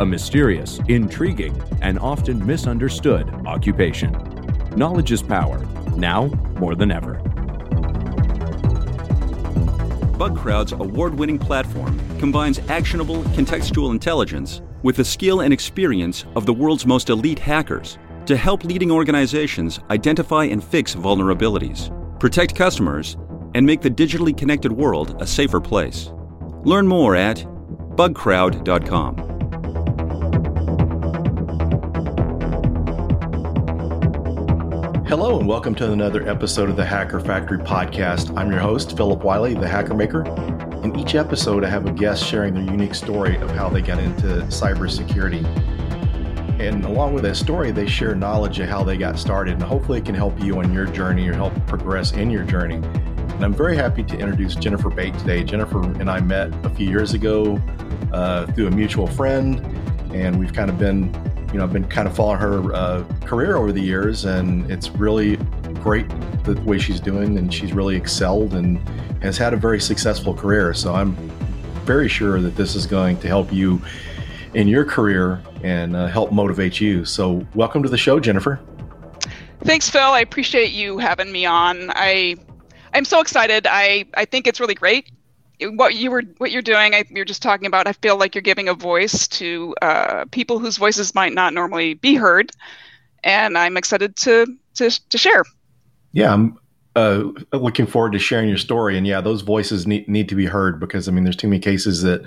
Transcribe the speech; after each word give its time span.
a 0.00 0.06
mysterious, 0.06 0.80
intriguing, 0.88 1.60
and 1.82 1.98
often 1.98 2.44
misunderstood 2.46 3.28
occupation. 3.46 4.12
Knowledge 4.76 5.12
is 5.12 5.22
power, 5.22 5.58
now 5.96 6.26
more 6.58 6.74
than 6.74 6.90
ever. 6.90 7.14
BugCrowd's 10.18 10.72
award 10.72 11.14
winning 11.14 11.38
platform 11.38 11.98
combines 12.18 12.58
actionable 12.68 13.22
contextual 13.34 13.92
intelligence 13.92 14.62
with 14.82 14.96
the 14.96 15.04
skill 15.04 15.42
and 15.42 15.52
experience 15.52 16.24
of 16.34 16.44
the 16.46 16.52
world's 16.52 16.86
most 16.86 17.08
elite 17.08 17.38
hackers 17.38 17.98
to 18.26 18.36
help 18.36 18.64
leading 18.64 18.90
organizations 18.90 19.80
identify 19.90 20.44
and 20.44 20.62
fix 20.62 20.94
vulnerabilities, 20.94 21.90
protect 22.20 22.54
customers, 22.54 23.16
and 23.54 23.64
make 23.64 23.80
the 23.80 23.90
digitally 23.90 24.36
connected 24.36 24.72
world 24.72 25.16
a 25.22 25.26
safer 25.26 25.60
place. 25.60 26.10
Learn 26.64 26.86
more 26.86 27.16
at 27.16 27.38
bugcrowd.com. 27.96 29.37
Hello, 35.08 35.38
and 35.38 35.48
welcome 35.48 35.74
to 35.76 35.90
another 35.90 36.28
episode 36.28 36.68
of 36.68 36.76
the 36.76 36.84
Hacker 36.84 37.18
Factory 37.18 37.56
podcast. 37.56 38.36
I'm 38.36 38.50
your 38.50 38.60
host, 38.60 38.94
Phillip 38.94 39.24
Wylie, 39.24 39.54
the 39.54 39.66
Hacker 39.66 39.94
Maker. 39.94 40.22
In 40.84 40.94
each 40.98 41.14
episode, 41.14 41.64
I 41.64 41.70
have 41.70 41.86
a 41.86 41.92
guest 41.92 42.22
sharing 42.22 42.52
their 42.52 42.62
unique 42.62 42.94
story 42.94 43.38
of 43.38 43.50
how 43.52 43.70
they 43.70 43.80
got 43.80 44.00
into 44.00 44.26
cybersecurity. 44.48 45.46
And 46.60 46.84
along 46.84 47.14
with 47.14 47.22
that 47.22 47.36
story, 47.36 47.70
they 47.70 47.86
share 47.86 48.14
knowledge 48.14 48.58
of 48.58 48.68
how 48.68 48.84
they 48.84 48.98
got 48.98 49.18
started, 49.18 49.54
and 49.54 49.62
hopefully, 49.62 49.96
it 50.00 50.04
can 50.04 50.14
help 50.14 50.38
you 50.44 50.58
on 50.58 50.74
your 50.74 50.84
journey 50.84 51.26
or 51.26 51.32
help 51.32 51.54
progress 51.66 52.12
in 52.12 52.28
your 52.28 52.44
journey. 52.44 52.74
And 52.74 53.42
I'm 53.42 53.54
very 53.54 53.76
happy 53.76 54.02
to 54.02 54.18
introduce 54.18 54.56
Jennifer 54.56 54.90
Bate 54.90 55.18
today. 55.20 55.42
Jennifer 55.42 55.80
and 55.84 56.10
I 56.10 56.20
met 56.20 56.52
a 56.66 56.68
few 56.68 56.86
years 56.86 57.14
ago 57.14 57.58
uh, 58.12 58.44
through 58.48 58.66
a 58.66 58.72
mutual 58.72 59.06
friend, 59.06 59.60
and 60.12 60.38
we've 60.38 60.52
kind 60.52 60.68
of 60.68 60.78
been 60.78 61.10
you 61.52 61.58
know, 61.58 61.64
I've 61.64 61.72
been 61.72 61.88
kind 61.88 62.06
of 62.06 62.14
following 62.14 62.38
her 62.38 62.74
uh, 62.74 63.04
career 63.24 63.56
over 63.56 63.72
the 63.72 63.80
years, 63.80 64.26
and 64.26 64.70
it's 64.70 64.90
really 64.90 65.36
great 65.82 66.06
the 66.44 66.60
way 66.64 66.78
she's 66.78 67.00
doing, 67.00 67.38
and 67.38 67.52
she's 67.52 67.72
really 67.72 67.96
excelled 67.96 68.54
and 68.54 68.78
has 69.22 69.38
had 69.38 69.54
a 69.54 69.56
very 69.56 69.80
successful 69.80 70.34
career. 70.34 70.74
So 70.74 70.94
I'm 70.94 71.14
very 71.84 72.08
sure 72.08 72.40
that 72.40 72.54
this 72.54 72.74
is 72.74 72.86
going 72.86 73.18
to 73.20 73.28
help 73.28 73.52
you 73.52 73.80
in 74.54 74.68
your 74.68 74.84
career 74.84 75.42
and 75.62 75.96
uh, 75.96 76.06
help 76.06 76.32
motivate 76.32 76.80
you. 76.80 77.04
So 77.04 77.46
welcome 77.54 77.82
to 77.82 77.88
the 77.88 77.98
show, 77.98 78.20
Jennifer. 78.20 78.60
Thanks, 79.60 79.88
Phil. 79.88 80.02
I 80.02 80.20
appreciate 80.20 80.72
you 80.72 80.98
having 80.98 81.32
me 81.32 81.46
on. 81.46 81.90
I 81.94 82.36
I'm 82.94 83.04
so 83.04 83.20
excited. 83.20 83.66
I 83.68 84.04
I 84.14 84.24
think 84.24 84.46
it's 84.46 84.60
really 84.60 84.74
great 84.74 85.10
what 85.60 85.94
you 85.94 86.10
were 86.10 86.22
what 86.38 86.50
you're 86.50 86.62
doing 86.62 86.94
I, 86.94 87.04
you're 87.10 87.24
just 87.24 87.42
talking 87.42 87.66
about 87.66 87.86
i 87.86 87.92
feel 87.92 88.16
like 88.16 88.34
you're 88.34 88.42
giving 88.42 88.68
a 88.68 88.74
voice 88.74 89.26
to 89.28 89.74
uh, 89.82 90.24
people 90.30 90.58
whose 90.58 90.76
voices 90.76 91.14
might 91.14 91.32
not 91.32 91.54
normally 91.54 91.94
be 91.94 92.14
heard 92.14 92.50
and 93.24 93.58
i'm 93.58 93.76
excited 93.76 94.16
to 94.16 94.46
to, 94.74 94.90
to 95.08 95.18
share. 95.18 95.42
Yeah 96.12 96.32
i'm 96.32 96.58
uh, 96.96 97.24
looking 97.52 97.86
forward 97.86 98.12
to 98.12 98.18
sharing 98.18 98.48
your 98.48 98.58
story 98.58 98.96
and 98.96 99.06
yeah 99.06 99.20
those 99.20 99.42
voices 99.42 99.86
need, 99.86 100.08
need 100.08 100.28
to 100.28 100.34
be 100.34 100.46
heard 100.46 100.80
because 100.80 101.08
i 101.08 101.12
mean 101.12 101.24
there's 101.24 101.36
too 101.36 101.48
many 101.48 101.60
cases 101.60 102.02
that 102.02 102.22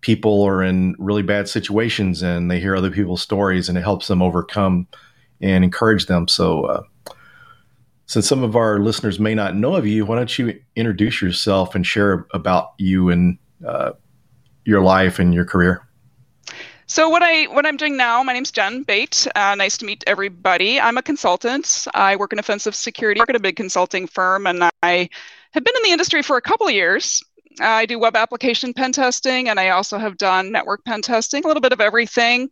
people 0.00 0.42
are 0.42 0.62
in 0.62 0.94
really 0.98 1.22
bad 1.22 1.48
situations 1.48 2.22
and 2.22 2.50
they 2.50 2.58
hear 2.58 2.74
other 2.74 2.90
people's 2.90 3.22
stories 3.22 3.68
and 3.68 3.78
it 3.78 3.82
helps 3.82 4.08
them 4.08 4.22
overcome 4.22 4.86
and 5.40 5.64
encourage 5.64 6.06
them 6.06 6.26
so 6.26 6.64
uh, 6.64 6.82
since 8.12 8.28
some 8.28 8.44
of 8.44 8.56
our 8.56 8.78
listeners 8.78 9.18
may 9.18 9.34
not 9.34 9.56
know 9.56 9.74
of 9.74 9.86
you, 9.86 10.04
why 10.04 10.16
don't 10.16 10.38
you 10.38 10.60
introduce 10.76 11.22
yourself 11.22 11.74
and 11.74 11.86
share 11.86 12.26
about 12.34 12.74
you 12.76 13.08
and 13.08 13.38
uh, 13.66 13.92
your 14.66 14.82
life 14.82 15.18
and 15.18 15.32
your 15.32 15.46
career? 15.46 15.88
So 16.86 17.08
what 17.08 17.22
I 17.22 17.44
what 17.46 17.64
I'm 17.64 17.78
doing 17.78 17.96
now, 17.96 18.22
my 18.22 18.34
name's 18.34 18.50
Jen 18.50 18.82
Bate. 18.82 19.26
Uh, 19.34 19.54
nice 19.54 19.78
to 19.78 19.86
meet 19.86 20.04
everybody. 20.06 20.78
I'm 20.78 20.98
a 20.98 21.02
consultant. 21.02 21.86
I 21.94 22.16
work 22.16 22.34
in 22.34 22.38
offensive 22.38 22.74
security. 22.74 23.18
I 23.18 23.22
work 23.22 23.30
at 23.30 23.36
a 23.36 23.40
big 23.40 23.56
consulting 23.56 24.06
firm, 24.06 24.46
and 24.46 24.62
I 24.82 25.08
have 25.52 25.64
been 25.64 25.74
in 25.74 25.82
the 25.82 25.92
industry 25.92 26.20
for 26.20 26.36
a 26.36 26.42
couple 26.42 26.66
of 26.66 26.74
years. 26.74 27.22
Uh, 27.62 27.64
I 27.64 27.86
do 27.86 27.98
web 27.98 28.14
application 28.14 28.74
pen 28.74 28.92
testing, 28.92 29.48
and 29.48 29.58
I 29.58 29.70
also 29.70 29.96
have 29.96 30.18
done 30.18 30.52
network 30.52 30.84
pen 30.84 31.00
testing, 31.00 31.44
a 31.44 31.46
little 31.46 31.62
bit 31.62 31.72
of 31.72 31.80
everything 31.80 32.50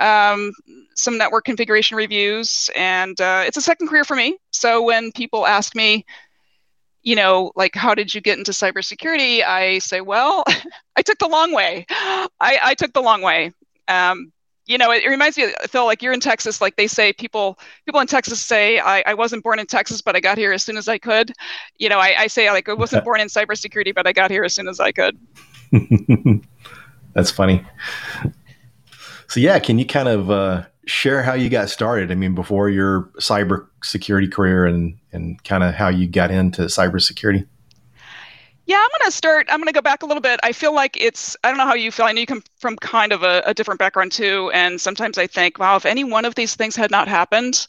um, 0.00 0.52
some 0.96 1.18
network 1.18 1.44
configuration 1.44 1.96
reviews, 1.96 2.70
and 2.74 3.20
uh, 3.20 3.44
it's 3.46 3.56
a 3.56 3.62
second 3.62 3.88
career 3.88 4.04
for 4.04 4.16
me. 4.16 4.38
So 4.50 4.82
when 4.82 5.12
people 5.12 5.46
ask 5.46 5.76
me, 5.76 6.04
you 7.02 7.16
know, 7.16 7.52
like, 7.56 7.74
how 7.74 7.94
did 7.94 8.14
you 8.14 8.20
get 8.20 8.38
into 8.38 8.52
cybersecurity? 8.52 9.44
I 9.44 9.78
say, 9.78 10.00
well, 10.00 10.44
I 10.96 11.02
took 11.02 11.18
the 11.18 11.28
long 11.28 11.52
way. 11.52 11.86
I, 11.90 12.58
I 12.62 12.74
took 12.74 12.92
the 12.92 13.00
long 13.00 13.22
way. 13.22 13.52
Um, 13.88 14.32
you 14.66 14.78
know, 14.78 14.92
it, 14.92 15.02
it, 15.02 15.08
reminds 15.08 15.36
me, 15.36 15.52
Phil, 15.68 15.84
like 15.84 16.00
you're 16.00 16.12
in 16.12 16.20
Texas, 16.20 16.60
like 16.60 16.76
they 16.76 16.86
say, 16.86 17.12
people 17.12 17.58
people 17.86 18.00
in 18.00 18.06
Texas 18.06 18.40
say, 18.44 18.78
I, 18.78 19.02
I 19.04 19.14
wasn't 19.14 19.42
born 19.42 19.58
in 19.58 19.66
Texas, 19.66 20.00
but 20.00 20.14
I 20.14 20.20
got 20.20 20.38
here 20.38 20.52
as 20.52 20.62
soon 20.62 20.76
as 20.76 20.86
I 20.86 20.96
could. 20.96 21.32
You 21.78 21.88
know, 21.88 21.98
I, 21.98 22.14
I 22.16 22.26
say, 22.28 22.50
like, 22.50 22.68
I 22.68 22.74
wasn't 22.74 23.04
born 23.06 23.20
in 23.20 23.28
cybersecurity, 23.28 23.94
but 23.94 24.06
I 24.06 24.12
got 24.12 24.30
here 24.30 24.44
as 24.44 24.54
soon 24.54 24.68
as 24.68 24.78
I 24.78 24.92
could. 24.92 25.18
That's 27.14 27.30
funny. 27.30 27.66
So 29.30 29.38
yeah, 29.38 29.60
can 29.60 29.78
you 29.78 29.86
kind 29.86 30.08
of 30.08 30.28
uh, 30.28 30.64
share 30.86 31.22
how 31.22 31.34
you 31.34 31.48
got 31.48 31.70
started? 31.70 32.10
I 32.10 32.16
mean, 32.16 32.34
before 32.34 32.68
your 32.68 33.02
cyber 33.20 33.68
security 33.80 34.26
career 34.26 34.66
and 34.66 34.98
and 35.12 35.42
kind 35.44 35.62
of 35.62 35.72
how 35.72 35.88
you 35.88 36.08
got 36.08 36.32
into 36.32 36.62
cybersecurity. 36.62 37.46
Yeah, 38.66 38.78
I'm 38.78 38.88
going 38.88 39.08
to 39.08 39.12
start. 39.12 39.46
I'm 39.48 39.58
going 39.58 39.68
to 39.68 39.72
go 39.72 39.82
back 39.82 40.02
a 40.02 40.06
little 40.06 40.20
bit. 40.20 40.40
I 40.42 40.50
feel 40.50 40.74
like 40.74 41.00
it's, 41.00 41.36
I 41.42 41.48
don't 41.48 41.58
know 41.58 41.66
how 41.66 41.74
you 41.74 41.90
feel. 41.90 42.06
I 42.06 42.12
know 42.12 42.20
you 42.20 42.26
come 42.26 42.42
from 42.58 42.76
kind 42.76 43.12
of 43.12 43.22
a, 43.22 43.42
a, 43.46 43.54
different 43.54 43.80
background 43.80 44.12
too. 44.12 44.50
And 44.54 44.80
sometimes 44.80 45.18
I 45.18 45.26
think, 45.26 45.58
wow, 45.58 45.74
if 45.74 45.84
any 45.84 46.04
one 46.04 46.24
of 46.24 46.36
these 46.36 46.54
things 46.54 46.76
had 46.76 46.90
not 46.90 47.08
happened, 47.08 47.66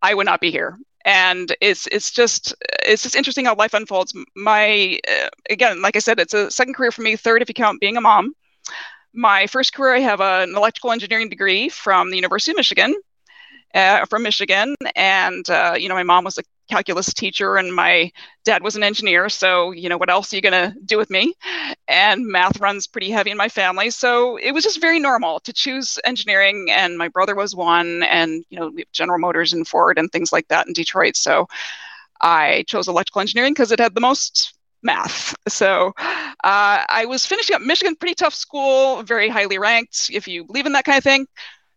I 0.00 0.14
would 0.14 0.24
not 0.24 0.40
be 0.40 0.50
here. 0.50 0.78
And 1.04 1.54
it's 1.60 1.86
it's 1.88 2.10
just 2.10 2.54
it's 2.86 3.02
just 3.02 3.16
interesting 3.16 3.46
how 3.46 3.54
life 3.54 3.74
unfolds. 3.74 4.14
My 4.34 4.98
uh, 5.08 5.28
again, 5.50 5.82
like 5.82 5.96
I 5.96 5.98
said, 5.98 6.18
it's 6.20 6.34
a 6.34 6.50
second 6.50 6.74
career 6.74 6.92
for 6.92 7.02
me. 7.02 7.16
Third, 7.16 7.42
if 7.42 7.48
you 7.48 7.54
count 7.54 7.80
being 7.80 7.96
a 7.96 8.02
mom 8.02 8.34
my 9.12 9.46
first 9.46 9.72
career, 9.74 9.94
I 9.94 10.00
have 10.00 10.20
an 10.20 10.54
electrical 10.54 10.92
engineering 10.92 11.28
degree 11.28 11.68
from 11.68 12.10
the 12.10 12.16
University 12.16 12.52
of 12.52 12.56
Michigan, 12.56 12.94
uh, 13.74 14.04
from 14.06 14.22
Michigan, 14.22 14.74
and 14.96 15.48
uh, 15.48 15.74
you 15.78 15.88
know 15.88 15.94
my 15.94 16.02
mom 16.02 16.24
was 16.24 16.38
a 16.38 16.42
calculus 16.68 17.12
teacher 17.12 17.56
and 17.56 17.74
my 17.74 18.12
dad 18.44 18.62
was 18.62 18.76
an 18.76 18.84
engineer. 18.84 19.28
So 19.28 19.72
you 19.72 19.88
know 19.88 19.98
what 19.98 20.10
else 20.10 20.32
are 20.32 20.36
you 20.36 20.42
gonna 20.42 20.74
do 20.84 20.96
with 20.96 21.10
me? 21.10 21.34
And 21.88 22.26
math 22.26 22.60
runs 22.60 22.86
pretty 22.86 23.10
heavy 23.10 23.30
in 23.30 23.36
my 23.36 23.48
family, 23.48 23.90
so 23.90 24.36
it 24.36 24.52
was 24.52 24.64
just 24.64 24.80
very 24.80 25.00
normal 25.00 25.40
to 25.40 25.52
choose 25.52 25.98
engineering. 26.04 26.68
And 26.70 26.96
my 26.96 27.08
brother 27.08 27.34
was 27.34 27.54
one, 27.54 28.02
and 28.04 28.44
you 28.50 28.58
know 28.58 28.68
we 28.68 28.82
have 28.82 28.92
General 28.92 29.18
Motors 29.18 29.52
and 29.52 29.66
Ford 29.66 29.98
and 29.98 30.10
things 30.10 30.32
like 30.32 30.48
that 30.48 30.66
in 30.66 30.72
Detroit. 30.72 31.16
So 31.16 31.46
I 32.20 32.64
chose 32.66 32.88
electrical 32.88 33.20
engineering 33.20 33.54
because 33.54 33.72
it 33.72 33.80
had 33.80 33.94
the 33.94 34.00
most 34.00 34.54
math. 34.82 35.34
So 35.48 35.92
uh, 35.98 36.84
I 36.88 37.06
was 37.06 37.26
finishing 37.26 37.56
up 37.56 37.62
Michigan, 37.62 37.96
pretty 37.96 38.14
tough 38.14 38.34
school, 38.34 39.02
very 39.02 39.28
highly 39.28 39.58
ranked, 39.58 40.10
if 40.12 40.26
you 40.26 40.44
believe 40.44 40.66
in 40.66 40.72
that 40.72 40.84
kind 40.84 40.98
of 40.98 41.04
thing. 41.04 41.26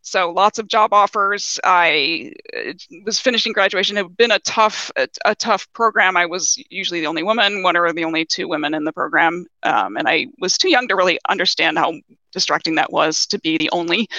So 0.05 0.31
lots 0.31 0.59
of 0.59 0.67
job 0.67 0.91
offers. 0.91 1.59
I 1.63 2.33
uh, 2.55 2.73
was 3.05 3.19
finishing 3.19 3.53
graduation. 3.53 3.97
It 3.97 4.03
had 4.03 4.17
been 4.17 4.31
a 4.31 4.39
tough, 4.39 4.91
a, 4.97 5.07
a, 5.23 5.33
tough 5.33 5.71
program. 5.71 6.17
I 6.17 6.25
was 6.25 6.61
usually 6.69 6.99
the 6.99 7.07
only 7.07 7.23
woman, 7.23 7.63
one 7.63 7.77
or 7.77 7.91
the 7.93 8.03
only 8.03 8.25
two 8.25 8.49
women 8.49 8.73
in 8.73 8.83
the 8.83 8.91
program, 8.91 9.45
um, 9.63 9.95
and 9.95 10.09
I 10.09 10.27
was 10.39 10.57
too 10.57 10.69
young 10.69 10.89
to 10.89 10.95
really 10.97 11.19
understand 11.29 11.77
how 11.77 11.93
distracting 12.33 12.75
that 12.75 12.91
was 12.91 13.25
to 13.27 13.39
be 13.39 13.57
the 13.57 13.69
only 13.71 14.09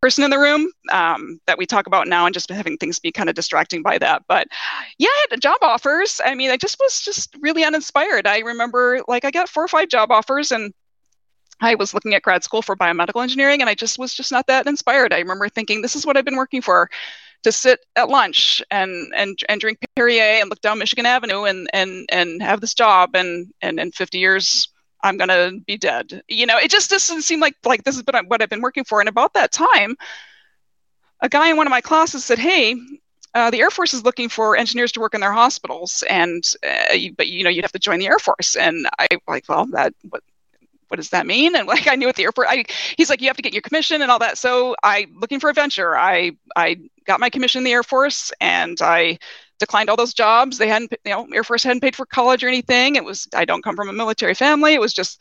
person 0.00 0.24
in 0.24 0.30
the 0.30 0.38
room 0.38 0.70
um, 0.92 1.40
that 1.46 1.58
we 1.58 1.66
talk 1.66 1.86
about 1.86 2.08
now 2.08 2.26
and 2.26 2.34
just 2.34 2.50
having 2.50 2.76
things 2.76 2.98
be 2.98 3.12
kind 3.12 3.28
of 3.28 3.34
distracting 3.34 3.82
by 3.82 3.98
that. 3.98 4.22
But 4.28 4.48
yeah 4.98 5.08
job 5.40 5.58
offers. 5.62 6.20
I 6.24 6.34
mean 6.34 6.50
i 6.50 6.56
just 6.56 6.78
was 6.80 7.00
just 7.00 7.36
really 7.40 7.64
uninspired. 7.64 8.26
I 8.26 8.38
remember 8.40 9.00
like 9.08 9.24
i 9.24 9.30
got 9.30 9.48
four 9.48 9.64
or 9.64 9.68
five 9.68 9.88
job 9.88 10.10
offers 10.10 10.52
and 10.52 10.72
I 11.60 11.74
was 11.74 11.94
looking 11.94 12.14
at 12.14 12.22
grad 12.22 12.44
school 12.44 12.62
for 12.62 12.76
biomedical 12.76 13.22
engineering 13.22 13.60
and 13.60 13.70
I 13.70 13.74
just 13.74 13.98
was 13.98 14.12
just 14.12 14.30
not 14.30 14.46
that 14.46 14.66
inspired. 14.66 15.12
I 15.12 15.20
remember 15.20 15.48
thinking 15.48 15.80
this 15.80 15.96
is 15.96 16.04
what 16.04 16.16
I've 16.16 16.24
been 16.24 16.36
working 16.36 16.60
for 16.60 16.90
to 17.44 17.52
sit 17.52 17.80
at 17.96 18.08
lunch 18.08 18.62
and 18.70 19.12
and 19.14 19.38
and 19.48 19.60
drink 19.60 19.78
Perrier 19.94 20.40
and 20.40 20.50
look 20.50 20.60
down 20.60 20.78
Michigan 20.78 21.06
Avenue 21.06 21.44
and 21.44 21.68
and 21.72 22.06
and 22.10 22.42
have 22.42 22.60
this 22.60 22.74
job 22.74 23.10
and 23.14 23.52
and 23.62 23.78
in 23.78 23.92
50 23.92 24.18
years 24.18 24.68
I'm 25.02 25.16
gonna 25.16 25.52
be 25.66 25.76
dead. 25.76 26.22
You 26.28 26.46
know, 26.46 26.58
it 26.58 26.70
just 26.70 26.90
doesn't 26.90 27.22
seem 27.22 27.40
like 27.40 27.54
like 27.64 27.84
this 27.84 27.96
has 27.96 28.02
been 28.02 28.26
what 28.26 28.42
I've 28.42 28.48
been 28.48 28.62
working 28.62 28.84
for. 28.84 29.00
And 29.00 29.08
about 29.08 29.34
that 29.34 29.52
time, 29.52 29.96
a 31.20 31.28
guy 31.28 31.50
in 31.50 31.56
one 31.56 31.66
of 31.66 31.70
my 31.70 31.80
classes 31.80 32.24
said, 32.24 32.38
"Hey, 32.38 32.76
uh, 33.34 33.50
the 33.50 33.60
Air 33.60 33.70
Force 33.70 33.94
is 33.94 34.04
looking 34.04 34.28
for 34.28 34.56
engineers 34.56 34.92
to 34.92 35.00
work 35.00 35.14
in 35.14 35.20
their 35.20 35.32
hospitals, 35.32 36.02
and 36.08 36.42
uh, 36.66 36.94
you, 36.94 37.12
but 37.14 37.28
you 37.28 37.44
know 37.44 37.50
you'd 37.50 37.64
have 37.64 37.72
to 37.72 37.78
join 37.78 37.98
the 37.98 38.06
Air 38.08 38.18
Force." 38.18 38.56
And 38.56 38.88
I 38.98 39.08
like, 39.28 39.44
well, 39.48 39.66
that 39.72 39.94
what 40.08 40.22
what 40.88 40.96
does 40.96 41.10
that 41.10 41.26
mean? 41.26 41.54
And 41.56 41.66
like 41.66 41.86
I 41.90 41.96
knew 41.96 42.08
at 42.08 42.16
the 42.16 42.24
airport, 42.24 42.48
I 42.50 42.64
he's 42.96 43.10
like, 43.10 43.20
you 43.20 43.28
have 43.28 43.36
to 43.36 43.42
get 43.42 43.52
your 43.52 43.62
commission 43.62 44.02
and 44.02 44.10
all 44.10 44.18
that. 44.20 44.38
So 44.38 44.74
I 44.82 45.06
looking 45.14 45.40
for 45.40 45.50
adventure. 45.50 45.96
I 45.96 46.32
I 46.56 46.78
got 47.04 47.20
my 47.20 47.30
commission 47.30 47.60
in 47.60 47.64
the 47.64 47.72
Air 47.72 47.82
Force, 47.82 48.32
and 48.40 48.80
I 48.80 49.18
declined 49.58 49.90
all 49.90 49.96
those 49.96 50.14
jobs. 50.14 50.58
They 50.58 50.68
hadn't, 50.68 50.92
you 51.04 51.12
know, 51.12 51.26
Air 51.34 51.44
Force 51.44 51.62
hadn't 51.62 51.80
paid 51.80 51.96
for 51.96 52.06
college 52.06 52.44
or 52.44 52.48
anything. 52.48 52.96
It 52.96 53.04
was 53.04 53.28
I 53.34 53.44
don't 53.44 53.62
come 53.64 53.76
from 53.76 53.88
a 53.88 53.92
military 53.92 54.34
family. 54.34 54.74
It 54.74 54.80
was 54.80 54.92
just 54.94 55.20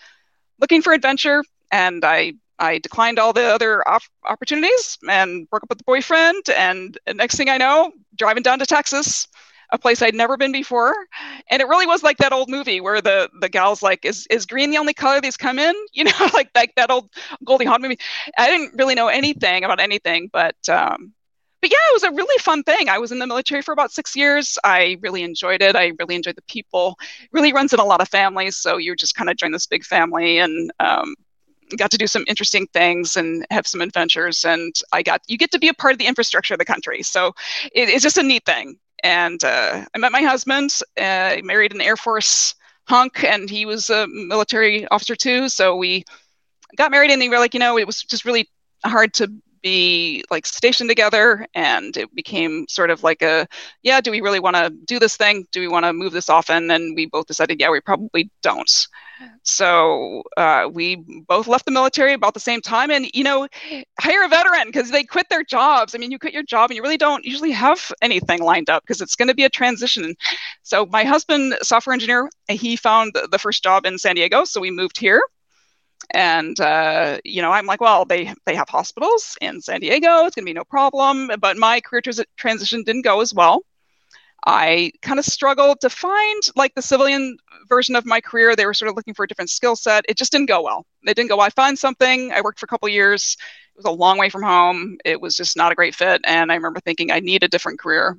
looking 0.60 0.82
for 0.82 0.94
adventure, 0.94 1.44
and 1.72 2.04
I 2.06 2.34
I 2.60 2.80
declined 2.80 3.20
all 3.20 3.34
the 3.34 3.46
other 3.46 3.88
op- 3.88 4.04
opportunities 4.26 4.98
and 5.10 5.50
broke 5.50 5.64
up 5.64 5.70
with 5.70 5.80
the 5.80 5.86
boyfriend. 5.86 6.50
And 6.56 6.98
next 7.14 7.36
thing 7.36 7.50
I 7.50 7.58
know, 7.58 7.92
driving 8.16 8.44
down 8.44 8.60
to 8.60 8.66
Texas, 8.66 9.28
a 9.72 9.78
place 9.80 10.02
I'd 10.02 10.16
never 10.16 10.38
been 10.38 10.52
before. 10.52 10.96
And 11.50 11.62
it 11.62 11.68
really 11.68 11.88
was 11.88 12.04
like 12.04 12.18
that 12.18 12.34
old 12.34 12.50
movie 12.50 12.82
where 12.82 13.02
the 13.02 13.30
the 13.42 13.50
gal's 13.50 13.84
like, 13.84 14.06
"Is 14.06 14.28
is 14.30 14.46
green 14.46 14.72
the 14.72 14.78
only 14.78 14.94
color 14.94 15.22
these 15.22 15.38
come 15.38 15.60
in?" 15.60 15.76
You 15.94 16.06
know, 16.06 16.30
like 16.34 16.50
like 16.56 16.76
that 16.76 16.92
old 16.92 17.10
Goldie 17.46 17.66
Hawn 17.66 17.82
movie. 17.82 18.00
I 18.38 18.50
didn't 18.50 18.74
really 18.78 18.96
know 18.96 19.08
anything 19.08 19.64
about 19.64 19.80
anything, 19.80 20.30
but 20.32 20.56
um, 20.70 21.14
but 21.66 21.72
yeah, 21.72 21.78
it 21.90 21.94
was 21.96 22.04
a 22.04 22.12
really 22.12 22.38
fun 22.38 22.62
thing. 22.62 22.90
I 22.90 23.00
was 23.00 23.12
in 23.12 23.18
the 23.18 23.26
military 23.26 23.64
for 23.64 23.72
about 23.72 23.92
six 23.92 24.16
years. 24.16 24.56
I 24.64 24.98
really 25.02 25.24
enjoyed 25.24 25.64
it. 25.64 25.76
I 25.76 25.94
really 25.98 26.14
enjoyed 26.14 26.36
the 26.36 26.44
people. 26.44 26.96
It 27.24 27.30
really 27.32 27.54
runs 27.54 27.74
in 27.74 27.80
a 27.80 27.84
lot 27.84 28.02
of 28.02 28.08
families, 28.08 28.56
so 28.56 28.78
you 28.78 28.96
just 28.96 29.16
kind 29.16 29.32
of 29.32 29.38
join 29.38 29.52
this 29.52 29.66
big 29.66 29.84
family 29.84 30.38
and 30.38 30.72
um, 30.80 31.16
got 31.76 31.90
to 31.90 31.98
do 31.98 32.06
some 32.06 32.24
interesting 32.28 32.68
things 32.68 33.18
and 33.18 33.48
have 33.50 33.66
some 33.66 33.82
adventures. 33.82 34.46
And 34.46 34.76
I 34.92 35.02
got 35.02 35.24
you 35.26 35.40
get 35.40 35.50
to 35.54 35.58
be 35.58 35.68
a 35.68 35.74
part 35.74 35.94
of 35.94 35.98
the 35.98 36.06
infrastructure 36.06 36.54
of 36.54 36.60
the 36.60 36.66
country, 36.66 37.02
so 37.02 37.30
it, 37.74 37.90
it's 37.90 38.04
just 38.04 38.20
a 38.20 38.24
neat 38.24 38.46
thing. 38.46 38.78
And 39.04 39.44
uh, 39.44 39.86
I 39.92 39.98
met 39.98 40.12
my 40.12 40.22
husband. 40.22 40.70
Uh, 41.02 41.38
married 41.44 41.74
an 41.74 41.82
Air 41.82 41.98
Force 41.98 42.54
hunk, 42.88 43.24
and 43.24 43.50
he 43.50 43.66
was 43.66 43.90
a 43.90 44.06
military 44.06 44.88
officer 44.90 45.16
too. 45.16 45.50
So 45.50 45.76
we 45.76 46.04
got 46.78 46.92
married, 46.92 47.10
and 47.10 47.20
they 47.20 47.28
were 47.28 47.40
like, 47.40 47.56
you 47.56 47.60
know, 47.60 47.80
it 47.80 47.88
was 47.88 48.04
just 48.04 48.24
really 48.24 48.48
hard 48.86 49.16
to 49.16 49.32
be 49.66 50.24
like 50.30 50.46
stationed 50.46 50.90
together 50.90 51.48
and 51.56 51.98
it 51.98 52.14
became 52.14 52.68
sort 52.70 52.92
of 52.92 53.02
like 53.02 53.24
a 53.24 53.48
yeah 53.82 54.00
do 54.00 54.12
we 54.12 54.22
really 54.22 54.40
want 54.40 54.56
to 54.56 54.70
do 54.70 55.00
this 55.00 55.18
thing? 55.18 55.48
Do 55.52 55.60
we 55.60 55.68
want 55.68 55.86
to 55.86 55.92
move 55.92 56.14
this 56.14 56.30
often 56.30 56.70
and 56.70 56.96
we 56.96 57.08
both 57.08 57.26
decided 57.26 57.60
yeah 57.60 57.72
we 57.72 57.82
probably 57.82 58.30
don't. 58.44 58.88
So 59.44 60.22
uh, 60.38 60.70
we 60.72 60.98
both 61.28 61.48
left 61.48 61.66
the 61.66 61.72
military 61.72 62.14
about 62.14 62.36
the 62.36 62.40
same 62.40 62.62
time 62.62 62.92
and 62.92 63.10
you 63.16 63.24
know 63.24 63.48
hire 64.00 64.24
a 64.24 64.28
veteran 64.28 64.68
because 64.68 64.92
they 64.92 65.04
quit 65.04 65.30
their 65.30 65.44
jobs. 65.44 65.96
I 65.96 65.98
mean 65.98 66.12
you 66.12 66.20
quit 66.20 66.34
your 66.34 66.44
job 66.44 66.70
and 66.70 66.78
you 66.78 66.84
really 66.84 66.98
don't 66.98 67.26
usually 67.26 67.52
have 67.52 67.92
anything 68.04 68.42
lined 68.42 68.70
up 68.70 68.84
because 68.84 69.02
it's 69.02 69.16
going 69.16 69.30
to 69.30 69.36
be 69.36 69.46
a 69.46 69.50
transition. 69.50 70.14
So 70.62 70.86
my 70.86 71.04
husband 71.04 71.56
software 71.64 71.96
engineer 71.96 72.30
he 72.48 72.76
found 72.76 73.14
the 73.32 73.40
first 73.40 73.64
job 73.64 73.86
in 73.88 73.98
san 73.98 74.16
diego 74.16 74.46
so 74.46 74.62
we 74.62 74.70
moved 74.70 75.00
here 75.00 75.22
and 76.12 76.60
uh, 76.60 77.20
you 77.24 77.42
know 77.42 77.52
i'm 77.52 77.66
like 77.66 77.82
well 77.82 78.06
they 78.06 78.34
they 78.46 78.56
have 78.56 78.70
hospitals 78.70 79.38
in 79.42 79.62
san 79.62 79.80
diego. 79.80 80.26
It's 80.26 80.36
going 80.36 80.46
to 80.46 80.50
be 80.50 80.54
no 80.54 80.64
problem. 80.64 81.32
But 81.40 81.58
my 81.58 81.82
career 81.82 82.02
transition 82.38 82.84
didn't 82.84 83.04
go 83.04 83.22
as 83.22 83.34
well. 83.34 83.64
I 84.48 84.92
kind 85.02 85.18
of 85.18 85.26
struggled 85.26 85.82
to 85.82 85.90
find 85.90 86.42
like 86.56 86.76
the 86.76 86.82
civilian 86.82 87.38
version 87.68 87.96
of 87.96 88.06
my 88.06 88.22
career. 88.22 88.56
They 88.56 88.66
were 88.68 88.76
sort 88.76 88.90
of 88.90 88.96
looking 88.96 89.16
for 89.16 89.24
a 89.24 89.28
different 89.28 89.50
skill 89.50 89.76
set. 89.76 90.06
It 90.08 90.18
just 90.18 90.32
didn't 90.32 90.48
go 90.48 90.62
well. 90.62 90.86
It 91.04 91.16
didn't 91.16 91.30
go 91.30 91.38
well. 91.38 91.48
I 91.48 91.50
found 91.50 91.80
something. 91.80 92.32
I 92.32 92.42
worked 92.42 92.60
for 92.60 92.66
a 92.66 92.68
couple 92.68 92.88
years. 92.90 93.38
It 93.76 93.78
was 93.78 93.86
a 93.86 93.92
long 93.92 94.18
way 94.20 94.30
from 94.30 94.44
home. 94.44 94.98
It 95.04 95.20
was 95.20 95.36
just 95.36 95.58
not 95.58 95.72
a 95.72 95.76
great 95.76 95.96
fit. 95.96 96.22
And 96.26 96.52
i 96.52 96.56
remember 96.56 96.80
thinking 96.80 97.12
i 97.12 97.20
need 97.20 97.44
a 97.44 97.48
different 97.48 97.80
career 97.80 98.18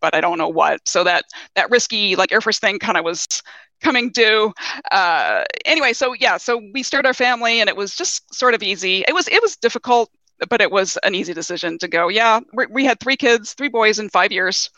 but 0.00 0.14
i 0.14 0.20
don't 0.20 0.38
know 0.38 0.48
what 0.48 0.80
so 0.86 1.04
that 1.04 1.24
that 1.54 1.70
risky 1.70 2.16
like 2.16 2.32
air 2.32 2.40
force 2.40 2.58
thing 2.58 2.78
kind 2.78 2.96
of 2.96 3.04
was 3.04 3.42
coming 3.82 4.10
due. 4.10 4.52
Uh, 4.90 5.44
anyway, 5.64 5.92
so 5.92 6.14
yeah, 6.14 6.36
so 6.36 6.60
we 6.72 6.82
started 6.82 7.06
our 7.06 7.14
family, 7.14 7.60
and 7.60 7.68
it 7.68 7.76
was 7.76 7.94
just 7.94 8.34
sort 8.34 8.54
of 8.54 8.62
easy. 8.62 9.04
It 9.06 9.14
was 9.14 9.28
it 9.28 9.42
was 9.42 9.56
difficult, 9.56 10.10
but 10.48 10.60
it 10.60 10.70
was 10.70 10.96
an 11.02 11.14
easy 11.14 11.34
decision 11.34 11.78
to 11.78 11.88
go. 11.88 12.08
Yeah, 12.08 12.40
we, 12.70 12.84
had 12.84 13.00
three 13.00 13.16
kids, 13.16 13.54
three 13.54 13.68
boys 13.68 13.98
in 13.98 14.08
five 14.08 14.32
years, 14.32 14.70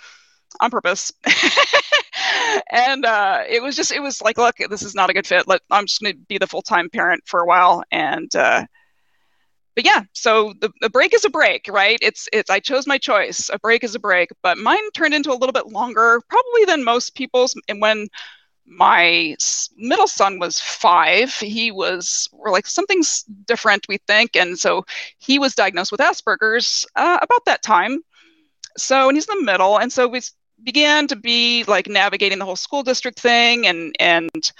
on 0.61 0.71
purpose. 0.71 1.13
and 2.71 3.05
uh, 3.05 3.43
it 3.49 3.63
was 3.63 3.77
just 3.77 3.93
it 3.93 4.01
was 4.01 4.21
like, 4.23 4.39
look, 4.39 4.57
this 4.71 4.83
is 4.83 4.95
not 4.95 5.11
a 5.11 5.15
good 5.15 5.27
fit. 5.27 5.49
Let 5.49 5.63
I'm 5.71 5.87
just 5.87 6.01
going 6.01 6.15
to 6.15 6.21
be 6.29 6.39
the 6.39 6.47
full 6.47 6.63
time 6.63 6.91
parent 6.91 7.23
for 7.27 7.41
a 7.41 7.47
while, 7.47 7.83
and. 7.91 8.35
Uh, 8.35 8.67
but 9.79 9.85
yeah, 9.85 10.03
so 10.13 10.55
the, 10.61 10.91
break 10.91 11.15
is 11.15 11.25
a 11.25 11.31
break, 11.31 11.69
right? 11.69 12.01
It's 12.03 12.29
it's 12.33 12.51
I 12.51 12.59
chose 12.59 12.85
my 12.85 12.99
choice. 12.99 13.49
A 13.53 13.61
break 13.61 13.85
is 13.85 13.95
a 13.95 14.01
break, 14.01 14.29
but 14.43 14.59
mine 14.59 14.91
turned 14.93 15.15
into 15.15 15.31
a 15.31 15.39
little 15.39 15.53
bit 15.53 15.69
longer, 15.69 16.21
probably 16.29 16.65
than 16.67 16.83
most 16.83 17.15
people's. 17.15 17.55
And 17.69 17.81
when 17.81 18.09
my 18.67 19.37
middle 19.77 20.09
son 20.09 20.41
was 20.41 20.59
five. 20.59 21.33
He 21.33 21.71
was, 21.71 22.29
we're 22.33 22.51
like, 22.51 22.67
something's 22.67 23.23
different, 23.47 23.87
we 23.89 23.99
think. 24.09 24.35
And 24.35 24.59
so 24.59 24.85
he 25.19 25.39
was 25.39 25.55
diagnosed 25.55 25.93
with 25.93 26.01
Asperger's 26.01 26.85
uh, 26.97 27.21
about 27.23 27.45
that 27.47 27.63
time. 27.63 28.01
So, 28.77 29.07
and 29.07 29.17
he's 29.17 29.29
in 29.29 29.39
the 29.39 29.45
middle. 29.45 29.79
And 29.79 29.93
so 29.93 30.09
we 30.09 30.23
began 30.65 31.07
to 31.07 31.15
be 31.15 31.63
like 31.69 31.87
navigating 31.87 32.41
the 32.41 32.45
whole 32.45 32.57
school 32.57 32.83
district 32.83 33.21
thing 33.21 33.65
and, 33.69 33.95
and 34.01 34.51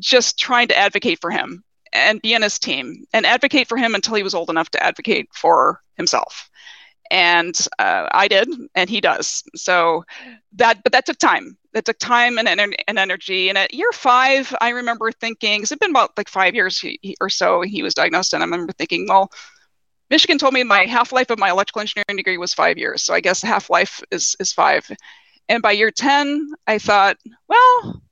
just 0.00 0.36
trying 0.36 0.66
to 0.66 0.76
advocate 0.76 1.20
for 1.20 1.30
him 1.30 1.62
and 1.92 2.22
be 2.22 2.34
on 2.34 2.42
his 2.42 2.58
team 2.58 3.04
and 3.12 3.26
advocate 3.26 3.68
for 3.68 3.76
him 3.76 3.94
until 3.94 4.14
he 4.14 4.22
was 4.22 4.34
old 4.34 4.50
enough 4.50 4.70
to 4.70 4.82
advocate 4.82 5.28
for 5.32 5.80
himself 5.96 6.50
and 7.10 7.66
uh, 7.78 8.06
I 8.12 8.28
did, 8.28 8.48
and 8.74 8.90
he 8.90 9.00
does. 9.00 9.42
So 9.56 10.04
that, 10.52 10.82
but 10.82 10.92
that 10.92 11.06
took 11.06 11.16
time 11.16 11.56
that 11.72 11.84
took 11.84 11.98
time 11.98 12.38
and, 12.38 12.48
and, 12.48 12.76
and 12.86 12.98
energy. 12.98 13.48
And 13.48 13.58
at 13.58 13.74
year 13.74 13.92
five, 13.92 14.54
I 14.60 14.70
remember 14.70 15.12
thinking, 15.12 15.62
it'd 15.62 15.78
been 15.78 15.90
about 15.90 16.16
like 16.16 16.28
five 16.28 16.54
years 16.54 16.84
or 17.20 17.28
so 17.28 17.62
he 17.62 17.82
was 17.82 17.94
diagnosed, 17.94 18.32
and 18.32 18.42
I 18.42 18.46
remember 18.46 18.72
thinking, 18.72 19.06
well, 19.08 19.30
Michigan 20.10 20.38
told 20.38 20.54
me 20.54 20.64
my 20.64 20.86
half 20.86 21.12
life 21.12 21.30
of 21.30 21.38
my 21.38 21.50
electrical 21.50 21.80
engineering 21.80 22.16
degree 22.16 22.38
was 22.38 22.54
five 22.54 22.78
years, 22.78 23.02
so 23.02 23.14
I 23.14 23.20
guess 23.20 23.42
half 23.42 23.70
life 23.70 24.02
is 24.10 24.36
is 24.40 24.52
five. 24.52 24.90
And 25.48 25.62
by 25.62 25.72
year 25.72 25.90
ten, 25.90 26.52
I 26.66 26.78
thought, 26.78 27.16
well, 27.48 28.02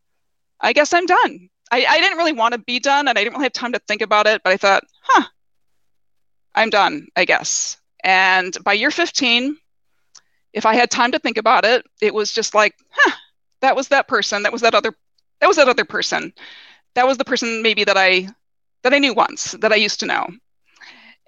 I 0.60 0.72
guess 0.72 0.92
I'm 0.92 1.06
done. 1.06 1.48
I, 1.70 1.84
I 1.84 2.00
didn't 2.00 2.18
really 2.18 2.32
want 2.32 2.52
to 2.52 2.58
be 2.58 2.78
done, 2.78 3.08
and 3.08 3.18
I 3.18 3.22
didn't 3.24 3.34
really 3.34 3.46
have 3.46 3.52
time 3.52 3.72
to 3.72 3.80
think 3.88 4.02
about 4.02 4.26
it. 4.26 4.42
But 4.44 4.52
I 4.52 4.56
thought, 4.56 4.84
huh, 5.02 5.24
I'm 6.54 6.70
done, 6.70 7.08
I 7.16 7.24
guess. 7.24 7.76
And 8.04 8.56
by 8.64 8.74
year 8.74 8.90
15, 8.90 9.56
if 10.52 10.66
I 10.66 10.74
had 10.74 10.90
time 10.90 11.12
to 11.12 11.18
think 11.18 11.38
about 11.38 11.64
it, 11.64 11.84
it 12.00 12.14
was 12.14 12.32
just 12.32 12.54
like, 12.54 12.74
huh, 12.90 13.16
that 13.60 13.76
was 13.76 13.88
that 13.88 14.08
person 14.08 14.42
that 14.42 14.52
was 14.52 14.62
that 14.62 14.74
other 14.74 14.92
that 15.40 15.46
was 15.46 15.56
that 15.56 15.68
other 15.68 15.84
person 15.84 16.32
that 16.94 17.06
was 17.06 17.18
the 17.18 17.24
person 17.24 17.62
maybe 17.62 17.84
that 17.84 17.96
i 17.96 18.28
that 18.82 18.94
i 18.94 18.98
knew 18.98 19.14
once 19.14 19.52
that 19.60 19.72
i 19.72 19.76
used 19.76 20.00
to 20.00 20.06
know 20.06 20.26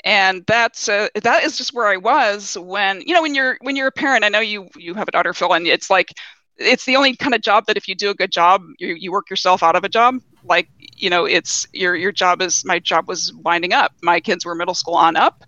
and 0.04 0.44
that's 0.46 0.88
uh, 0.88 1.08
that 1.22 1.44
is 1.44 1.58
just 1.58 1.74
where 1.74 1.86
i 1.86 1.96
was 1.96 2.56
when 2.58 3.00
you 3.04 3.14
know 3.14 3.22
when 3.22 3.34
you're 3.34 3.58
when 3.62 3.76
you're 3.76 3.88
a 3.88 3.92
parent 3.92 4.24
i 4.24 4.28
know 4.28 4.40
you 4.40 4.68
you 4.76 4.94
have 4.94 5.08
a 5.08 5.12
daughter 5.12 5.34
phil 5.34 5.52
and 5.52 5.66
it's 5.66 5.90
like 5.90 6.12
it's 6.58 6.84
the 6.84 6.96
only 6.96 7.16
kind 7.16 7.34
of 7.34 7.40
job 7.40 7.66
that 7.66 7.76
if 7.76 7.88
you 7.88 7.94
do 7.94 8.10
a 8.10 8.14
good 8.14 8.32
job 8.32 8.62
you, 8.78 8.94
you 8.94 9.12
work 9.12 9.30
yourself 9.30 9.62
out 9.62 9.76
of 9.76 9.84
a 9.84 9.88
job 9.88 10.16
like 10.44 10.68
you 10.96 11.10
know 11.10 11.24
it's 11.24 11.66
your 11.72 11.94
your 11.94 12.12
job 12.12 12.42
is 12.42 12.64
my 12.64 12.78
job 12.78 13.08
was 13.08 13.32
winding 13.34 13.72
up 13.72 13.92
my 14.02 14.20
kids 14.20 14.44
were 14.44 14.54
middle 14.54 14.74
school 14.74 14.94
on 14.94 15.16
up 15.16 15.44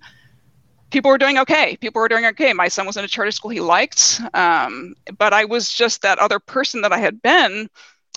people 0.91 1.11
were 1.11 1.19
doing 1.19 1.39
okay. 1.39 1.77
People 1.81 2.01
were 2.01 2.09
doing 2.09 2.27
okay. 2.27 2.53
My 2.53 2.69
son 2.69 2.87
was 2.87 2.97
in 2.97 3.05
a 3.05 3.09
charter 3.09 3.31
school 3.31 3.51
he 3.51 3.61
liked, 3.61 4.21
um, 4.35 4.95
but 5.19 5.33
I 5.33 5.45
was 5.45 5.73
just 5.73 6.03
that 6.03 6.19
other 6.19 6.39
person 6.39 6.83
that 6.83 6.93
I 6.93 6.99
had 6.99 7.23
been. 7.23 7.69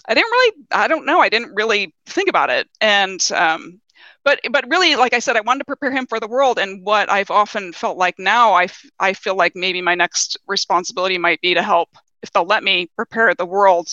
I 0.07 0.13
didn't 0.13 0.31
really, 0.31 0.53
I 0.71 0.87
don't 0.87 1.05
know, 1.05 1.19
I 1.19 1.29
didn't 1.29 1.53
really 1.55 1.93
think 2.05 2.29
about 2.29 2.49
it. 2.49 2.67
And, 2.81 3.21
um, 3.33 3.79
but, 4.23 4.39
but 4.51 4.65
really, 4.69 4.95
like 4.95 5.13
I 5.13 5.19
said, 5.19 5.35
I 5.37 5.41
wanted 5.41 5.59
to 5.59 5.65
prepare 5.65 5.91
him 5.91 6.07
for 6.07 6.19
the 6.19 6.27
world. 6.27 6.59
And 6.59 6.85
what 6.85 7.09
I've 7.09 7.31
often 7.31 7.73
felt 7.73 7.97
like 7.97 8.19
now, 8.19 8.53
I, 8.53 8.65
f- 8.65 8.85
I 8.99 9.13
feel 9.13 9.35
like 9.35 9.53
maybe 9.55 9.81
my 9.81 9.95
next 9.95 10.37
responsibility 10.47 11.17
might 11.17 11.41
be 11.41 11.53
to 11.53 11.61
help, 11.63 11.89
if 12.23 12.31
they'll 12.31 12.45
let 12.45 12.63
me, 12.63 12.89
prepare 12.95 13.35
the 13.35 13.45
world 13.45 13.89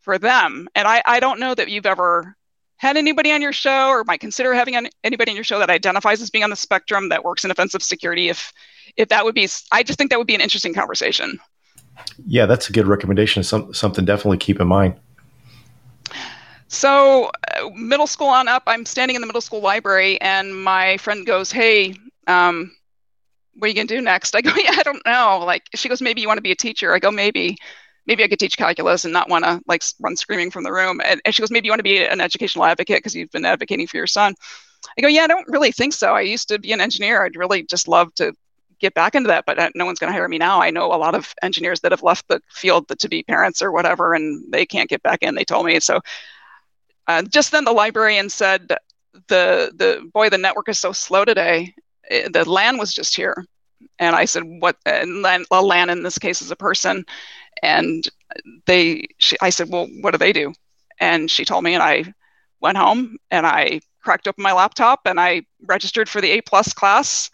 for 0.00 0.18
them. 0.18 0.68
And 0.74 0.86
I, 0.86 1.02
I 1.06 1.20
don't 1.20 1.40
know 1.40 1.54
that 1.54 1.70
you've 1.70 1.86
ever 1.86 2.36
had 2.76 2.96
anybody 2.96 3.30
on 3.30 3.40
your 3.40 3.52
show 3.52 3.88
or 3.90 4.02
might 4.04 4.20
consider 4.20 4.52
having 4.52 4.88
anybody 5.04 5.30
on 5.30 5.36
your 5.36 5.44
show 5.44 5.60
that 5.60 5.70
identifies 5.70 6.20
as 6.20 6.30
being 6.30 6.42
on 6.42 6.50
the 6.50 6.56
spectrum 6.56 7.08
that 7.10 7.24
works 7.24 7.44
in 7.44 7.50
offensive 7.50 7.82
security 7.82 8.28
if 8.28 8.52
if 8.96 9.08
that 9.08 9.24
would 9.24 9.36
be 9.36 9.48
i 9.70 9.84
just 9.84 9.96
think 9.96 10.10
that 10.10 10.18
would 10.18 10.26
be 10.26 10.34
an 10.34 10.40
interesting 10.40 10.74
conversation. 10.74 11.38
Yeah 12.26 12.46
that's 12.46 12.68
a 12.68 12.72
good 12.72 12.88
recommendation. 12.88 13.44
Some, 13.44 13.72
something 13.72 14.04
definitely 14.04 14.38
keep 14.38 14.60
in 14.60 14.66
mind. 14.66 14.96
So 16.66 17.30
uh, 17.56 17.70
middle 17.70 18.08
school 18.08 18.26
on 18.26 18.48
up 18.48 18.64
i'm 18.66 18.84
standing 18.84 19.14
in 19.14 19.20
the 19.20 19.26
middle 19.28 19.40
school 19.40 19.60
library 19.60 20.20
and 20.20 20.64
my 20.64 20.96
friend 20.96 21.24
goes 21.24 21.52
hey 21.52 21.94
um, 22.26 22.72
what 23.54 23.66
are 23.66 23.68
you 23.68 23.74
going 23.74 23.86
to 23.86 23.96
do 23.96 24.00
next 24.00 24.34
i 24.36 24.40
go 24.40 24.52
yeah 24.56 24.74
i 24.76 24.82
don't 24.82 25.04
know 25.06 25.42
like 25.44 25.62
she 25.74 25.88
goes 25.88 26.02
maybe 26.02 26.20
you 26.20 26.28
want 26.28 26.38
to 26.38 26.42
be 26.42 26.52
a 26.52 26.56
teacher 26.56 26.94
i 26.94 26.98
go 26.98 27.10
maybe 27.10 27.56
maybe 28.06 28.24
I 28.24 28.28
could 28.28 28.38
teach 28.38 28.56
calculus 28.56 29.04
and 29.04 29.12
not 29.12 29.28
want 29.28 29.44
to 29.44 29.60
like 29.66 29.82
run 30.00 30.16
screaming 30.16 30.50
from 30.50 30.64
the 30.64 30.72
room. 30.72 31.00
And, 31.04 31.20
and 31.24 31.34
she 31.34 31.42
goes, 31.42 31.50
maybe 31.50 31.66
you 31.66 31.70
want 31.70 31.80
to 31.80 31.84
be 31.84 32.04
an 32.04 32.20
educational 32.20 32.64
advocate 32.64 32.98
because 32.98 33.14
you've 33.14 33.30
been 33.30 33.44
advocating 33.44 33.86
for 33.86 33.96
your 33.96 34.06
son. 34.06 34.34
I 34.98 35.00
go, 35.00 35.08
yeah, 35.08 35.22
I 35.22 35.26
don't 35.28 35.48
really 35.48 35.70
think 35.70 35.92
so. 35.92 36.14
I 36.14 36.22
used 36.22 36.48
to 36.48 36.58
be 36.58 36.72
an 36.72 36.80
engineer. 36.80 37.24
I'd 37.24 37.36
really 37.36 37.62
just 37.62 37.86
love 37.86 38.12
to 38.16 38.34
get 38.80 38.94
back 38.94 39.14
into 39.14 39.28
that, 39.28 39.44
but 39.46 39.58
uh, 39.58 39.70
no 39.76 39.86
one's 39.86 40.00
going 40.00 40.12
to 40.12 40.18
hire 40.18 40.28
me 40.28 40.38
now. 40.38 40.60
I 40.60 40.70
know 40.70 40.86
a 40.86 40.96
lot 40.96 41.14
of 41.14 41.32
engineers 41.42 41.80
that 41.80 41.92
have 41.92 42.02
left 42.02 42.26
the 42.28 42.40
field 42.50 42.88
to 42.88 43.08
be 43.08 43.22
parents 43.22 43.62
or 43.62 43.70
whatever, 43.70 44.14
and 44.14 44.52
they 44.52 44.66
can't 44.66 44.90
get 44.90 45.02
back 45.02 45.22
in. 45.22 45.36
They 45.36 45.44
told 45.44 45.66
me 45.66 45.78
so. 45.78 46.00
Uh, 47.06 47.22
just 47.22 47.52
then, 47.52 47.64
the 47.64 47.72
librarian 47.72 48.28
said, 48.28 48.68
"the 49.28 49.72
the 49.74 50.10
boy, 50.12 50.30
the 50.30 50.38
network 50.38 50.68
is 50.68 50.80
so 50.80 50.92
slow 50.92 51.24
today. 51.24 51.74
Eh, 52.10 52.28
the 52.32 52.48
LAN 52.48 52.78
was 52.78 52.92
just 52.92 53.16
here." 53.16 53.44
And 53.98 54.14
I 54.16 54.24
said, 54.26 54.44
"What?" 54.44 54.76
And 54.86 55.22
LAN, 55.22 55.44
a 55.50 55.62
LAN 55.62 55.90
in 55.90 56.02
this 56.02 56.18
case 56.18 56.42
is 56.42 56.50
a 56.50 56.56
person. 56.56 57.04
And 57.62 58.08
they, 58.66 59.06
she, 59.18 59.36
I 59.40 59.50
said, 59.50 59.68
"Well, 59.70 59.88
what 60.00 60.12
do 60.12 60.18
they 60.18 60.32
do?" 60.32 60.52
And 61.00 61.30
she 61.30 61.44
told 61.44 61.64
me, 61.64 61.74
and 61.74 61.82
I 61.82 62.12
went 62.60 62.78
home 62.78 63.16
and 63.30 63.46
I 63.46 63.80
cracked 64.00 64.28
open 64.28 64.42
my 64.42 64.52
laptop 64.52 65.00
and 65.06 65.20
I 65.20 65.42
registered 65.66 66.08
for 66.08 66.20
the 66.20 66.30
A 66.32 66.40
plus 66.42 66.72
class 66.72 67.30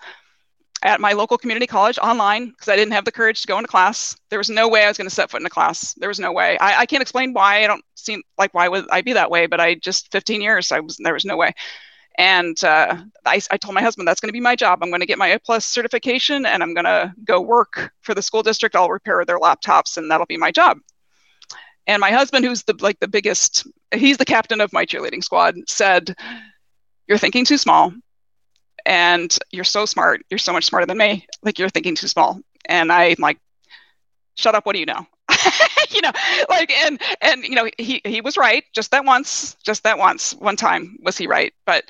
at 0.82 1.00
my 1.00 1.12
local 1.12 1.36
community 1.36 1.66
college 1.66 1.98
online 1.98 2.50
because 2.50 2.68
I 2.68 2.76
didn't 2.76 2.92
have 2.92 3.04
the 3.04 3.12
courage 3.12 3.40
to 3.42 3.48
go 3.48 3.58
into 3.58 3.68
class. 3.68 4.16
There 4.30 4.38
was 4.38 4.48
no 4.50 4.68
way 4.68 4.84
I 4.84 4.88
was 4.88 4.96
going 4.96 5.08
to 5.08 5.14
set 5.14 5.30
foot 5.30 5.40
in 5.40 5.46
a 5.46 5.50
class. 5.50 5.94
There 5.94 6.08
was 6.08 6.20
no 6.20 6.32
way. 6.32 6.56
I, 6.58 6.80
I 6.80 6.86
can't 6.86 7.02
explain 7.02 7.32
why. 7.32 7.64
I 7.64 7.66
don't 7.66 7.84
seem 7.94 8.22
like 8.38 8.54
why 8.54 8.68
would 8.68 8.88
I 8.90 9.02
be 9.02 9.12
that 9.14 9.30
way, 9.30 9.46
but 9.46 9.60
I 9.60 9.74
just 9.74 10.12
15 10.12 10.40
years. 10.40 10.70
I 10.70 10.80
was 10.80 10.96
there 10.98 11.14
was 11.14 11.24
no 11.24 11.36
way. 11.36 11.52
And 12.18 12.62
uh, 12.64 12.96
I, 13.24 13.40
I 13.50 13.56
told 13.56 13.74
my 13.74 13.80
husband 13.80 14.06
that's 14.06 14.20
going 14.20 14.28
to 14.28 14.32
be 14.32 14.40
my 14.40 14.56
job. 14.56 14.80
I'm 14.82 14.90
going 14.90 15.00
to 15.00 15.06
get 15.06 15.18
my 15.18 15.28
A 15.28 15.38
plus 15.38 15.64
certification 15.64 16.44
and 16.44 16.62
I'm 16.62 16.74
going 16.74 16.84
to 16.84 17.14
go 17.24 17.40
work 17.40 17.92
for 18.02 18.12
the 18.12 18.22
school 18.22 18.42
district. 18.42 18.74
I'll 18.74 18.90
repair 18.90 19.24
their 19.24 19.38
laptops 19.38 19.96
and 19.96 20.10
that'll 20.10 20.26
be 20.26 20.36
my 20.36 20.50
job. 20.50 20.78
And 21.86 22.00
my 22.00 22.10
husband, 22.10 22.44
who's 22.44 22.64
the 22.64 22.74
like 22.80 22.98
the 23.00 23.08
biggest, 23.08 23.66
he's 23.94 24.18
the 24.18 24.24
captain 24.24 24.60
of 24.60 24.72
my 24.72 24.84
cheerleading 24.84 25.24
squad, 25.24 25.54
said, 25.68 26.14
"You're 27.06 27.16
thinking 27.16 27.46
too 27.46 27.56
small 27.56 27.94
and 28.84 29.36
you're 29.52 29.64
so 29.64 29.86
smart. 29.86 30.22
You're 30.28 30.38
so 30.38 30.52
much 30.52 30.64
smarter 30.64 30.86
than 30.86 30.98
me. 30.98 31.26
Like 31.42 31.58
you're 31.58 31.68
thinking 31.68 31.94
too 31.94 32.08
small. 32.08 32.40
And 32.66 32.92
I'm 32.92 33.16
like, 33.18 33.38
shut 34.34 34.54
up. 34.54 34.66
What 34.66 34.74
do 34.74 34.80
you 34.80 34.86
know? 34.86 35.06
you 35.90 36.00
know, 36.00 36.12
like, 36.48 36.70
and, 36.84 37.00
and, 37.20 37.44
you 37.44 37.54
know, 37.54 37.68
he, 37.78 38.00
he 38.04 38.20
was 38.20 38.36
right 38.36 38.64
just 38.74 38.90
that 38.90 39.04
once, 39.04 39.54
just 39.62 39.82
that 39.82 39.98
once, 39.98 40.34
one 40.36 40.56
time 40.56 40.96
was 41.02 41.18
he 41.18 41.26
right. 41.26 41.52
But, 41.66 41.84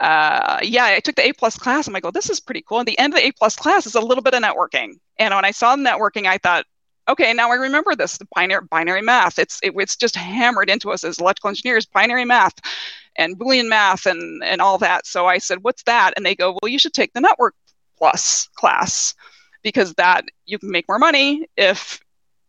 uh, 0.00 0.58
yeah, 0.62 0.86
I 0.86 1.00
took 1.00 1.16
the 1.16 1.28
A 1.28 1.32
plus 1.32 1.56
class. 1.56 1.86
I'm 1.86 1.94
like, 1.94 2.04
oh, 2.04 2.10
this 2.10 2.30
is 2.30 2.40
pretty 2.40 2.62
cool. 2.68 2.78
And 2.78 2.88
the 2.88 2.98
end 2.98 3.14
of 3.14 3.20
the 3.20 3.26
A 3.26 3.32
plus 3.32 3.56
class 3.56 3.86
is 3.86 3.94
a 3.94 4.00
little 4.00 4.22
bit 4.22 4.34
of 4.34 4.42
networking. 4.42 4.94
And 5.18 5.34
when 5.34 5.44
I 5.44 5.50
saw 5.50 5.76
the 5.76 5.82
networking, 5.82 6.26
I 6.26 6.38
thought, 6.38 6.64
okay, 7.08 7.32
now 7.32 7.50
I 7.50 7.56
remember 7.56 7.94
this 7.94 8.18
binary 8.34 8.66
binary 8.70 9.02
math. 9.02 9.38
It's 9.38 9.58
it, 9.62 9.72
it's 9.76 9.96
just 9.96 10.16
hammered 10.16 10.70
into 10.70 10.90
us 10.90 11.04
as 11.04 11.18
electrical 11.18 11.48
engineers, 11.48 11.86
binary 11.86 12.24
math 12.24 12.54
and 13.16 13.38
Boolean 13.38 13.68
math 13.68 14.06
and, 14.06 14.42
and 14.42 14.60
all 14.60 14.78
that. 14.78 15.06
So 15.06 15.26
I 15.26 15.38
said, 15.38 15.58
what's 15.62 15.82
that? 15.84 16.14
And 16.16 16.24
they 16.24 16.34
go, 16.34 16.56
well, 16.60 16.70
you 16.70 16.78
should 16.78 16.94
take 16.94 17.12
the 17.12 17.20
network 17.20 17.54
plus 17.98 18.48
class 18.54 19.14
because 19.62 19.94
that 19.94 20.24
you 20.46 20.58
can 20.58 20.70
make 20.70 20.88
more 20.88 20.98
money 20.98 21.46
if 21.56 22.00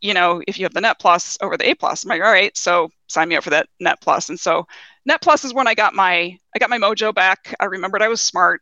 you 0.01 0.13
know 0.13 0.41
if 0.47 0.57
you 0.57 0.65
have 0.65 0.73
the 0.73 0.81
net 0.81 0.99
plus 0.99 1.37
over 1.41 1.57
the 1.57 1.69
a 1.69 1.75
plus 1.75 2.03
i'm 2.03 2.09
like 2.09 2.21
all 2.21 2.31
right 2.31 2.55
so 2.57 2.89
sign 3.07 3.29
me 3.29 3.35
up 3.35 3.43
for 3.43 3.49
that 3.51 3.67
net 3.79 3.99
plus. 4.01 4.29
and 4.29 4.39
so 4.39 4.65
net 5.05 5.21
plus 5.21 5.45
is 5.45 5.53
when 5.53 5.67
i 5.67 5.73
got 5.73 5.93
my 5.93 6.37
i 6.55 6.59
got 6.59 6.69
my 6.69 6.77
mojo 6.77 7.13
back 7.13 7.53
i 7.59 7.65
remembered 7.65 8.01
i 8.01 8.07
was 8.07 8.21
smart 8.21 8.61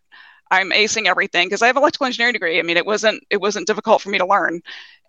i'm 0.52 0.72
acing 0.72 1.06
everything 1.06 1.48
because 1.48 1.62
i 1.62 1.68
have 1.68 1.78
electrical 1.78 2.06
engineering 2.06 2.34
degree 2.34 2.60
i 2.60 2.62
mean 2.62 2.78
it 2.78 2.86
wasn't 2.86 3.22
it 3.30 3.42
wasn't 3.42 3.66
difficult 3.68 4.02
for 4.02 4.10
me 4.10 4.18
to 4.18 4.26
learn 4.26 4.62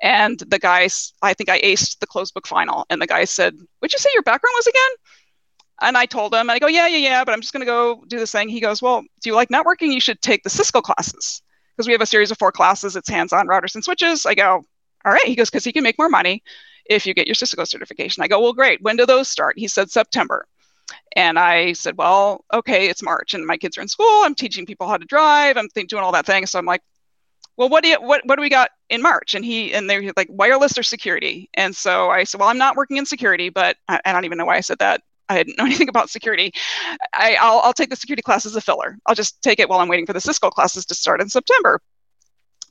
and 0.02 0.38
the 0.49 0.58
guys 0.58 1.12
i 1.22 1.34
think 1.34 1.49
i 1.49 1.60
aced 1.60 1.99
the 1.99 2.06
closed 2.06 2.32
book 2.34 2.46
final 2.46 2.87
and 2.90 3.02
the 3.02 3.06
guy 3.06 3.25
said 3.25 3.54
would 3.82 3.92
you 3.92 3.99
say 3.99 4.10
your 4.14 4.22
background 4.22 4.54
was 4.56 4.66
again 4.66 4.90
and 5.82 5.96
I 5.96 6.06
told 6.06 6.34
him, 6.34 6.40
and 6.40 6.50
I 6.50 6.58
go, 6.58 6.66
yeah, 6.66 6.87
yeah, 6.87 6.99
yeah, 6.99 7.25
but 7.25 7.32
I'm 7.32 7.40
just 7.40 7.52
going 7.52 7.62
to 7.62 7.66
go 7.66 8.04
do 8.06 8.18
this 8.18 8.32
thing. 8.32 8.49
He 8.49 8.60
goes, 8.60 8.82
well, 8.82 9.00
do 9.00 9.30
you 9.30 9.34
like 9.34 9.49
networking? 9.49 9.92
You 9.92 10.00
should 10.00 10.20
take 10.20 10.42
the 10.42 10.50
Cisco 10.50 10.82
classes 10.82 11.42
because 11.75 11.87
we 11.87 11.92
have 11.92 12.02
a 12.02 12.06
series 12.06 12.30
of 12.30 12.38
four 12.38 12.52
classes. 12.52 12.96
It's 12.96 13.08
hands-on 13.08 13.46
routers 13.46 13.75
and 13.75 13.82
switches. 13.82 14.26
I 14.26 14.34
go, 14.34 14.66
all 15.04 15.12
right. 15.12 15.25
He 15.25 15.35
goes, 15.35 15.50
because 15.50 15.64
he 15.64 15.73
can 15.73 15.83
make 15.83 15.99
more 15.99 16.09
money 16.09 16.42
if 16.87 17.07
you 17.07 17.14
get 17.14 17.26
your 17.26 17.35
Cisco 17.35 17.64
certification. 17.64 18.23
I 18.23 18.28
go, 18.28 18.40
well, 18.40 18.52
great. 18.52 18.83
When 18.83 18.97
do 18.97 19.07
those 19.07 19.28
start? 19.28 19.59
He 19.59 19.69
said 19.69 19.90
September. 19.90 20.47
And 21.14 21.38
I 21.38 21.73
said, 21.73 21.97
well, 21.97 22.45
okay, 22.52 22.88
it's 22.88 23.02
March, 23.02 23.35
and 23.35 23.47
my 23.47 23.57
kids 23.57 23.78
are 23.78 23.80
in 23.80 23.88
school. 23.88 24.23
I'm 24.25 24.35
teaching 24.35 24.66
people 24.66 24.88
how 24.88 24.97
to 24.97 25.04
drive. 25.04 25.57
I'm 25.57 25.69
th- 25.69 25.87
doing 25.87 26.02
all 26.02 26.12
that 26.12 26.26
thing. 26.26 26.47
So 26.47 26.59
I'm 26.59 26.66
like, 26.66 26.83
well, 27.57 27.69
what 27.69 27.83
do 27.83 27.90
you, 27.90 28.00
what 28.00 28.23
what 28.25 28.37
do 28.37 28.42
we 28.42 28.49
got 28.49 28.71
in 28.88 29.02
March? 29.02 29.35
And 29.35 29.45
he 29.45 29.75
and 29.75 29.88
they're 29.88 30.12
like 30.16 30.28
wireless 30.30 30.78
or 30.78 30.83
security. 30.83 31.50
And 31.54 31.76
so 31.76 32.09
I 32.09 32.25
said, 32.25 32.40
well, 32.40 32.49
I'm 32.49 32.59
not 32.59 32.76
working 32.76 32.97
in 32.97 33.07
security, 33.07 33.50
but 33.50 33.76
I, 33.87 34.00
I 34.04 34.12
don't 34.12 34.25
even 34.25 34.38
know 34.38 34.47
why 34.47 34.57
I 34.57 34.61
said 34.61 34.78
that. 34.78 35.02
I 35.28 35.37
didn't 35.42 35.59
know 35.59 35.64
anything 35.66 35.88
about 35.88 36.11
security. 36.11 36.52
I, 37.12 37.33
will 37.33 37.61
I'll 37.61 37.73
take 37.73 37.90
the 37.90 37.97
security 37.97 38.23
class 38.23 38.47
as 38.47 38.57
a 38.57 38.61
filler. 38.61 38.99
I'll 39.07 39.14
just 39.14 39.42
take 39.42 39.61
it 39.61 39.69
while 39.69 39.80
I'm 39.80 39.88
waiting 39.88 40.07
for 40.07 40.12
the 40.12 40.21
Cisco 40.21 40.50
classes 40.50 40.87
to 40.87 40.95
start 40.95 41.21
in 41.21 41.28
September. 41.28 41.80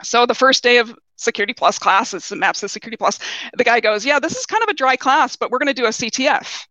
So 0.01 0.25
the 0.25 0.35
first 0.35 0.63
day 0.63 0.77
of 0.77 0.95
Security 1.19 1.53
Plus 1.53 1.77
class, 1.79 2.13
it's 2.13 2.29
the 2.29 2.35
maps 2.35 2.61
to 2.61 2.69
Security 2.69 2.97
Plus. 2.97 3.19
The 3.57 3.63
guy 3.63 3.79
goes, 3.79 4.05
"Yeah, 4.05 4.19
this 4.19 4.35
is 4.35 4.45
kind 4.45 4.63
of 4.63 4.69
a 4.69 4.73
dry 4.73 4.95
class, 4.95 5.35
but 5.35 5.51
we're 5.51 5.59
going 5.59 5.67
to 5.67 5.73
do 5.73 5.85
a 5.85 5.91
CTF." 5.91 6.67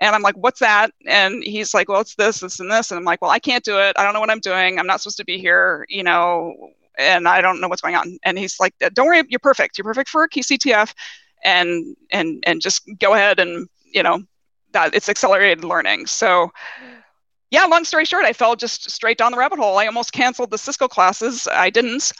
And 0.00 0.14
I'm 0.14 0.22
like, 0.22 0.36
"What's 0.36 0.60
that?" 0.60 0.92
And 1.06 1.42
he's 1.42 1.74
like, 1.74 1.88
"Well, 1.88 2.00
it's 2.00 2.14
this, 2.14 2.40
this, 2.40 2.60
and 2.60 2.70
this." 2.70 2.90
And 2.90 2.98
I'm 2.98 3.04
like, 3.04 3.20
"Well, 3.22 3.30
I 3.30 3.38
can't 3.38 3.64
do 3.64 3.78
it. 3.78 3.98
I 3.98 4.04
don't 4.04 4.14
know 4.14 4.20
what 4.20 4.30
I'm 4.30 4.40
doing. 4.40 4.78
I'm 4.78 4.86
not 4.86 5.00
supposed 5.00 5.18
to 5.18 5.24
be 5.24 5.38
here. 5.38 5.86
You 5.88 6.02
know, 6.02 6.54
and 6.98 7.28
I 7.28 7.40
don't 7.40 7.60
know 7.60 7.68
what's 7.68 7.82
going 7.82 7.96
on." 7.96 8.18
And 8.24 8.38
he's 8.38 8.60
like, 8.60 8.74
"Don't 8.92 9.06
worry, 9.06 9.22
you're 9.28 9.40
perfect. 9.40 9.78
You're 9.78 9.84
perfect 9.84 10.10
for 10.10 10.22
a 10.24 10.28
key 10.28 10.42
CTF, 10.42 10.94
and 11.44 11.96
and 12.10 12.42
and 12.46 12.60
just 12.60 12.88
go 12.98 13.14
ahead 13.14 13.40
and 13.40 13.68
you 13.92 14.02
know 14.02 14.22
that 14.72 14.94
it's 14.94 15.08
accelerated 15.08 15.64
learning. 15.64 16.06
So 16.06 16.50
yeah, 17.50 17.64
long 17.64 17.84
story 17.84 18.04
short, 18.04 18.24
I 18.24 18.32
fell 18.32 18.54
just 18.54 18.90
straight 18.90 19.18
down 19.18 19.32
the 19.32 19.38
rabbit 19.38 19.58
hole. 19.58 19.78
I 19.78 19.86
almost 19.86 20.12
canceled 20.12 20.50
the 20.50 20.58
Cisco 20.58 20.86
classes. 20.86 21.48
I 21.50 21.68
didn't, 21.68 22.12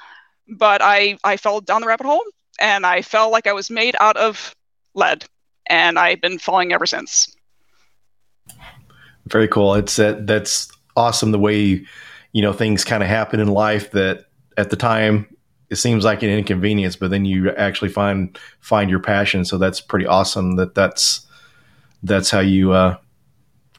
but 0.50 0.82
I, 0.82 1.18
I 1.24 1.36
fell 1.36 1.60
down 1.60 1.80
the 1.80 1.86
rabbit 1.86 2.06
hole 2.06 2.22
and 2.60 2.84
I 2.84 3.02
felt 3.02 3.32
like 3.32 3.46
I 3.46 3.52
was 3.52 3.70
made 3.70 3.96
out 4.00 4.16
of 4.16 4.54
lead. 4.94 5.24
And 5.66 5.98
I've 5.98 6.20
been 6.20 6.38
falling 6.38 6.72
ever 6.72 6.86
since. 6.86 7.34
Very 9.26 9.46
cool. 9.46 9.74
It's 9.74 9.96
that 9.96 10.26
that's 10.26 10.70
awesome 10.96 11.30
the 11.30 11.38
way 11.38 11.86
you 12.32 12.42
know 12.42 12.52
things 12.52 12.84
kind 12.84 13.02
of 13.02 13.08
happen 13.08 13.38
in 13.38 13.48
life 13.48 13.92
that 13.92 14.24
at 14.56 14.70
the 14.70 14.76
time 14.76 15.26
it 15.70 15.76
seems 15.76 16.04
like 16.04 16.24
an 16.24 16.30
inconvenience, 16.30 16.96
but 16.96 17.10
then 17.10 17.24
you 17.24 17.50
actually 17.52 17.90
find 17.90 18.36
find 18.58 18.90
your 18.90 18.98
passion. 18.98 19.44
So 19.44 19.56
that's 19.56 19.80
pretty 19.80 20.06
awesome 20.06 20.56
that 20.56 20.74
that's 20.74 21.26
that's 22.02 22.30
how 22.30 22.40
you 22.40 22.72
uh, 22.72 22.96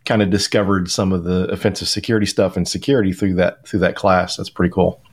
kind 0.06 0.22
of 0.22 0.30
discovered 0.30 0.90
some 0.90 1.12
of 1.12 1.26
the 1.26 1.50
offensive 1.52 1.90
security 1.90 2.26
stuff 2.26 2.56
and 2.56 2.68
security 2.68 3.12
through 3.12 3.36
that 3.36 3.68
through 3.68 3.82
that 3.82 3.96
class. 3.96 4.38
That's 4.38 4.50
pretty 4.50 4.72
cool. 4.72 5.04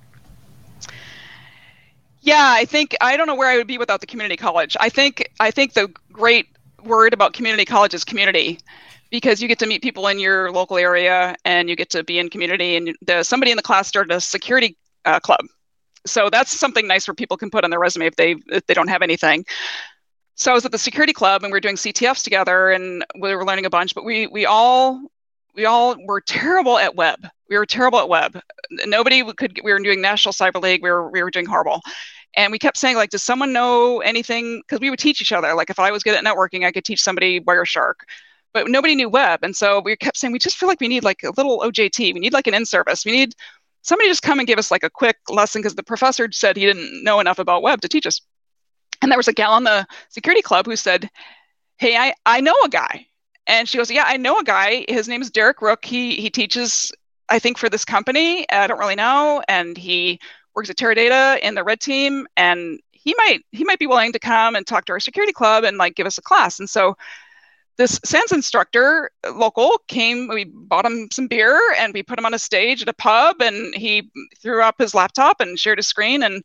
Yeah, 2.28 2.52
I 2.54 2.66
think 2.66 2.94
I 3.00 3.16
don't 3.16 3.26
know 3.26 3.34
where 3.34 3.48
I 3.48 3.56
would 3.56 3.66
be 3.66 3.78
without 3.78 4.02
the 4.02 4.06
community 4.06 4.36
college. 4.36 4.76
I 4.78 4.90
think 4.90 5.30
I 5.40 5.50
think 5.50 5.72
the 5.72 5.88
great 6.12 6.46
word 6.84 7.14
about 7.14 7.32
community 7.32 7.64
college 7.64 7.94
is 7.94 8.04
community 8.04 8.58
because 9.10 9.40
you 9.40 9.48
get 9.48 9.58
to 9.60 9.66
meet 9.66 9.80
people 9.80 10.06
in 10.08 10.18
your 10.18 10.52
local 10.52 10.76
area 10.76 11.34
and 11.46 11.70
you 11.70 11.74
get 11.74 11.88
to 11.88 12.04
be 12.04 12.18
in 12.18 12.28
community 12.28 12.76
and 12.76 12.94
the, 13.00 13.22
somebody 13.22 13.50
in 13.50 13.56
the 13.56 13.62
class 13.62 13.88
started 13.88 14.14
a 14.14 14.20
security 14.20 14.76
uh, 15.06 15.18
club 15.18 15.40
so 16.06 16.28
that's 16.28 16.52
something 16.52 16.86
nice 16.86 17.08
where 17.08 17.14
people 17.14 17.38
can 17.38 17.50
put 17.50 17.64
on 17.64 17.70
their 17.70 17.80
resume 17.80 18.04
if 18.04 18.16
they 18.16 18.36
if 18.48 18.66
they 18.66 18.74
don't 18.74 18.88
have 18.88 19.00
anything 19.00 19.42
so 20.34 20.50
I 20.50 20.54
was 20.54 20.66
at 20.66 20.70
the 20.70 20.78
security 20.78 21.14
club 21.14 21.42
and 21.42 21.50
we 21.50 21.56
were 21.56 21.60
doing 21.60 21.76
CTFs 21.76 22.22
together 22.22 22.70
and 22.70 23.04
we 23.18 23.34
were 23.34 23.44
learning 23.44 23.64
a 23.64 23.70
bunch, 23.70 23.94
but 23.94 24.04
we 24.04 24.28
we 24.28 24.46
all 24.46 25.00
we 25.56 25.64
all 25.64 25.96
were 26.06 26.20
terrible 26.20 26.78
at 26.78 26.94
web. 26.94 27.26
We 27.50 27.58
were 27.58 27.66
terrible 27.66 27.98
at 27.98 28.08
web. 28.08 28.38
Nobody 28.70 29.24
could 29.34 29.58
we 29.64 29.72
were 29.72 29.80
doing 29.80 30.00
National 30.00 30.32
Cyber 30.32 30.62
League, 30.62 30.82
we 30.82 30.90
were 30.90 31.10
we 31.10 31.22
were 31.24 31.30
doing 31.32 31.46
horrible. 31.46 31.82
And 32.36 32.52
we 32.52 32.58
kept 32.58 32.76
saying, 32.76 32.96
like, 32.96 33.10
does 33.10 33.22
someone 33.22 33.52
know 33.52 34.00
anything? 34.00 34.60
Because 34.60 34.80
we 34.80 34.90
would 34.90 34.98
teach 34.98 35.20
each 35.20 35.32
other. 35.32 35.54
Like 35.54 35.70
if 35.70 35.78
I 35.78 35.90
was 35.90 36.02
good 36.02 36.14
at 36.14 36.24
networking, 36.24 36.64
I 36.64 36.72
could 36.72 36.84
teach 36.84 37.02
somebody 37.02 37.40
Wireshark. 37.40 37.94
But 38.52 38.68
nobody 38.68 38.94
knew 38.94 39.08
web. 39.08 39.40
And 39.42 39.54
so 39.54 39.80
we 39.80 39.96
kept 39.96 40.16
saying, 40.16 40.32
we 40.32 40.38
just 40.38 40.56
feel 40.56 40.68
like 40.68 40.80
we 40.80 40.88
need 40.88 41.04
like 41.04 41.22
a 41.22 41.32
little 41.36 41.60
OJT. 41.60 42.14
We 42.14 42.20
need 42.20 42.32
like 42.32 42.46
an 42.46 42.54
in-service. 42.54 43.04
We 43.04 43.12
need 43.12 43.34
somebody 43.82 44.08
just 44.08 44.22
come 44.22 44.38
and 44.38 44.46
give 44.46 44.58
us 44.58 44.70
like 44.70 44.84
a 44.84 44.90
quick 44.90 45.16
lesson 45.28 45.60
because 45.60 45.74
the 45.74 45.82
professor 45.82 46.28
said 46.32 46.56
he 46.56 46.66
didn't 46.66 47.02
know 47.02 47.20
enough 47.20 47.38
about 47.38 47.62
web 47.62 47.80
to 47.82 47.88
teach 47.88 48.06
us. 48.06 48.20
And 49.02 49.10
there 49.10 49.18
was 49.18 49.28
a 49.28 49.32
gal 49.32 49.52
on 49.52 49.64
the 49.64 49.86
security 50.08 50.42
club 50.42 50.66
who 50.66 50.76
said, 50.76 51.08
Hey, 51.76 51.96
I, 51.96 52.14
I 52.26 52.40
know 52.40 52.54
a 52.64 52.68
guy. 52.68 53.06
And 53.46 53.68
she 53.68 53.78
goes, 53.78 53.90
Yeah, 53.90 54.04
I 54.06 54.16
know 54.16 54.38
a 54.38 54.44
guy. 54.44 54.84
His 54.88 55.08
name 55.08 55.22
is 55.22 55.30
Derek 55.30 55.62
Rook. 55.62 55.84
He 55.84 56.16
he 56.16 56.30
teaches, 56.30 56.92
I 57.28 57.38
think, 57.38 57.58
for 57.58 57.68
this 57.68 57.84
company. 57.84 58.48
I 58.50 58.66
don't 58.66 58.78
really 58.78 58.96
know. 58.96 59.42
And 59.48 59.76
he 59.76 60.20
works 60.58 60.70
at 60.70 60.76
Teradata 60.76 61.38
in 61.38 61.54
the 61.54 61.62
red 61.62 61.80
team. 61.80 62.26
And 62.36 62.80
he 62.90 63.14
might 63.16 63.44
he 63.52 63.64
might 63.64 63.78
be 63.78 63.86
willing 63.86 64.12
to 64.12 64.18
come 64.18 64.56
and 64.56 64.66
talk 64.66 64.84
to 64.86 64.92
our 64.92 65.00
security 65.00 65.32
club 65.32 65.62
and 65.64 65.78
like 65.78 65.94
give 65.94 66.06
us 66.06 66.18
a 66.18 66.22
class. 66.22 66.58
And 66.58 66.68
so 66.68 66.96
this 67.76 68.00
SANS 68.04 68.32
instructor 68.32 69.12
uh, 69.24 69.32
local 69.32 69.80
came 69.86 70.26
we 70.26 70.44
bought 70.44 70.84
him 70.84 71.08
some 71.12 71.28
beer 71.28 71.58
and 71.78 71.94
we 71.94 72.02
put 72.02 72.18
him 72.18 72.26
on 72.26 72.34
a 72.34 72.38
stage 72.38 72.82
at 72.82 72.88
a 72.88 72.92
pub 72.92 73.40
and 73.40 73.72
he 73.72 74.10
threw 74.42 74.60
up 74.60 74.74
his 74.78 74.96
laptop 74.96 75.40
and 75.40 75.58
shared 75.58 75.78
his 75.78 75.86
screen 75.86 76.24
and 76.24 76.42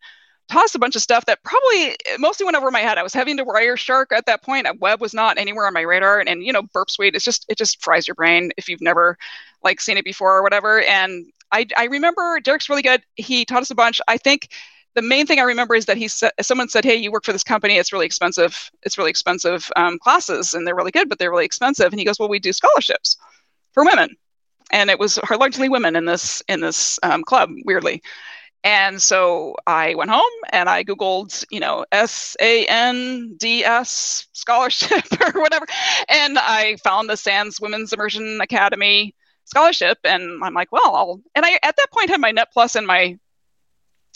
tossed 0.49 0.75
a 0.75 0.79
bunch 0.79 0.95
of 0.95 1.01
stuff 1.01 1.25
that 1.25 1.43
probably 1.43 1.95
mostly 2.19 2.45
went 2.45 2.57
over 2.57 2.69
my 2.71 2.79
head. 2.79 2.97
I 2.97 3.03
was 3.03 3.13
having 3.13 3.37
to 3.37 3.45
Wireshark 3.45 4.11
at 4.11 4.25
that 4.25 4.43
point. 4.43 4.67
A 4.67 4.73
web 4.79 5.01
was 5.01 5.13
not 5.13 5.37
anywhere 5.37 5.65
on 5.65 5.73
my 5.73 5.81
radar. 5.81 6.19
And, 6.19 6.29
and 6.29 6.43
you 6.43 6.53
know, 6.53 6.63
burp 6.73 6.89
suite 6.89 7.15
is 7.15 7.23
just 7.23 7.45
it 7.49 7.57
just 7.57 7.83
fries 7.83 8.07
your 8.07 8.15
brain 8.15 8.51
if 8.57 8.69
you've 8.69 8.81
never 8.81 9.17
like 9.63 9.81
seen 9.81 9.97
it 9.97 10.05
before 10.05 10.37
or 10.37 10.43
whatever. 10.43 10.81
And 10.81 11.25
I 11.51 11.65
I 11.77 11.85
remember 11.85 12.39
Derek's 12.39 12.69
really 12.69 12.81
good. 12.81 13.01
He 13.15 13.45
taught 13.45 13.61
us 13.61 13.71
a 13.71 13.75
bunch. 13.75 14.01
I 14.07 14.17
think 14.17 14.49
the 14.95 15.01
main 15.01 15.25
thing 15.25 15.39
I 15.39 15.43
remember 15.43 15.75
is 15.75 15.85
that 15.85 15.97
he 15.97 16.07
said, 16.07 16.31
someone 16.41 16.69
said, 16.69 16.85
"Hey, 16.85 16.95
you 16.95 17.11
work 17.11 17.25
for 17.25 17.33
this 17.33 17.43
company. 17.43 17.77
It's 17.77 17.93
really 17.93 18.05
expensive. 18.05 18.69
It's 18.83 18.97
really 18.97 19.09
expensive 19.09 19.71
um, 19.75 19.97
classes, 19.99 20.53
and 20.53 20.67
they're 20.67 20.75
really 20.75 20.91
good, 20.91 21.09
but 21.09 21.19
they're 21.19 21.31
really 21.31 21.45
expensive." 21.45 21.91
And 21.91 21.99
he 21.99 22.05
goes, 22.05 22.19
"Well, 22.19 22.29
we 22.29 22.39
do 22.39 22.53
scholarships 22.53 23.17
for 23.71 23.85
women." 23.85 24.15
And 24.71 24.89
it 24.89 24.99
was 24.99 25.19
largely 25.31 25.69
women 25.69 25.95
in 25.95 26.05
this 26.05 26.43
in 26.47 26.61
this 26.61 26.99
um, 27.03 27.23
club, 27.23 27.51
weirdly. 27.65 28.01
And 28.63 29.01
so 29.01 29.55
I 29.67 29.95
went 29.95 30.09
home 30.09 30.31
and 30.51 30.69
I 30.69 30.83
Googled, 30.83 31.43
you 31.51 31.59
know, 31.59 31.85
S 31.91 32.37
A 32.39 32.65
N 32.67 33.35
D 33.37 33.63
S 33.63 34.27
scholarship 34.31 35.03
or 35.35 35.41
whatever. 35.41 35.65
And 36.07 36.37
I 36.39 36.77
found 36.83 37.09
the 37.09 37.17
SANS 37.17 37.59
Women's 37.59 37.91
Immersion 37.91 38.39
Academy 38.41 39.15
scholarship. 39.45 39.97
And 40.05 40.43
I'm 40.43 40.53
like, 40.53 40.71
well, 40.71 40.95
I'll, 40.95 41.21
and 41.35 41.45
I 41.45 41.59
at 41.61 41.75
that 41.75 41.91
point 41.91 42.09
had 42.09 42.21
my 42.21 42.31
Net 42.31 42.49
Plus 42.53 42.75
and 42.75 42.87
my 42.87 43.17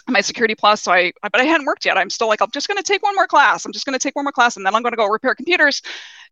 my 0.09 0.21
security 0.21 0.55
plus. 0.55 0.81
So 0.83 0.91
i 0.91 1.11
but 1.21 1.35
i 1.39 1.43
hadn't 1.43 1.65
worked 1.65 1.85
yet. 1.85 1.97
I'm 1.97 2.09
still 2.09 2.27
like 2.27 2.41
i'm 2.41 2.51
just 2.51 2.67
going 2.67 2.77
to 2.77 2.83
take 2.83 3.03
one 3.03 3.15
more 3.15 3.27
class. 3.27 3.65
I'm 3.65 3.73
just 3.73 3.85
going 3.85 3.97
to 3.97 4.01
take 4.01 4.15
one 4.15 4.25
more 4.25 4.31
class 4.31 4.55
and 4.55 4.65
then 4.65 4.73
i'm 4.73 4.81
going 4.81 4.93
to 4.93 4.97
go 4.97 5.05
repair 5.07 5.35
computers 5.35 5.81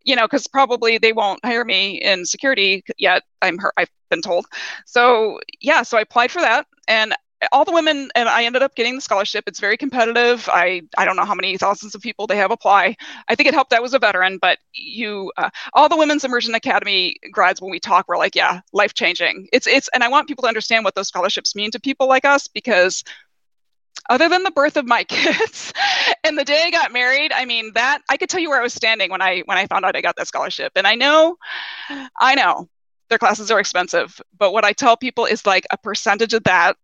you 0.03 0.15
know 0.15 0.25
because 0.25 0.47
probably 0.47 0.97
they 0.97 1.13
won't 1.13 1.43
hire 1.43 1.65
me 1.65 2.01
in 2.01 2.25
security 2.25 2.83
yet 2.97 3.23
i'm 3.41 3.57
hurt, 3.57 3.73
i've 3.77 3.89
been 4.09 4.21
told. 4.21 4.45
So 4.85 5.39
yeah 5.59 5.81
so 5.83 5.97
i 5.97 6.01
applied 6.01 6.31
for 6.31 6.41
that. 6.41 6.67
And 6.87 7.13
all 7.51 7.65
the 7.65 7.71
women 7.71 8.09
and 8.15 8.29
I 8.29 8.45
ended 8.45 8.63
up 8.63 8.75
getting 8.75 8.95
the 8.95 9.01
scholarship. 9.01 9.43
It's 9.47 9.59
very 9.59 9.77
competitive. 9.77 10.49
I 10.51 10.81
I 10.97 11.05
don't 11.05 11.15
know 11.15 11.25
how 11.25 11.35
many 11.35 11.57
thousands 11.57 11.95
of 11.95 12.01
people 12.01 12.27
they 12.27 12.37
have 12.37 12.51
apply. 12.51 12.95
I 13.27 13.35
think 13.35 13.47
it 13.47 13.53
helped 13.53 13.73
I 13.73 13.79
was 13.79 13.93
a 13.93 13.99
veteran, 13.99 14.37
but 14.41 14.59
you 14.73 15.31
uh, 15.37 15.49
all 15.73 15.89
the 15.89 15.97
Women's 15.97 16.23
Immersion 16.23 16.55
Academy 16.55 17.17
grads 17.31 17.61
when 17.61 17.71
we 17.71 17.79
talk 17.79 18.07
we're 18.07 18.17
like, 18.17 18.35
yeah, 18.35 18.61
life 18.73 18.93
changing. 18.93 19.47
It's 19.51 19.67
it's 19.67 19.89
and 19.93 20.03
I 20.03 20.07
want 20.07 20.27
people 20.27 20.43
to 20.43 20.47
understand 20.47 20.85
what 20.85 20.95
those 20.95 21.07
scholarships 21.07 21.55
mean 21.55 21.71
to 21.71 21.79
people 21.79 22.07
like 22.07 22.25
us 22.25 22.47
because 22.47 23.03
other 24.09 24.29
than 24.29 24.43
the 24.43 24.51
birth 24.51 24.77
of 24.77 24.85
my 24.85 25.03
kids 25.09 25.73
and 26.23 26.37
the 26.37 26.45
day 26.45 26.63
I 26.65 26.71
got 26.71 26.93
married, 26.93 27.31
I 27.33 27.45
mean 27.45 27.71
that 27.73 28.01
I 28.09 28.17
could 28.17 28.29
tell 28.29 28.39
you 28.39 28.49
where 28.49 28.59
I 28.59 28.63
was 28.63 28.73
standing 28.73 29.11
when 29.11 29.21
I 29.21 29.41
when 29.45 29.57
I 29.57 29.67
found 29.67 29.85
out 29.85 29.95
I 29.95 30.01
got 30.01 30.15
that 30.17 30.27
scholarship. 30.27 30.71
And 30.75 30.87
I 30.87 30.95
know 30.95 31.37
I 32.19 32.35
know 32.35 32.69
their 33.09 33.19
classes 33.19 33.51
are 33.51 33.59
expensive, 33.59 34.19
but 34.37 34.51
what 34.51 34.65
I 34.65 34.73
tell 34.73 34.97
people 34.97 35.25
is 35.25 35.45
like 35.45 35.65
a 35.69 35.77
percentage 35.77 36.33
of 36.33 36.43
that 36.45 36.75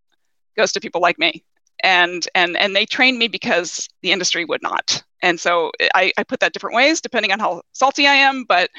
goes 0.55 0.71
to 0.71 0.79
people 0.79 1.01
like 1.01 1.19
me 1.19 1.43
and 1.83 2.27
and 2.35 2.55
and 2.57 2.75
they 2.75 2.85
trained 2.85 3.17
me 3.17 3.27
because 3.27 3.89
the 4.01 4.11
industry 4.11 4.45
would 4.45 4.61
not 4.61 5.03
and 5.23 5.39
so 5.39 5.71
I, 5.95 6.11
I 6.17 6.23
put 6.23 6.39
that 6.41 6.53
different 6.53 6.75
ways 6.75 7.01
depending 7.01 7.31
on 7.31 7.39
how 7.39 7.61
salty 7.73 8.07
i 8.07 8.13
am 8.13 8.43
but 8.43 8.69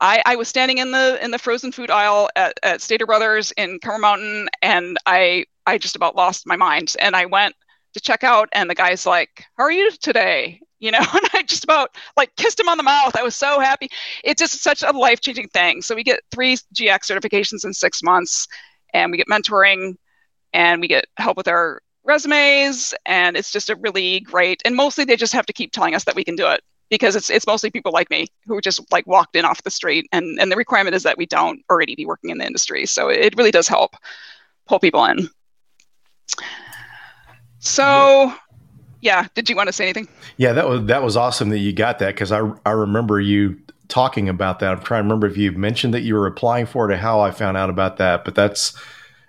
I, 0.00 0.22
I 0.26 0.36
was 0.36 0.48
standing 0.48 0.78
in 0.78 0.90
the 0.90 1.18
in 1.24 1.30
the 1.30 1.38
frozen 1.38 1.72
food 1.72 1.90
aisle 1.90 2.28
at, 2.36 2.58
at 2.62 2.82
Stater 2.82 3.06
Brothers 3.06 3.52
in 3.52 3.78
Carmel 3.78 4.00
Mountain, 4.00 4.48
and 4.60 4.98
I 5.06 5.46
I 5.66 5.78
just 5.78 5.96
about 5.96 6.16
lost 6.16 6.46
my 6.46 6.56
mind. 6.56 6.94
And 6.98 7.16
I 7.16 7.26
went 7.26 7.54
to 7.94 8.00
check 8.00 8.24
out, 8.24 8.48
and 8.52 8.68
the 8.68 8.74
guy's 8.74 9.06
like, 9.06 9.44
"How 9.56 9.64
are 9.64 9.72
you 9.72 9.90
today?" 9.92 10.60
You 10.78 10.90
know, 10.90 10.98
and 11.14 11.28
I 11.32 11.42
just 11.42 11.64
about 11.64 11.90
like 12.16 12.34
kissed 12.36 12.60
him 12.60 12.68
on 12.68 12.76
the 12.76 12.82
mouth. 12.82 13.16
I 13.16 13.22
was 13.22 13.36
so 13.36 13.60
happy. 13.60 13.88
It's 14.24 14.40
just 14.40 14.62
such 14.62 14.82
a 14.82 14.90
life 14.90 15.20
changing 15.20 15.48
thing. 15.48 15.80
So 15.80 15.94
we 15.94 16.02
get 16.02 16.20
three 16.30 16.56
GIAC 16.74 17.00
certifications 17.00 17.64
in 17.64 17.72
six 17.72 18.02
months, 18.02 18.48
and 18.92 19.10
we 19.10 19.16
get 19.16 19.28
mentoring 19.28 19.96
and 20.54 20.80
we 20.80 20.88
get 20.88 21.06
help 21.18 21.36
with 21.36 21.48
our 21.48 21.82
resumes 22.04 22.94
and 23.04 23.36
it's 23.36 23.50
just 23.50 23.68
a 23.68 23.76
really 23.76 24.20
great 24.20 24.62
and 24.64 24.76
mostly 24.76 25.04
they 25.04 25.16
just 25.16 25.32
have 25.32 25.46
to 25.46 25.52
keep 25.52 25.72
telling 25.72 25.94
us 25.94 26.04
that 26.04 26.14
we 26.14 26.24
can 26.24 26.36
do 26.36 26.46
it 26.46 26.62
because 26.90 27.16
it's 27.16 27.30
it's 27.30 27.46
mostly 27.46 27.70
people 27.70 27.92
like 27.92 28.08
me 28.10 28.26
who 28.46 28.60
just 28.60 28.80
like 28.92 29.06
walked 29.06 29.36
in 29.36 29.44
off 29.44 29.62
the 29.62 29.70
street 29.70 30.06
and 30.12 30.38
and 30.38 30.52
the 30.52 30.56
requirement 30.56 30.94
is 30.94 31.02
that 31.02 31.18
we 31.18 31.26
don't 31.26 31.60
already 31.70 31.94
be 31.94 32.06
working 32.06 32.30
in 32.30 32.38
the 32.38 32.46
industry. 32.46 32.86
So 32.86 33.08
it 33.08 33.34
really 33.36 33.50
does 33.50 33.68
help 33.68 33.96
pull 34.66 34.78
people 34.78 35.04
in. 35.06 35.28
So 37.58 38.32
yeah 39.00 39.26
did 39.34 39.48
you 39.48 39.56
want 39.56 39.68
to 39.68 39.72
say 39.72 39.84
anything? 39.84 40.08
Yeah 40.36 40.52
that 40.52 40.68
was 40.68 40.84
that 40.86 41.02
was 41.02 41.16
awesome 41.16 41.48
that 41.48 41.58
you 41.58 41.72
got 41.72 41.98
that 42.00 42.14
because 42.14 42.32
i 42.32 42.40
i 42.66 42.70
remember 42.70 43.18
you 43.20 43.58
talking 43.88 44.28
about 44.28 44.60
that. 44.60 44.72
I'm 44.72 44.82
trying 44.82 45.00
to 45.00 45.04
remember 45.04 45.26
if 45.26 45.36
you 45.36 45.52
mentioned 45.52 45.94
that 45.94 46.02
you 46.02 46.14
were 46.14 46.26
applying 46.26 46.66
for 46.66 46.90
it 46.90 46.94
or 46.94 46.98
how 46.98 47.20
i 47.20 47.30
found 47.30 47.56
out 47.56 47.70
about 47.70 47.96
that 47.96 48.24
but 48.24 48.34
that's 48.34 48.74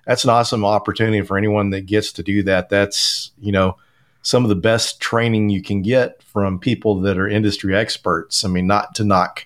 that's 0.05 0.23
an 0.23 0.29
awesome 0.29 0.63
opportunity 0.63 1.21
for 1.21 1.37
anyone 1.37 1.71
that 1.71 1.85
gets 1.85 2.11
to 2.13 2.23
do 2.23 2.43
that. 2.43 2.69
That's, 2.69 3.31
you 3.39 3.51
know, 3.51 3.77
some 4.21 4.43
of 4.43 4.49
the 4.49 4.55
best 4.55 4.99
training 4.99 5.49
you 5.49 5.61
can 5.61 5.81
get 5.81 6.21
from 6.23 6.59
people 6.59 7.01
that 7.01 7.17
are 7.17 7.27
industry 7.27 7.75
experts. 7.75 8.43
I 8.43 8.47
mean, 8.47 8.67
not 8.67 8.95
to 8.95 9.03
knock 9.03 9.45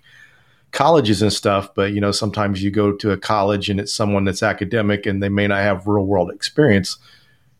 colleges 0.71 1.21
and 1.21 1.33
stuff, 1.33 1.73
but 1.73 1.93
you 1.93 2.01
know, 2.01 2.11
sometimes 2.11 2.61
you 2.61 2.71
go 2.71 2.93
to 2.93 3.11
a 3.11 3.17
college 3.17 3.69
and 3.69 3.79
it's 3.79 3.93
someone 3.93 4.23
that's 4.23 4.43
academic 4.43 5.05
and 5.05 5.21
they 5.21 5.29
may 5.29 5.47
not 5.47 5.59
have 5.59 5.87
real 5.87 6.05
world 6.05 6.31
experience. 6.31 6.97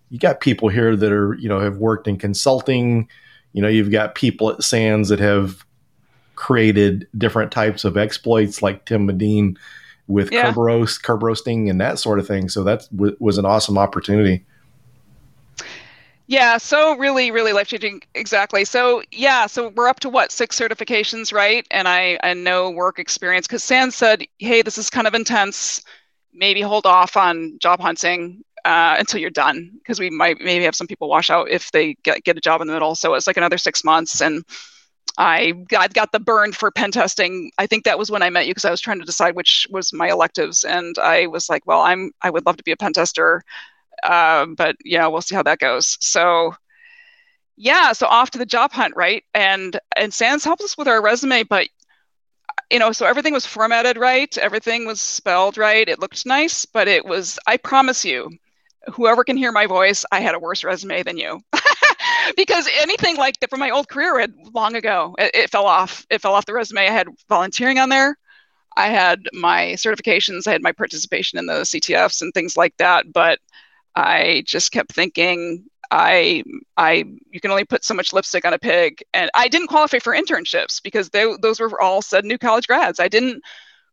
You 0.09 0.19
got 0.19 0.41
people 0.41 0.69
here 0.69 0.95
that 0.95 1.11
are, 1.11 1.35
you 1.35 1.49
know, 1.49 1.59
have 1.59 1.77
worked 1.77 2.07
in 2.07 2.17
consulting. 2.17 3.07
You 3.53 3.61
know, 3.61 3.67
you've 3.67 3.91
got 3.91 4.15
people 4.15 4.51
at 4.51 4.63
SANS 4.63 5.09
that 5.09 5.19
have 5.19 5.65
created 6.35 7.07
different 7.17 7.51
types 7.51 7.83
of 7.83 7.97
exploits 7.97 8.61
like 8.61 8.85
Tim 8.85 9.07
Medin 9.07 9.57
with 10.09 10.31
yeah. 10.31 10.51
Kerberoast, 10.51 11.03
curb 11.03 11.23
roasting, 11.23 11.69
and 11.69 11.79
that 11.79 11.99
sort 11.99 12.19
of 12.19 12.27
thing. 12.27 12.49
So 12.49 12.63
that 12.63 12.87
w- 12.93 13.15
was 13.19 13.37
an 13.37 13.45
awesome 13.45 13.77
opportunity. 13.77 14.43
Yeah, 16.27 16.57
so 16.57 16.97
really, 16.97 17.31
really 17.31 17.53
life 17.53 17.67
changing. 17.67 18.01
Exactly. 18.15 18.65
So 18.65 19.01
yeah, 19.11 19.45
so 19.45 19.69
we're 19.69 19.87
up 19.87 19.99
to 20.01 20.09
what 20.09 20.31
six 20.31 20.59
certifications, 20.59 21.31
right? 21.31 21.65
And 21.71 21.87
I 21.87 22.19
I 22.21 22.33
know 22.33 22.69
work 22.69 22.99
experience 22.99 23.47
because 23.47 23.63
SANS 23.63 23.95
said, 23.95 24.25
hey, 24.39 24.61
this 24.61 24.77
is 24.77 24.89
kind 24.89 25.07
of 25.07 25.13
intense. 25.13 25.81
Maybe 26.33 26.61
hold 26.61 26.85
off 26.85 27.15
on 27.15 27.57
job 27.59 27.79
hunting 27.79 28.43
uh, 28.65 28.95
until 28.99 29.19
you're 29.19 29.31
done 29.31 29.71
because 29.79 29.99
we 29.99 30.09
might 30.09 30.39
maybe 30.39 30.65
have 30.65 30.75
some 30.75 30.87
people 30.87 31.09
wash 31.09 31.29
out 31.29 31.49
if 31.49 31.71
they 31.71 31.95
get 32.03 32.23
get 32.23 32.37
a 32.37 32.41
job 32.41 32.61
in 32.61 32.67
the 32.67 32.73
middle. 32.73 32.95
So 32.95 33.13
it's 33.13 33.27
like 33.27 33.37
another 33.37 33.57
six 33.57 33.83
months 33.83 34.21
and 34.21 34.43
I 35.17 35.51
got, 35.51 35.93
got 35.93 36.11
the 36.11 36.19
burn 36.19 36.53
for 36.53 36.71
pen 36.71 36.91
testing. 36.91 37.51
I 37.57 37.67
think 37.67 37.83
that 37.83 37.99
was 37.99 38.11
when 38.11 38.21
I 38.23 38.29
met 38.29 38.47
you 38.47 38.51
because 38.53 38.65
I 38.65 38.71
was 38.71 38.81
trying 38.81 38.99
to 38.99 39.05
decide 39.05 39.35
which 39.35 39.67
was 39.69 39.93
my 39.93 40.09
electives, 40.09 40.63
and 40.63 40.97
I 40.99 41.27
was 41.27 41.49
like, 41.49 41.65
well, 41.65 41.81
I'm 41.81 42.11
I 42.21 42.29
would 42.29 42.45
love 42.45 42.57
to 42.57 42.63
be 42.63 42.71
a 42.71 42.77
pen 42.77 42.93
tester, 42.93 43.43
uh, 44.03 44.45
but 44.45 44.75
yeah, 44.85 45.07
we'll 45.07 45.21
see 45.21 45.35
how 45.35 45.43
that 45.43 45.59
goes. 45.59 45.97
So 46.01 46.53
yeah, 47.57 47.91
so 47.91 48.07
off 48.07 48.31
to 48.31 48.37
the 48.39 48.45
job 48.45 48.71
hunt, 48.71 48.95
right? 48.95 49.23
And 49.33 49.79
and 49.97 50.13
SANS 50.13 50.43
helps 50.45 50.63
us 50.63 50.77
with 50.77 50.87
our 50.87 51.01
resume, 51.01 51.43
but 51.43 51.67
you 52.69 52.79
know, 52.79 52.91
so 52.91 53.05
everything 53.05 53.33
was 53.33 53.45
formatted 53.45 53.97
right, 53.97 54.37
everything 54.37 54.85
was 54.85 55.01
spelled 55.01 55.57
right, 55.57 55.87
it 55.89 55.99
looked 55.99 56.25
nice, 56.25 56.65
but 56.65 56.87
it 56.87 57.05
was. 57.05 57.39
I 57.47 57.57
promise 57.57 58.05
you, 58.05 58.29
whoever 58.93 59.23
can 59.23 59.37
hear 59.37 59.51
my 59.51 59.65
voice, 59.65 60.05
I 60.11 60.21
had 60.21 60.35
a 60.35 60.39
worse 60.39 60.63
resume 60.63 61.03
than 61.03 61.17
you. 61.17 61.41
because 62.35 62.67
anything 62.79 63.17
like 63.17 63.39
that 63.39 63.49
from 63.49 63.59
my 63.59 63.69
old 63.69 63.87
career 63.87 64.19
had 64.19 64.33
long 64.53 64.75
ago 64.75 65.15
it, 65.17 65.31
it, 65.33 65.49
fell 65.49 65.65
off. 65.65 66.05
It 66.09 66.21
fell 66.21 66.33
off 66.33 66.45
the 66.45 66.53
resume. 66.53 66.87
I 66.87 66.91
had 66.91 67.07
volunteering 67.27 67.79
on 67.79 67.89
there. 67.89 68.17
I 68.77 68.87
had 68.89 69.21
my 69.33 69.73
certifications. 69.73 70.47
I 70.47 70.51
had 70.51 70.61
my 70.63 70.71
participation 70.71 71.39
in 71.39 71.45
the 71.45 71.61
ctfs 71.61 72.21
and 72.21 72.33
things 72.33 72.57
like 72.57 72.75
that. 72.77 73.11
But 73.11 73.39
i 73.95 74.43
just 74.45 74.71
kept 74.71 74.93
thinking 74.93 75.65
i 75.91 76.43
i 76.77 77.03
you 77.31 77.39
can 77.39 77.49
only 77.49 77.65
put 77.65 77.83
so 77.83 77.93
much 77.93 78.13
lipstick 78.13 78.45
on 78.45 78.53
a 78.53 78.59
pig. 78.59 79.03
And 79.13 79.29
i 79.33 79.47
didn't 79.47 79.67
qualify 79.67 79.99
for 79.99 80.13
internships 80.13 80.81
because 80.81 81.09
they, 81.09 81.25
those 81.41 81.59
were 81.59 81.81
all 81.81 82.01
said 82.01 82.25
new 82.25 82.37
college 82.37 82.67
grads. 82.67 82.99
I 82.99 83.07
didn't 83.07 83.43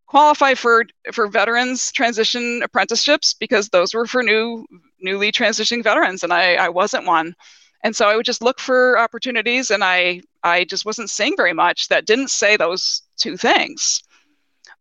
qualify 0.06 0.54
for 0.54 0.84
for 1.12 1.26
veterans 1.26 1.90
transition 1.92 2.62
apprenticeships 2.62 3.34
because 3.34 3.68
those 3.70 3.92
were 3.94 4.06
for 4.06 4.22
new 4.22 4.66
newly 5.00 5.32
transitioning 5.32 5.82
veterans. 5.82 6.22
And 6.22 6.32
i 6.32 6.54
i 6.54 6.68
wasn't 6.68 7.06
one 7.06 7.34
and 7.82 7.94
so 7.94 8.08
i 8.08 8.16
would 8.16 8.26
just 8.26 8.42
look 8.42 8.58
for 8.58 8.98
opportunities 8.98 9.70
and 9.70 9.82
i 9.84 10.20
i 10.42 10.64
just 10.64 10.84
wasn't 10.84 11.10
seeing 11.10 11.36
very 11.36 11.52
much 11.52 11.88
that 11.88 12.06
didn't 12.06 12.30
say 12.30 12.56
those 12.56 13.02
two 13.16 13.36
things. 13.36 14.02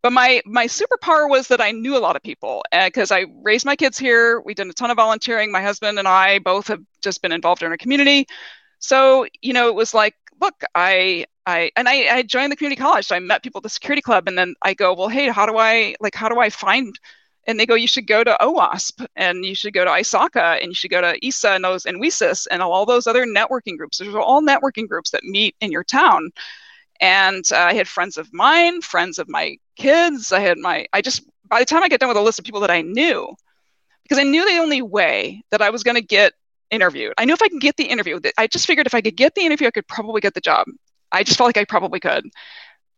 But 0.02 0.12
my 0.12 0.40
my 0.44 0.66
superpower 0.66 1.28
was 1.28 1.48
that 1.48 1.60
i 1.60 1.72
knew 1.72 1.96
a 1.96 1.98
lot 1.98 2.16
of 2.16 2.22
people 2.22 2.64
uh, 2.72 2.86
because 2.86 3.10
i 3.10 3.24
raised 3.42 3.66
my 3.66 3.76
kids 3.76 3.98
here. 3.98 4.40
We 4.40 4.54
did 4.54 4.68
a 4.68 4.72
ton 4.72 4.90
of 4.90 4.96
volunteering. 4.96 5.50
My 5.50 5.62
husband 5.62 5.98
and 5.98 6.06
i 6.06 6.38
both 6.38 6.68
have 6.68 6.82
just 7.02 7.22
been 7.22 7.32
involved 7.32 7.62
in 7.62 7.70
our 7.70 7.76
community. 7.76 8.26
So 8.78 9.26
you 9.42 9.52
know 9.52 9.68
it 9.68 9.74
was 9.74 9.94
like 9.94 10.14
look 10.40 10.62
i 10.74 11.24
i 11.46 11.70
and 11.76 11.88
i, 11.88 12.16
I 12.16 12.22
joined 12.22 12.52
the 12.52 12.56
community 12.56 12.80
college 12.80 13.06
so 13.06 13.16
i 13.16 13.18
met 13.18 13.42
people 13.42 13.60
at 13.60 13.62
the 13.62 13.70
security 13.70 14.02
club 14.02 14.28
and 14.28 14.36
then 14.36 14.54
i 14.62 14.74
go 14.74 14.94
well 14.94 15.08
hey 15.08 15.28
how 15.28 15.46
do 15.46 15.56
i 15.56 15.94
like 16.00 16.14
how 16.14 16.28
do 16.28 16.38
i 16.38 16.50
find 16.50 16.98
and 17.46 17.58
they 17.60 17.66
go, 17.66 17.74
you 17.74 17.86
should 17.86 18.06
go 18.06 18.24
to 18.24 18.36
OWASP 18.40 19.06
and 19.14 19.44
you 19.44 19.54
should 19.54 19.72
go 19.72 19.84
to 19.84 19.90
ISACA 19.90 20.60
and 20.60 20.68
you 20.68 20.74
should 20.74 20.90
go 20.90 21.00
to 21.00 21.16
ISSA 21.24 21.50
and 21.50 21.64
those 21.64 21.86
and 21.86 22.00
WiCyS 22.02 22.46
and 22.50 22.60
all 22.60 22.84
those 22.84 23.06
other 23.06 23.24
networking 23.24 23.76
groups. 23.76 23.98
Those 23.98 24.14
are 24.14 24.20
all 24.20 24.42
networking 24.42 24.88
groups 24.88 25.10
that 25.10 25.22
meet 25.22 25.54
in 25.60 25.70
your 25.70 25.84
town. 25.84 26.30
And 27.00 27.44
uh, 27.52 27.58
I 27.58 27.74
had 27.74 27.86
friends 27.86 28.16
of 28.16 28.32
mine, 28.32 28.80
friends 28.80 29.18
of 29.18 29.28
my 29.28 29.56
kids. 29.76 30.32
I 30.32 30.40
had 30.40 30.58
my, 30.58 30.86
I 30.92 31.02
just, 31.02 31.22
by 31.48 31.60
the 31.60 31.66
time 31.66 31.82
I 31.82 31.88
get 31.88 32.00
done 32.00 32.08
with 32.08 32.16
a 32.16 32.22
list 32.22 32.38
of 32.38 32.44
people 32.44 32.60
that 32.60 32.70
I 32.70 32.82
knew, 32.82 33.34
because 34.02 34.18
I 34.18 34.24
knew 34.24 34.44
the 34.44 34.58
only 34.58 34.82
way 34.82 35.42
that 35.50 35.62
I 35.62 35.70
was 35.70 35.82
going 35.82 35.96
to 35.96 36.02
get 36.02 36.32
interviewed. 36.70 37.12
I 37.18 37.24
knew 37.24 37.34
if 37.34 37.42
I 37.42 37.48
could 37.48 37.60
get 37.60 37.76
the 37.76 37.84
interview, 37.84 38.18
I 38.38 38.46
just 38.46 38.66
figured 38.66 38.86
if 38.86 38.94
I 38.94 39.00
could 39.00 39.16
get 39.16 39.34
the 39.34 39.42
interview, 39.42 39.68
I 39.68 39.72
could 39.72 39.86
probably 39.86 40.20
get 40.20 40.34
the 40.34 40.40
job. 40.40 40.66
I 41.12 41.22
just 41.22 41.38
felt 41.38 41.48
like 41.48 41.56
I 41.56 41.64
probably 41.64 42.00
could 42.00 42.28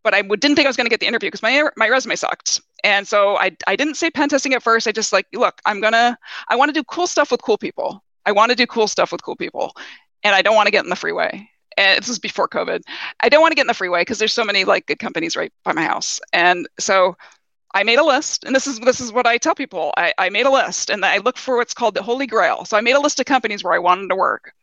but 0.09 0.14
I 0.14 0.23
didn't 0.23 0.57
think 0.57 0.64
I 0.64 0.71
was 0.71 0.77
going 0.79 0.87
to 0.87 0.90
get 0.90 1.01
the 1.01 1.07
interview 1.07 1.27
because 1.27 1.42
my 1.42 1.68
my 1.77 1.87
resume 1.87 2.16
sucked. 2.16 2.62
And 2.83 3.07
so 3.07 3.37
I 3.37 3.55
I 3.66 3.77
didn't 3.77 3.97
say 3.97 4.09
pen 4.11 4.31
testing 4.31 4.55
at 4.55 4.62
first. 4.62 4.87
I 4.87 4.92
just 4.92 5.12
like, 5.12 5.27
look, 5.35 5.61
I'm 5.66 5.83
gonna 5.83 6.18
I 6.49 6.57
want 6.57 6.71
to 6.71 6.73
do 6.73 6.83
cool 6.85 7.07
stuff 7.07 7.31
with 7.31 7.42
cool 7.42 7.59
people. 7.59 8.03
I 8.25 8.33
want 8.33 8.49
to 8.49 8.57
do 8.57 8.66
cool 8.66 8.88
stuff 8.88 9.12
with 9.12 9.23
cool 9.23 9.37
people, 9.37 9.77
and 10.25 10.35
I 10.35 10.40
don't 10.40 10.55
want 10.57 10.66
to 10.66 10.71
get 10.71 10.83
in 10.83 10.88
the 10.88 10.97
freeway. 10.97 11.47
And 11.77 11.99
this 11.99 12.09
is 12.09 12.18
before 12.18 12.49
COVID. 12.49 12.81
I 13.21 13.29
don't 13.29 13.42
want 13.42 13.53
to 13.53 13.55
get 13.55 13.64
in 13.64 13.66
the 13.66 13.75
freeway 13.75 14.01
because 14.01 14.18
there's 14.18 14.33
so 14.33 14.44
many 14.44 14.64
like 14.64 14.87
good 14.87 14.99
companies 14.99 15.37
right 15.37 15.53
by 15.62 15.75
my 15.75 15.85
house, 15.85 16.21
and 16.33 16.66
so 16.81 17.14
I 17.75 17.83
made 17.83 17.99
a 17.99 18.05
list, 18.05 18.44
and 18.44 18.57
this 18.57 18.66
is 18.66 18.81
this 18.81 19.03
is 19.03 19.12
what 19.12 19.27
I 19.27 19.37
tell 19.37 19.55
people. 19.55 19.92
I, 19.99 20.14
I 20.16 20.31
made 20.31 20.47
a 20.47 20.51
list, 20.51 20.88
and 20.88 21.05
I 21.05 21.18
look 21.18 21.37
for 21.37 21.59
what's 21.59 21.75
called 21.75 21.94
the 21.94 22.03
Holy 22.03 22.27
Grail. 22.27 22.64
So 22.64 22.79
I 22.79 22.81
made 22.81 22.97
a 22.97 23.01
list 23.01 23.21
of 23.21 23.27
companies 23.27 23.62
where 23.62 23.75
I 23.75 23.79
wanted 23.79 24.09
to 24.09 24.16
work, 24.16 24.55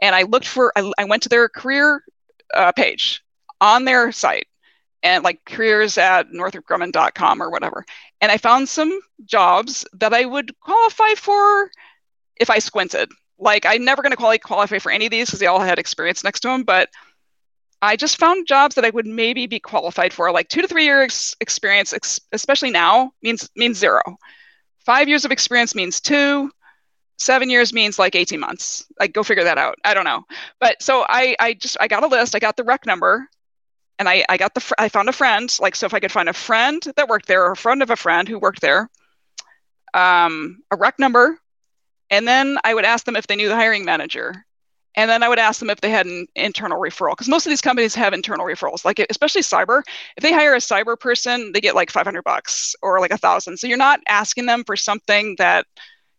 and 0.00 0.14
I 0.14 0.22
looked 0.22 0.46
for. 0.46 0.72
I, 0.76 0.92
I 0.96 1.06
went 1.06 1.24
to 1.24 1.28
their 1.28 1.48
career 1.48 2.04
uh, 2.54 2.70
page 2.70 3.24
on 3.60 3.84
their 3.84 4.12
site, 4.12 4.46
and 5.06 5.22
like 5.24 5.44
careers 5.44 5.96
at 5.98 6.30
northropgrumman.com 6.32 7.42
or 7.42 7.50
whatever, 7.50 7.84
and 8.20 8.32
I 8.32 8.38
found 8.38 8.68
some 8.68 9.00
jobs 9.24 9.86
that 9.94 10.12
I 10.12 10.24
would 10.24 10.58
qualify 10.60 11.14
for 11.14 11.70
if 12.36 12.50
I 12.50 12.58
squinted. 12.58 13.10
Like 13.38 13.64
I'm 13.66 13.84
never 13.84 14.02
going 14.02 14.14
to 14.14 14.38
qualify 14.38 14.78
for 14.78 14.90
any 14.90 15.06
of 15.06 15.10
these 15.10 15.28
because 15.28 15.40
they 15.40 15.46
all 15.46 15.60
had 15.60 15.78
experience 15.78 16.24
next 16.24 16.40
to 16.40 16.48
them, 16.48 16.64
but 16.64 16.88
I 17.82 17.96
just 17.96 18.18
found 18.18 18.46
jobs 18.46 18.74
that 18.74 18.84
I 18.84 18.90
would 18.90 19.06
maybe 19.06 19.46
be 19.46 19.60
qualified 19.60 20.12
for, 20.12 20.32
like 20.32 20.48
two 20.48 20.62
to 20.62 20.68
three 20.68 20.84
years 20.84 21.36
experience, 21.40 21.94
especially 22.32 22.70
now 22.70 23.12
means 23.22 23.48
means 23.54 23.78
zero. 23.78 24.00
Five 24.84 25.08
years 25.08 25.24
of 25.24 25.30
experience 25.32 25.74
means 25.74 26.00
two. 26.00 26.50
Seven 27.18 27.48
years 27.48 27.72
means 27.72 27.98
like 27.98 28.14
18 28.14 28.38
months. 28.40 28.86
Like 29.00 29.12
go 29.12 29.22
figure 29.22 29.44
that 29.44 29.58
out. 29.58 29.76
I 29.84 29.94
don't 29.94 30.04
know. 30.04 30.24
But 30.60 30.82
so 30.82 31.04
I 31.08 31.36
I 31.38 31.54
just 31.54 31.76
I 31.80 31.88
got 31.88 32.04
a 32.04 32.08
list. 32.08 32.34
I 32.34 32.38
got 32.38 32.56
the 32.56 32.64
rec 32.64 32.86
number, 32.86 33.28
and 33.98 34.08
I 34.08 34.24
I 34.28 34.36
got 34.36 34.54
the 34.54 34.74
I 34.78 34.88
found 34.88 35.08
a 35.08 35.12
friend. 35.12 35.54
Like 35.60 35.76
so 35.76 35.86
if 35.86 35.94
I 35.94 36.00
could 36.00 36.12
find 36.12 36.28
a 36.28 36.32
friend 36.32 36.82
that 36.96 37.08
worked 37.08 37.26
there 37.26 37.44
or 37.44 37.52
a 37.52 37.56
friend 37.56 37.82
of 37.82 37.90
a 37.90 37.96
friend 37.96 38.28
who 38.28 38.38
worked 38.38 38.60
there, 38.60 38.88
um, 39.94 40.62
a 40.70 40.76
rec 40.76 40.98
number, 40.98 41.38
and 42.10 42.26
then 42.26 42.58
I 42.64 42.74
would 42.74 42.84
ask 42.84 43.04
them 43.04 43.16
if 43.16 43.26
they 43.26 43.36
knew 43.36 43.48
the 43.48 43.56
hiring 43.56 43.84
manager 43.84 44.46
and 44.96 45.10
then 45.10 45.22
I 45.22 45.28
would 45.28 45.38
ask 45.38 45.60
them 45.60 45.68
if 45.70 45.80
they 45.80 45.90
had 45.90 46.06
an 46.06 46.26
internal 46.34 46.80
referral 46.80 47.12
because 47.12 47.28
most 47.28 47.46
of 47.46 47.50
these 47.50 47.60
companies 47.60 47.94
have 47.94 48.14
internal 48.14 48.46
referrals. 48.46 48.84
Like 48.84 49.04
especially 49.10 49.42
cyber, 49.42 49.82
if 50.16 50.22
they 50.22 50.32
hire 50.32 50.54
a 50.54 50.58
cyber 50.58 50.98
person, 50.98 51.52
they 51.52 51.60
get 51.60 51.74
like 51.74 51.90
500 51.90 52.22
bucks 52.22 52.74
or 52.82 52.98
like 52.98 53.10
a 53.10 53.18
thousand. 53.18 53.58
So 53.58 53.66
you're 53.66 53.76
not 53.76 54.00
asking 54.08 54.46
them 54.46 54.64
for 54.64 54.74
something 54.74 55.36
that 55.36 55.66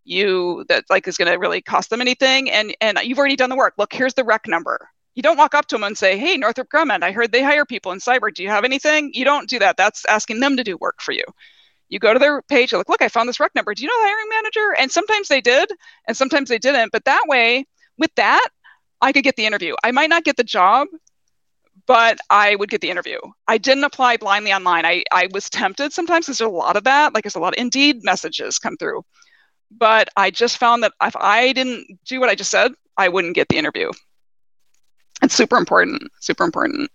you 0.05 0.63
that 0.69 0.85
like 0.89 1.07
is 1.07 1.17
going 1.17 1.31
to 1.31 1.37
really 1.37 1.61
cost 1.61 1.89
them 1.89 2.01
anything, 2.01 2.49
and 2.51 2.75
and 2.79 2.99
you've 3.03 3.17
already 3.17 3.35
done 3.35 3.49
the 3.49 3.55
work. 3.55 3.73
Look, 3.77 3.91
here's 3.91 4.13
the 4.13 4.23
rec 4.23 4.47
number. 4.47 4.87
You 5.17 5.23
don't 5.23 5.38
walk 5.38 5.56
up 5.56 5.65
to 5.69 5.75
them 5.75 5.84
and 5.84 5.97
say, 5.97 6.15
"Hey, 6.15 6.38
Northrop 6.38 6.69
Grumman, 6.69 7.01
I 7.01 7.12
heard 7.12 7.32
they 7.32 7.41
hire 7.41 7.65
people 7.65 7.91
in 7.91 7.97
cyber. 7.97 8.32
Do 8.32 8.43
you 8.43 8.49
have 8.49 8.63
anything?" 8.63 9.10
You 9.15 9.25
don't 9.25 9.49
do 9.49 9.58
that. 9.58 9.75
That's 9.75 10.06
asking 10.06 10.41
them 10.41 10.56
to 10.58 10.63
do 10.63 10.77
work 10.77 11.01
for 11.01 11.12
you. 11.12 11.23
You 11.89 11.97
go 11.97 12.13
to 12.13 12.19
their 12.19 12.43
page, 12.43 12.71
you 12.71 12.77
look, 12.77 12.88
look, 12.88 13.01
I 13.01 13.08
found 13.10 13.27
this 13.27 13.39
rec 13.39 13.56
number. 13.56 13.73
Do 13.73 13.82
you 13.82 13.89
know 13.89 13.99
the 13.99 14.08
hiring 14.08 14.30
manager? 14.30 14.75
And 14.77 14.91
sometimes 14.91 15.27
they 15.27 15.41
did, 15.41 15.71
and 16.08 16.15
sometimes 16.15 16.49
they 16.49 16.60
didn't. 16.60 16.91
But 16.91 17.06
that 17.06 17.23
way, 17.25 17.65
with 17.97 18.13
that, 18.15 18.47
I 19.01 19.12
could 19.12 19.23
get 19.23 19.38
the 19.38 19.47
interview. 19.47 19.73
I 19.84 19.91
might 19.91 20.12
not 20.12 20.23
get 20.23 20.38
the 20.38 20.43
job, 20.43 20.88
but 21.88 22.19
I 22.30 22.56
would 22.56 22.69
get 22.69 22.82
the 22.82 22.91
interview. 22.91 23.17
I 23.47 23.58
didn't 23.58 23.86
apply 23.86 24.17
blindly 24.17 24.53
online. 24.53 24.86
I, 24.86 25.03
I 25.12 25.30
was 25.34 25.49
tempted 25.49 25.93
sometimes 25.93 26.27
there's 26.27 26.41
a 26.41 26.47
lot 26.47 26.77
of 26.77 26.84
that. 26.84 27.15
Like 27.15 27.23
there's 27.23 27.36
a 27.36 27.39
lot 27.39 27.56
of 27.56 27.60
Indeed 27.60 28.03
messages 28.03 28.60
come 28.60 28.77
through. 28.77 29.03
But 29.71 30.10
I 30.15 30.30
just 30.30 30.58
found 30.60 30.84
that 30.84 30.93
if 31.01 31.15
I 31.15 31.53
didn't 31.53 31.99
do 32.06 32.19
what 32.19 32.30
I 32.30 32.36
just 32.36 32.51
said, 32.51 32.73
I 32.97 33.10
wouldn't 33.10 33.36
get 33.36 33.49
the 33.49 33.58
interview. 33.58 33.91
It's 35.21 35.36
super 35.36 35.58
important, 35.58 36.03
super 36.19 36.43
important. 36.43 36.89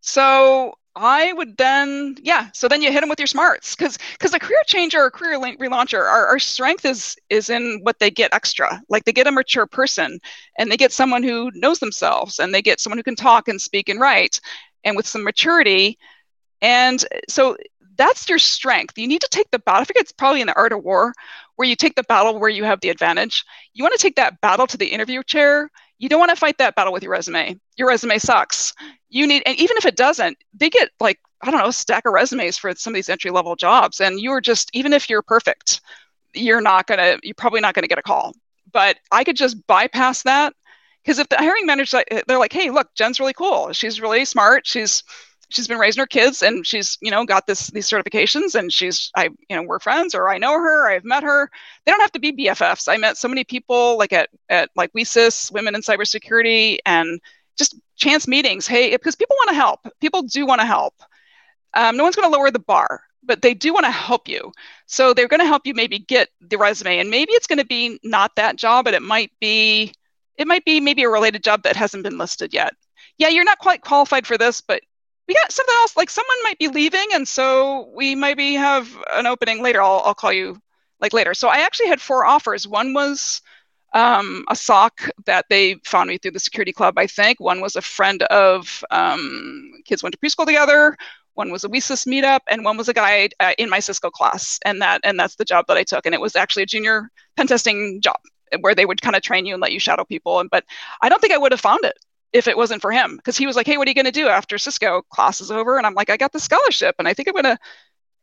So 0.00 0.74
I 0.96 1.32
would 1.32 1.56
then, 1.56 2.16
yeah. 2.22 2.48
So 2.52 2.66
then 2.66 2.82
you 2.82 2.90
hit 2.90 3.00
them 3.00 3.08
with 3.08 3.20
your 3.20 3.26
smarts, 3.28 3.76
because 3.76 3.98
because 4.12 4.34
a 4.34 4.38
career 4.40 4.62
changer 4.66 5.00
or 5.00 5.10
career 5.10 5.38
relauncher, 5.38 6.00
our, 6.00 6.26
our 6.26 6.38
strength 6.38 6.84
is 6.84 7.16
is 7.30 7.50
in 7.50 7.80
what 7.82 7.98
they 8.00 8.10
get 8.10 8.34
extra. 8.34 8.82
Like 8.88 9.04
they 9.04 9.12
get 9.12 9.26
a 9.28 9.32
mature 9.32 9.66
person, 9.66 10.18
and 10.58 10.70
they 10.70 10.76
get 10.76 10.92
someone 10.92 11.22
who 11.22 11.50
knows 11.54 11.78
themselves, 11.78 12.40
and 12.40 12.52
they 12.52 12.62
get 12.62 12.80
someone 12.80 12.98
who 12.98 13.04
can 13.04 13.16
talk 13.16 13.48
and 13.48 13.60
speak 13.60 13.88
and 13.88 14.00
write, 14.00 14.40
and 14.82 14.96
with 14.96 15.06
some 15.06 15.22
maturity. 15.22 15.98
And 16.62 17.04
eh, 17.12 17.20
so 17.28 17.56
that's 17.96 18.28
your 18.28 18.38
strength. 18.38 18.98
You 18.98 19.08
need 19.08 19.20
to 19.20 19.28
take 19.30 19.50
the 19.50 19.58
battle. 19.58 19.82
I 19.82 19.84
think 19.84 20.00
it's 20.00 20.12
probably 20.12 20.40
in 20.40 20.46
the 20.48 20.56
art 20.56 20.72
of 20.72 20.82
war, 20.82 21.12
where 21.56 21.68
you 21.68 21.76
take 21.76 21.94
the 21.94 22.04
battle 22.04 22.38
where 22.38 22.50
you 22.50 22.64
have 22.64 22.80
the 22.80 22.90
advantage. 22.90 23.44
You 23.74 23.84
want 23.84 23.94
to 23.94 24.02
take 24.02 24.16
that 24.16 24.40
battle 24.40 24.66
to 24.66 24.76
the 24.76 24.86
interview 24.86 25.22
chair 25.22 25.70
you 25.98 26.08
don't 26.08 26.20
want 26.20 26.30
to 26.30 26.36
fight 26.36 26.58
that 26.58 26.74
battle 26.74 26.92
with 26.92 27.02
your 27.02 27.12
resume. 27.12 27.58
Your 27.76 27.88
resume 27.88 28.18
sucks. 28.18 28.74
You 29.10 29.26
need, 29.26 29.42
and 29.46 29.58
even 29.58 29.76
if 29.76 29.86
it 29.86 29.96
doesn't, 29.96 30.38
they 30.54 30.70
get 30.70 30.90
like, 31.00 31.18
I 31.42 31.50
don't 31.50 31.60
know, 31.60 31.68
a 31.68 31.72
stack 31.72 32.06
of 32.06 32.12
resumes 32.12 32.58
for 32.58 32.74
some 32.74 32.92
of 32.92 32.94
these 32.94 33.08
entry 33.08 33.30
level 33.30 33.56
jobs. 33.56 34.00
And 34.00 34.20
you're 34.20 34.40
just, 34.40 34.70
even 34.74 34.92
if 34.92 35.10
you're 35.10 35.22
perfect, 35.22 35.80
you're 36.34 36.60
not 36.60 36.86
going 36.86 36.98
to, 36.98 37.18
you're 37.22 37.34
probably 37.34 37.60
not 37.60 37.74
going 37.74 37.82
to 37.82 37.88
get 37.88 37.98
a 37.98 38.02
call. 38.02 38.34
But 38.72 38.98
I 39.10 39.24
could 39.24 39.36
just 39.36 39.66
bypass 39.66 40.22
that 40.22 40.52
because 41.02 41.18
if 41.18 41.28
the 41.28 41.36
hiring 41.36 41.66
manager, 41.66 42.02
they're 42.26 42.38
like, 42.38 42.52
hey, 42.52 42.70
look, 42.70 42.94
Jen's 42.94 43.18
really 43.18 43.32
cool. 43.32 43.72
She's 43.72 44.00
really 44.00 44.24
smart. 44.24 44.66
She's, 44.66 45.02
she's 45.50 45.68
been 45.68 45.78
raising 45.78 46.00
her 46.00 46.06
kids 46.06 46.42
and 46.42 46.66
she's 46.66 46.98
you 47.00 47.10
know 47.10 47.24
got 47.24 47.46
this 47.46 47.68
these 47.68 47.88
certifications 47.88 48.54
and 48.54 48.72
she's 48.72 49.10
i 49.16 49.24
you 49.48 49.56
know 49.56 49.62
we're 49.62 49.78
friends 49.78 50.14
or 50.14 50.28
i 50.28 50.38
know 50.38 50.52
her 50.52 50.90
i've 50.90 51.04
met 51.04 51.22
her. 51.22 51.50
They 51.84 51.92
don't 51.92 52.00
have 52.00 52.12
to 52.12 52.20
be 52.20 52.32
bffs 52.32 52.88
i 52.88 52.96
met 52.96 53.16
so 53.16 53.28
many 53.28 53.44
people 53.44 53.98
like 53.98 54.12
at 54.12 54.28
at 54.48 54.70
like 54.76 54.92
WiCyS, 54.92 55.52
women 55.52 55.74
in 55.74 55.80
cybersecurity 55.80 56.78
and 56.86 57.20
just 57.56 57.74
chance 57.96 58.28
meetings. 58.28 58.66
Hey 58.66 58.90
because 58.90 59.16
people 59.16 59.36
want 59.40 59.50
to 59.50 59.56
help. 59.56 59.80
People 60.00 60.22
do 60.22 60.46
want 60.46 60.60
to 60.60 60.66
help. 60.66 60.94
Um, 61.74 61.96
no 61.96 62.04
one's 62.04 62.16
going 62.16 62.30
to 62.30 62.36
lower 62.36 62.50
the 62.50 62.58
bar 62.58 63.02
but 63.24 63.42
they 63.42 63.52
do 63.52 63.74
want 63.74 63.84
to 63.84 63.90
help 63.90 64.26
you. 64.26 64.50
So 64.86 65.12
they're 65.12 65.28
going 65.28 65.40
to 65.40 65.46
help 65.46 65.66
you 65.66 65.74
maybe 65.74 65.98
get 65.98 66.30
the 66.40 66.56
resume 66.56 66.98
and 66.98 67.10
maybe 67.10 67.32
it's 67.32 67.46
going 67.46 67.58
to 67.58 67.66
be 67.66 68.00
not 68.02 68.34
that 68.36 68.56
job 68.56 68.86
but 68.86 68.94
it 68.94 69.02
might 69.02 69.30
be 69.40 69.92
it 70.36 70.46
might 70.46 70.64
be 70.64 70.80
maybe 70.80 71.02
a 71.02 71.08
related 71.08 71.42
job 71.42 71.64
that 71.64 71.76
hasn't 71.76 72.04
been 72.04 72.18
listed 72.18 72.54
yet. 72.54 72.74
Yeah 73.18 73.28
you're 73.28 73.44
not 73.44 73.58
quite 73.58 73.82
qualified 73.82 74.26
for 74.26 74.38
this 74.38 74.60
but 74.60 74.82
we 75.28 75.34
got 75.34 75.52
something 75.52 75.74
else 75.80 75.96
like 75.96 76.10
someone 76.10 76.36
might 76.42 76.58
be 76.58 76.68
leaving 76.68 77.06
and 77.12 77.28
so 77.28 77.90
we 77.94 78.14
maybe 78.14 78.54
have 78.54 78.88
an 79.12 79.26
opening 79.26 79.62
later. 79.62 79.82
I'll, 79.82 80.02
I'll 80.04 80.14
call 80.14 80.32
you 80.32 80.60
like 81.00 81.12
later. 81.12 81.34
So 81.34 81.48
i 81.48 81.58
actually 81.58 81.88
had 81.88 82.00
four 82.00 82.24
offers. 82.24 82.66
One 82.66 82.94
was 82.94 83.42
um, 83.94 84.44
a 84.48 84.56
SOC 84.56 85.10
that 85.26 85.46
they 85.48 85.76
found 85.84 86.08
me 86.08 86.18
through 86.18 86.32
the 86.32 86.40
security 86.40 86.72
club 86.72 86.98
i 86.98 87.06
think. 87.06 87.38
One 87.40 87.60
was 87.60 87.76
a 87.76 87.82
friend 87.82 88.22
of 88.24 88.82
um, 88.90 89.70
kids 89.84 90.02
went 90.02 90.14
to 90.14 90.18
preschool 90.18 90.46
together. 90.46 90.96
One 91.34 91.52
was 91.52 91.62
a 91.62 91.68
WiCyS 91.68 92.06
meetup 92.08 92.40
and 92.48 92.64
one 92.64 92.76
was 92.76 92.88
a 92.88 92.94
guy 92.94 93.28
uh, 93.38 93.52
in 93.58 93.70
my 93.70 93.80
cisco 93.80 94.10
class. 94.10 94.58
And 94.64 94.80
that 94.82 95.02
and 95.04 95.20
that's 95.20 95.36
the 95.36 95.44
job 95.44 95.66
that 95.68 95.76
i 95.76 95.84
took. 95.84 96.06
And 96.06 96.14
it 96.14 96.22
was 96.22 96.36
actually 96.36 96.62
a 96.62 96.66
junior 96.66 97.10
pen 97.36 97.46
testing 97.46 98.00
job 98.00 98.16
where 98.60 98.74
they 98.74 98.86
would 98.86 99.02
kind 99.02 99.14
of 99.14 99.20
train 99.20 99.44
you 99.44 99.52
and 99.52 99.60
let 99.60 99.72
you 99.72 99.78
shadow 99.78 100.04
people. 100.04 100.40
And 100.40 100.48
but 100.48 100.64
i 101.02 101.10
don't 101.10 101.20
think 101.20 101.34
i 101.34 101.38
would 101.38 101.52
have 101.52 101.60
found 101.60 101.84
it 101.84 101.98
if 102.32 102.46
it 102.46 102.56
wasn't 102.56 102.82
for 102.82 102.92
him 102.92 103.16
because 103.16 103.36
he 103.36 103.46
was 103.46 103.56
like 103.56 103.66
hey 103.66 103.76
what 103.76 103.86
are 103.86 103.90
you 103.90 103.94
going 103.94 104.04
to 104.04 104.12
do 104.12 104.28
after 104.28 104.58
cisco 104.58 105.02
class 105.10 105.40
is 105.40 105.50
over? 105.50 105.78
And 105.78 105.86
i'm 105.86 105.94
like 105.94 106.10
i 106.10 106.16
got 106.16 106.32
the 106.32 106.40
scholarship 106.40 106.94
and 106.98 107.08
i 107.08 107.14
think 107.14 107.28
i'm 107.28 107.34
going 107.34 107.44
to 107.44 107.58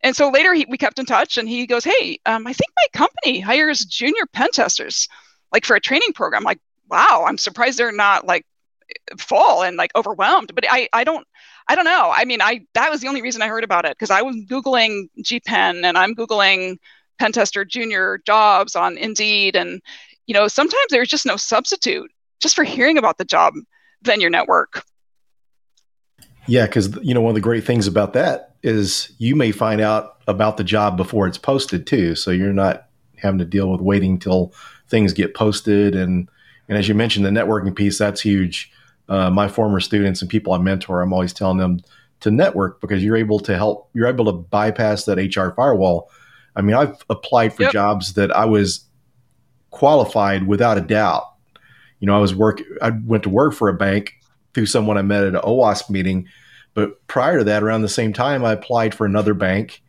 and 0.04 0.15
so 0.15 0.30
later 0.30 0.54
he, 0.54 0.65
we 0.70 0.78
kept 0.78 1.00
in 1.00 1.06
touch 1.06 1.38
and 1.38 1.50
he 1.50 1.65
goes 1.65 1.84
hey 1.84 2.20
um, 2.26 2.46
i 2.48 2.54
think 2.54 2.72
my 2.78 2.88
company 2.94 3.39
hires 3.39 3.86
junior 3.86 4.26
pen 4.34 4.52
testers 4.52 5.08
like 5.56 5.65
for 5.65 5.76
a 5.76 5.82
training 5.82 6.13
program. 6.13 6.44
Like 6.44 6.60
wow 6.88 7.26
i'm 7.28 7.39
surprised 7.39 7.80
they're 7.80 7.91
not 7.91 8.28
like 8.28 8.46
full 9.18 9.63
and 9.63 9.78
like 9.78 9.91
overwhelmed. 9.96 10.54
But 10.54 10.65
i 10.70 10.88
i 10.94 11.04
don't 11.04 11.26
i 11.68 11.76
don't 11.76 11.86
know. 11.86 12.12
I 12.13 12.26
mean 12.26 12.41
i 12.41 12.62
that 12.74 12.91
was 12.91 13.02
the 13.02 13.08
only 13.08 13.22
reason 13.22 13.41
i 13.41 13.48
heard 13.48 13.63
about 13.63 13.86
it 13.86 13.94
because 13.98 14.12
i 14.12 14.22
was 14.22 14.36
googling 14.48 15.10
gpen 15.20 15.84
and 15.84 15.98
i'm 15.98 16.13
googling 16.13 16.78
pen 17.18 17.32
tester 17.32 17.65
junior 17.65 18.20
jobs 18.26 18.76
on 18.76 18.98
indeed 18.98 19.56
and 19.56 19.82
you 20.28 20.34
know 20.34 20.48
sometimes 20.48 20.88
there's 20.89 21.08
just 21.08 21.26
no 21.26 21.38
substitute 21.38 22.12
just 22.41 22.56
for 22.56 22.63
hearing 22.63 22.98
about 22.98 23.18
the 23.18 23.26
job 23.26 23.54
than 24.06 24.22
your 24.22 24.30
network. 24.30 24.86
Yeah, 26.48 26.65
because 26.65 26.96
you 27.02 27.13
know 27.13 27.22
one 27.22 27.32
of 27.32 27.36
the 27.36 27.41
great 27.41 27.63
things 27.63 27.88
about 27.88 28.13
that 28.13 28.56
is 28.63 29.12
you 29.18 29.36
may 29.36 29.52
find 29.52 29.82
out 29.82 30.18
about 30.28 30.58
the 30.58 30.63
job 30.63 30.98
before 30.98 31.28
it's 31.28 31.38
posted 31.38 31.88
too, 31.88 32.15
so 32.15 32.32
you're 32.32 32.54
not 32.54 32.88
having 33.18 33.39
to 33.39 33.46
deal 33.46 33.72
with 33.72 33.82
waiting 33.82 34.20
till 34.20 34.54
things 34.88 35.13
get 35.13 35.34
posted. 35.34 35.96
And 35.96 36.30
and 36.68 36.78
as 36.78 36.88
you 36.88 36.96
mentioned, 36.96 37.26
the 37.26 37.30
networking 37.30 37.76
piece 37.76 37.98
that's 37.98 38.22
huge. 38.22 38.72
Uh, 39.08 39.30
my 39.30 39.48
former 39.48 39.80
students 39.80 40.22
and 40.22 40.30
people 40.30 40.54
I 40.54 40.58
mentor, 40.58 41.02
I'm 41.02 41.13
always 41.13 41.34
telling 41.34 41.58
them 41.58 41.80
to 42.22 42.32
network 42.32 42.82
because 42.82 43.04
you're 43.04 43.15
able 43.15 43.39
to 43.41 43.56
help. 43.56 43.89
You're 43.94 44.08
able 44.08 44.26
to 44.26 44.32
bypass 44.32 45.06
that 45.06 45.18
HR 45.18 45.54
firewall. 45.56 46.10
I 46.56 46.62
mean, 46.62 46.76
I've 46.76 47.04
applied 47.10 47.54
for 47.54 47.63
yep. 47.63 47.72
jobs 47.72 48.13
that 48.13 48.36
I 48.36 48.46
was 48.46 48.86
qualified 49.70 50.48
without 50.48 50.78
a 50.78 50.82
doubt 50.82 51.35
you 52.00 52.08
know, 52.08 52.16
I 52.16 52.20
was 52.20 52.36
work. 52.36 52.62
I 52.82 52.90
went 52.90 53.24
to 53.24 53.30
work 53.30 53.54
for 53.54 53.70
a 53.70 53.74
bank 53.74 54.14
through 54.54 54.66
someone 54.66 54.98
I 54.98 55.02
met 55.02 55.24
at 55.24 55.36
an 55.36 55.42
OWASP 55.42 55.90
meeting. 55.90 56.28
But 56.74 57.06
prior 57.08 57.40
to 57.40 57.44
that, 57.46 57.64
around 57.64 57.82
the 57.82 57.90
same 57.90 58.14
time, 58.14 58.44
I 58.44 58.54
applied 58.54 58.94
for 58.94 59.06
another 59.06 59.34
bank, 59.34 59.82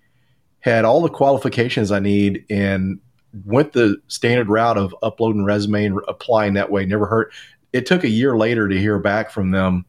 had 0.61 0.85
all 0.85 1.03
the 1.03 1.09
qualifications 1.09 1.90
I 1.90 1.99
need, 1.99 2.45
and 2.49 3.01
went 3.45 3.73
the 3.73 3.97
standard 4.09 4.49
route 4.49 4.79
of 4.79 4.95
uploading 5.03 5.45
resume 5.45 5.85
and 5.85 6.01
applying 6.09 6.55
that 6.55 6.71
way. 6.71 6.87
Never 6.87 7.07
hurt. 7.07 7.33
It 7.73 7.87
took 7.87 8.05
a 8.05 8.09
year 8.09 8.37
later 8.37 8.69
to 8.69 8.79
hear 8.79 8.99
back 8.99 9.31
from 9.31 9.51
them, 9.51 9.85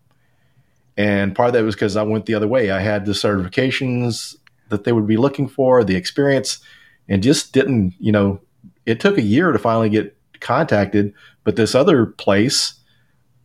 and 0.97 1.35
part 1.35 1.49
of 1.49 1.53
that 1.53 1.63
was 1.63 1.75
because 1.75 1.95
I 1.95 2.03
went 2.03 2.25
the 2.25 2.33
other 2.33 2.47
way. 2.47 2.71
I 2.71 2.79
had 2.79 3.05
the 3.05 3.13
certifications 3.13 4.35
that 4.69 4.83
they 4.83 4.91
would 4.91 5.07
be 5.07 5.17
looking 5.17 5.47
for, 5.47 5.83
the 5.83 5.95
experience, 5.95 6.59
and 7.07 7.23
just 7.23 7.53
didn't. 7.53 7.93
You 7.99 8.11
know, 8.11 8.41
it 8.85 8.99
took 8.99 9.17
a 9.17 9.21
year 9.21 9.51
to 9.51 9.59
finally 9.59 9.89
get 9.89 10.17
contacted. 10.39 11.13
But 11.47 11.55
this 11.55 11.75
other 11.75 12.07
place, 12.07 12.73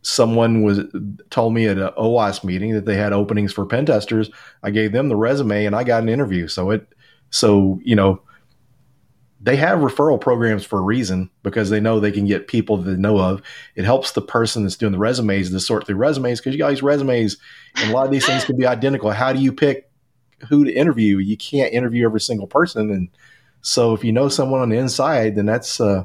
someone 0.01 0.61
was 0.61 0.81
told 1.29 1.53
me 1.53 1.67
at 1.67 1.77
an 1.77 1.91
OWASP 1.97 2.43
meeting 2.43 2.73
that 2.73 2.83
they 2.83 2.97
had 2.97 3.13
openings 3.13 3.53
for 3.53 3.65
pen 3.65 3.85
testers. 3.85 4.29
I 4.61 4.71
gave 4.71 4.91
them 4.91 5.07
the 5.07 5.15
resume 5.15 5.63
and 5.63 5.73
I 5.73 5.85
got 5.85 6.03
an 6.03 6.09
interview. 6.09 6.49
So 6.49 6.71
it, 6.71 6.85
so 7.29 7.79
you 7.81 7.95
know, 7.95 8.21
they 9.39 9.55
have 9.55 9.79
referral 9.79 10.19
programs 10.19 10.65
for 10.65 10.79
a 10.79 10.81
reason 10.81 11.29
because 11.43 11.69
they 11.69 11.79
know 11.79 12.01
they 12.01 12.11
can 12.11 12.25
get 12.25 12.49
people 12.49 12.75
that 12.75 12.91
they 12.91 12.97
know 12.97 13.17
of. 13.17 13.41
It 13.75 13.85
helps 13.85 14.11
the 14.11 14.21
person 14.21 14.63
that's 14.63 14.75
doing 14.75 14.91
the 14.91 14.99
resumes 14.99 15.51
to 15.51 15.59
sort 15.61 15.87
through 15.87 15.95
resumes 15.95 16.41
because 16.41 16.51
you 16.51 16.59
got 16.59 16.71
these 16.71 16.83
resumes 16.83 17.37
and 17.77 17.89
a 17.89 17.93
lot 17.93 18.05
of 18.05 18.11
these 18.11 18.25
things 18.25 18.43
can 18.43 18.57
be 18.57 18.67
identical. 18.67 19.11
How 19.11 19.31
do 19.31 19.39
you 19.39 19.53
pick 19.53 19.89
who 20.49 20.65
to 20.65 20.73
interview? 20.73 21.19
You 21.19 21.37
can't 21.37 21.71
interview 21.71 22.03
every 22.03 22.19
single 22.19 22.47
person, 22.47 22.91
and 22.91 23.07
so 23.61 23.93
if 23.93 24.03
you 24.03 24.11
know 24.11 24.27
someone 24.27 24.59
on 24.59 24.67
the 24.67 24.77
inside, 24.77 25.37
then 25.37 25.45
that's 25.45 25.79
uh, 25.79 26.03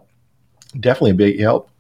definitely 0.79 1.11
a 1.11 1.15
big 1.15 1.41
help. 1.41 1.73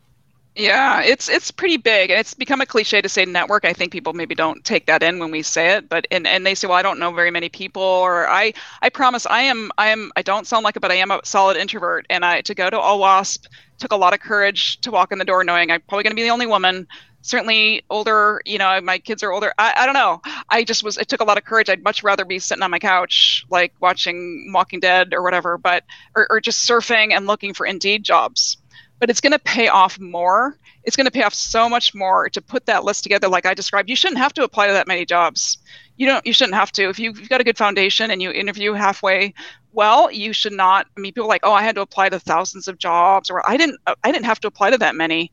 Yeah, 0.56 1.02
it's 1.02 1.28
it's 1.28 1.52
pretty 1.52 1.76
big, 1.76 2.10
and 2.10 2.18
it's 2.18 2.34
become 2.34 2.60
a 2.60 2.66
cliche 2.66 3.00
to 3.00 3.08
say 3.08 3.24
network. 3.24 3.64
I 3.64 3.72
think 3.72 3.92
people 3.92 4.12
maybe 4.12 4.34
don't 4.34 4.64
take 4.64 4.86
that 4.86 5.04
in 5.04 5.20
when 5.20 5.30
we 5.30 5.40
say 5.42 5.76
it, 5.76 5.88
but 5.88 6.04
and, 6.10 6.26
and 6.26 6.44
they 6.44 6.56
say, 6.56 6.66
well, 6.66 6.76
I 6.76 6.82
don't 6.82 6.98
know 6.98 7.12
very 7.12 7.30
many 7.30 7.48
people, 7.48 7.80
or 7.80 8.28
I 8.28 8.52
I 8.82 8.88
promise 8.88 9.24
I 9.26 9.42
am 9.42 9.70
I 9.78 9.88
am 9.90 10.10
I 10.16 10.22
don't 10.22 10.48
sound 10.48 10.64
like 10.64 10.74
it, 10.74 10.80
but 10.80 10.90
I 10.90 10.96
am 10.96 11.12
a 11.12 11.20
solid 11.22 11.56
introvert, 11.56 12.06
and 12.10 12.24
I 12.24 12.40
to 12.40 12.54
go 12.56 12.68
to 12.70 12.76
OWASP 12.76 13.46
took 13.78 13.92
a 13.92 13.96
lot 13.96 14.12
of 14.14 14.18
courage 14.20 14.80
to 14.80 14.90
walk 14.90 15.12
in 15.12 15.18
the 15.18 15.24
door, 15.24 15.44
knowing 15.44 15.70
I'm 15.70 15.80
probably 15.88 16.02
going 16.02 16.10
to 16.10 16.16
be 16.16 16.22
the 16.24 16.30
only 16.30 16.46
woman. 16.46 16.88
Certainly 17.22 17.82
older, 17.90 18.40
you 18.44 18.58
know, 18.58 18.80
my 18.80 18.98
kids 18.98 19.22
are 19.22 19.32
older. 19.32 19.52
I, 19.58 19.74
I 19.76 19.86
don't 19.86 19.94
know. 19.94 20.20
I 20.50 20.64
just 20.64 20.82
was. 20.82 20.98
It 20.98 21.08
took 21.08 21.20
a 21.20 21.24
lot 21.24 21.38
of 21.38 21.44
courage. 21.44 21.68
I'd 21.70 21.84
much 21.84 22.02
rather 22.02 22.24
be 22.24 22.40
sitting 22.40 22.62
on 22.62 22.70
my 22.72 22.78
couch, 22.80 23.44
like 23.50 23.74
watching 23.80 24.50
Walking 24.52 24.80
Dead 24.80 25.14
or 25.14 25.22
whatever, 25.22 25.56
but 25.56 25.84
or, 26.16 26.26
or 26.30 26.40
just 26.40 26.68
surfing 26.68 27.12
and 27.12 27.26
looking 27.28 27.54
for 27.54 27.64
Indeed 27.66 28.02
jobs 28.02 28.56
but 28.98 29.10
it's 29.10 29.20
going 29.20 29.32
to 29.32 29.38
pay 29.38 29.68
off 29.68 29.98
more. 29.98 30.56
It's 30.84 30.96
going 30.96 31.06
to 31.06 31.10
pay 31.10 31.22
off 31.22 31.34
so 31.34 31.68
much 31.68 31.94
more 31.94 32.28
to 32.30 32.40
put 32.40 32.66
that 32.66 32.84
list 32.84 33.02
together 33.02 33.28
like 33.28 33.46
I 33.46 33.54
described. 33.54 33.88
You 33.88 33.96
shouldn't 33.96 34.18
have 34.18 34.32
to 34.34 34.44
apply 34.44 34.66
to 34.66 34.72
that 34.72 34.88
many 34.88 35.04
jobs. 35.04 35.58
You 35.96 36.06
don't 36.06 36.24
you 36.26 36.32
shouldn't 36.32 36.54
have 36.54 36.72
to. 36.72 36.88
If 36.88 36.98
you've 36.98 37.28
got 37.28 37.40
a 37.40 37.44
good 37.44 37.58
foundation 37.58 38.10
and 38.10 38.22
you 38.22 38.30
interview 38.30 38.72
halfway 38.72 39.34
well, 39.72 40.10
you 40.10 40.32
should 40.32 40.52
not 40.52 40.86
I 40.96 41.00
mean 41.00 41.12
people 41.12 41.26
are 41.26 41.28
like, 41.28 41.44
"Oh, 41.44 41.52
I 41.52 41.62
had 41.62 41.74
to 41.76 41.82
apply 41.82 42.08
to 42.08 42.18
thousands 42.18 42.68
of 42.68 42.78
jobs 42.78 43.30
or 43.30 43.48
I 43.48 43.56
didn't 43.56 43.80
I 43.86 44.12
didn't 44.12 44.26
have 44.26 44.40
to 44.40 44.48
apply 44.48 44.70
to 44.70 44.78
that 44.78 44.94
many." 44.94 45.30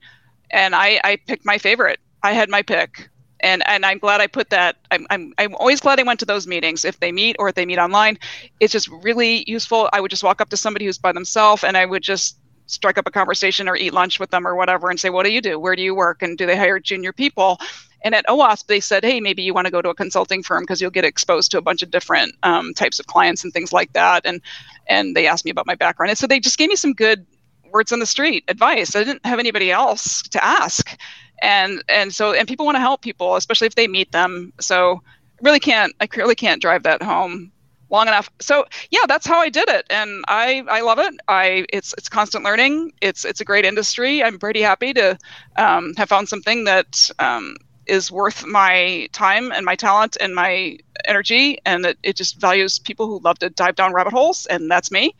And 0.51 0.75
I 0.75 0.99
I 1.03 1.17
picked 1.27 1.45
my 1.45 1.57
favorite. 1.57 1.99
I 2.23 2.33
had 2.33 2.49
my 2.49 2.61
pick. 2.61 3.09
And 3.41 3.67
and 3.67 3.85
I'm 3.85 3.99
glad 3.99 4.21
I 4.21 4.27
put 4.27 4.49
that 4.49 4.77
I'm 4.91 5.05
I'm 5.09 5.33
I'm 5.37 5.55
always 5.55 5.79
glad 5.79 5.99
I 5.99 6.03
went 6.03 6.19
to 6.21 6.25
those 6.25 6.47
meetings 6.47 6.83
if 6.85 6.99
they 6.99 7.11
meet 7.11 7.35
or 7.37 7.49
if 7.49 7.55
they 7.55 7.65
meet 7.65 7.77
online. 7.79 8.17
It's 8.59 8.73
just 8.73 8.87
really 8.89 9.43
useful. 9.47 9.89
I 9.93 10.01
would 10.01 10.11
just 10.11 10.23
walk 10.23 10.41
up 10.41 10.49
to 10.49 10.57
somebody 10.57 10.85
who's 10.85 10.97
by 10.97 11.11
themselves 11.11 11.63
and 11.63 11.77
I 11.77 11.85
would 11.85 12.01
just 12.01 12.37
strike 12.67 12.97
up 12.97 13.07
a 13.07 13.11
conversation 13.11 13.67
or 13.67 13.75
eat 13.75 13.93
lunch 13.93 14.19
with 14.19 14.31
them 14.31 14.47
or 14.47 14.55
whatever 14.55 14.89
and 14.89 14.99
say, 14.99 15.09
what 15.09 15.25
do 15.25 15.31
you 15.31 15.41
do? 15.41 15.59
Where 15.59 15.75
do 15.75 15.81
you 15.81 15.95
work? 15.95 16.21
And 16.21 16.37
do 16.37 16.45
they 16.45 16.57
hire 16.57 16.79
junior 16.79 17.13
people? 17.13 17.59
And 18.03 18.13
at 18.13 18.25
OWASP, 18.27 18.67
they 18.67 18.79
said, 18.79 19.03
hey, 19.03 19.19
maybe 19.19 19.41
you 19.41 19.53
want 19.53 19.65
to 19.65 19.71
go 19.71 19.81
to 19.81 19.89
a 19.89 19.95
consulting 19.95 20.43
firm 20.43 20.63
because 20.63 20.79
you'll 20.79 20.91
get 20.91 21.05
exposed 21.05 21.49
to 21.51 21.57
a 21.57 21.61
bunch 21.61 21.81
of 21.81 21.89
different 21.89 22.35
um, 22.43 22.73
types 22.73 22.99
of 22.99 23.07
clients 23.07 23.43
and 23.43 23.51
things 23.51 23.73
like 23.73 23.93
that. 23.93 24.25
And 24.25 24.41
and 24.87 25.15
they 25.15 25.25
asked 25.25 25.43
me 25.43 25.51
about 25.51 25.65
my 25.65 25.73
background. 25.73 26.11
And 26.11 26.17
so 26.17 26.27
they 26.27 26.39
just 26.39 26.57
gave 26.59 26.69
me 26.69 26.75
some 26.75 26.93
good 26.93 27.25
words 27.71 27.91
on 27.91 27.99
the 27.99 28.05
street 28.05 28.43
advice. 28.47 28.95
I 28.95 29.03
didn't 29.03 29.25
have 29.25 29.39
anybody 29.39 29.71
else 29.71 30.21
to 30.21 30.43
ask. 30.43 30.97
And 31.41 31.83
and 31.89 32.13
so 32.13 32.33
and 32.33 32.47
people 32.47 32.65
want 32.65 32.75
to 32.75 32.79
help 32.79 33.01
people, 33.01 33.35
especially 33.35 33.67
if 33.67 33.75
they 33.75 33.87
meet 33.87 34.11
them. 34.11 34.53
So 34.59 35.01
really 35.41 35.59
can't 35.59 35.93
I 35.99 36.07
really 36.15 36.35
can't 36.35 36.61
drive 36.61 36.83
that 36.83 37.01
home 37.01 37.51
long 37.89 38.07
enough. 38.07 38.29
So 38.39 38.65
yeah, 38.91 39.05
that's 39.07 39.25
how 39.25 39.39
I 39.39 39.49
did 39.49 39.69
it, 39.69 39.85
and 39.89 40.23
I 40.27 40.63
I 40.67 40.81
love 40.81 40.99
it. 40.99 41.13
I 41.27 41.65
it's 41.69 41.93
it's 41.97 42.09
constant 42.09 42.43
learning. 42.43 42.93
It's 43.01 43.25
it's 43.25 43.41
a 43.41 43.45
great 43.45 43.65
industry. 43.65 44.23
I'm 44.23 44.39
pretty 44.39 44.61
happy 44.61 44.93
to 44.93 45.17
um, 45.57 45.93
have 45.97 46.09
found 46.09 46.29
something 46.29 46.63
that 46.65 47.09
um, 47.19 47.55
is 47.85 48.11
worth 48.11 48.45
my 48.45 49.07
time 49.11 49.51
and 49.51 49.65
my 49.65 49.75
talent 49.75 50.17
and 50.19 50.35
my 50.35 50.77
energy, 51.05 51.59
and 51.65 51.85
that 51.85 51.97
it 52.03 52.15
just 52.15 52.39
values 52.39 52.79
people 52.79 53.07
who 53.07 53.19
love 53.19 53.39
to 53.39 53.49
dive 53.49 53.75
down 53.75 53.93
rabbit 53.93 54.13
holes, 54.13 54.45
and 54.47 54.69
that's 54.69 54.91
me. 54.91 55.15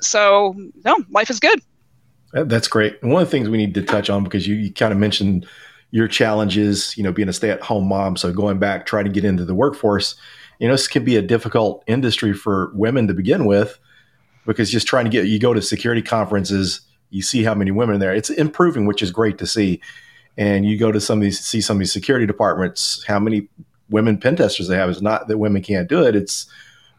So 0.00 0.54
no, 0.84 1.04
life 1.10 1.30
is 1.30 1.40
good. 1.40 1.60
That's 2.32 2.68
great. 2.68 3.02
One 3.02 3.20
of 3.20 3.26
the 3.26 3.30
things 3.30 3.48
we 3.48 3.58
need 3.58 3.74
to 3.74 3.82
touch 3.82 4.08
on 4.08 4.22
because 4.22 4.46
you, 4.46 4.54
you 4.54 4.72
kind 4.72 4.92
of 4.92 4.98
mentioned 4.98 5.46
your 5.90 6.06
challenges, 6.06 6.96
you 6.96 7.02
know, 7.02 7.10
being 7.10 7.28
a 7.28 7.32
stay-at-home 7.32 7.88
mom, 7.88 8.16
so 8.16 8.32
going 8.32 8.60
back 8.60 8.86
trying 8.86 9.04
to 9.04 9.10
get 9.10 9.24
into 9.24 9.44
the 9.44 9.54
workforce 9.54 10.14
you 10.60 10.68
know, 10.68 10.74
this 10.74 10.86
can 10.86 11.04
be 11.04 11.16
a 11.16 11.22
difficult 11.22 11.82
industry 11.86 12.34
for 12.34 12.70
women 12.74 13.08
to 13.08 13.14
begin 13.14 13.46
with 13.46 13.80
because 14.46 14.70
just 14.70 14.86
trying 14.86 15.06
to 15.06 15.10
get, 15.10 15.26
you 15.26 15.40
go 15.40 15.54
to 15.54 15.62
security 15.62 16.02
conferences, 16.02 16.82
you 17.08 17.22
see 17.22 17.42
how 17.42 17.54
many 17.54 17.70
women 17.70 17.98
there. 17.98 18.14
It's 18.14 18.30
improving, 18.30 18.86
which 18.86 19.02
is 19.02 19.10
great 19.10 19.38
to 19.38 19.46
see. 19.46 19.80
And 20.36 20.66
you 20.66 20.78
go 20.78 20.92
to 20.92 21.00
some 21.00 21.18
of 21.18 21.22
these, 21.22 21.40
see 21.40 21.62
some 21.62 21.78
of 21.78 21.80
these 21.80 21.92
security 21.92 22.26
departments, 22.26 23.02
how 23.08 23.18
many 23.18 23.48
women 23.88 24.18
pen 24.18 24.36
testers 24.36 24.68
they 24.68 24.76
have. 24.76 24.90
It's 24.90 25.00
not 25.00 25.28
that 25.28 25.38
women 25.38 25.62
can't 25.62 25.88
do 25.88 26.06
it, 26.06 26.14
it's 26.14 26.46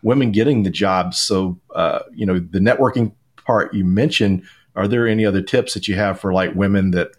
women 0.02 0.32
getting 0.32 0.64
the 0.64 0.72
jobs. 0.72 1.20
So, 1.20 1.60
uh, 1.76 2.00
you 2.14 2.26
know, 2.26 2.40
the 2.40 2.60
networking 2.60 3.14
part 3.46 3.76
you 3.76 3.86
mentioned, 3.86 4.44
are 4.76 4.88
there 4.88 5.08
any 5.08 5.24
other 5.24 5.42
tips 5.42 5.76
that 5.76 5.88
you 5.88 5.96
have 5.96 6.20
for 6.20 6.34
like 6.34 6.56
women 6.56 6.92
that, 6.92 7.12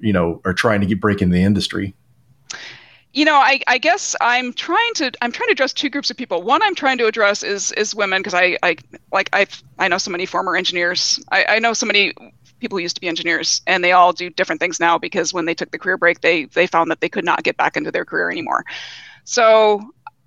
you 0.00 0.12
know, 0.12 0.42
are 0.44 0.52
trying 0.52 0.82
to 0.82 0.86
get 0.86 1.00
break 1.00 1.22
in 1.22 1.30
the 1.30 1.42
industry? 1.42 1.94
You 3.16 3.24
know 3.24 3.36
I, 3.36 3.60
I 3.66 3.78
guess 3.78 4.14
i'm 4.20 4.52
trying 4.52 4.92
to 4.96 5.10
i'm 5.22 5.32
trying 5.32 5.48
to 5.48 5.52
address 5.52 5.72
two 5.72 5.88
groups 5.88 6.10
of 6.10 6.18
people. 6.18 6.42
One 6.42 6.62
i'm 6.62 6.74
trying 6.74 6.98
to 6.98 7.06
address 7.06 7.42
is 7.42 7.72
is 7.72 7.94
women 7.94 8.20
because 8.20 8.34
i 8.34 8.58
i 8.62 8.76
like 9.10 9.30
i 9.32 9.46
i 9.78 9.88
know 9.88 9.98
so 9.98 10.10
many 10.10 10.26
former 10.26 10.54
engineers. 10.54 11.18
I, 11.32 11.46
I 11.48 11.58
know 11.58 11.72
so 11.72 11.86
many 11.86 12.12
people 12.60 12.76
who 12.76 12.82
used 12.82 12.94
to 12.96 13.00
be 13.00 13.08
engineers 13.08 13.62
and 13.66 13.82
they 13.82 13.92
all 13.92 14.12
do 14.12 14.28
different 14.30 14.60
things 14.60 14.78
now 14.78 14.98
because 14.98 15.32
when 15.32 15.46
they 15.46 15.54
took 15.54 15.70
the 15.70 15.78
career 15.78 15.96
break 15.96 16.20
they 16.20 16.44
they 16.44 16.66
found 16.66 16.90
that 16.90 17.00
they 17.00 17.08
could 17.08 17.24
not 17.24 17.42
get 17.42 17.56
back 17.56 17.76
into 17.76 17.90
their 17.90 18.04
career 18.04 18.30
anymore. 18.30 18.64
So 19.24 19.80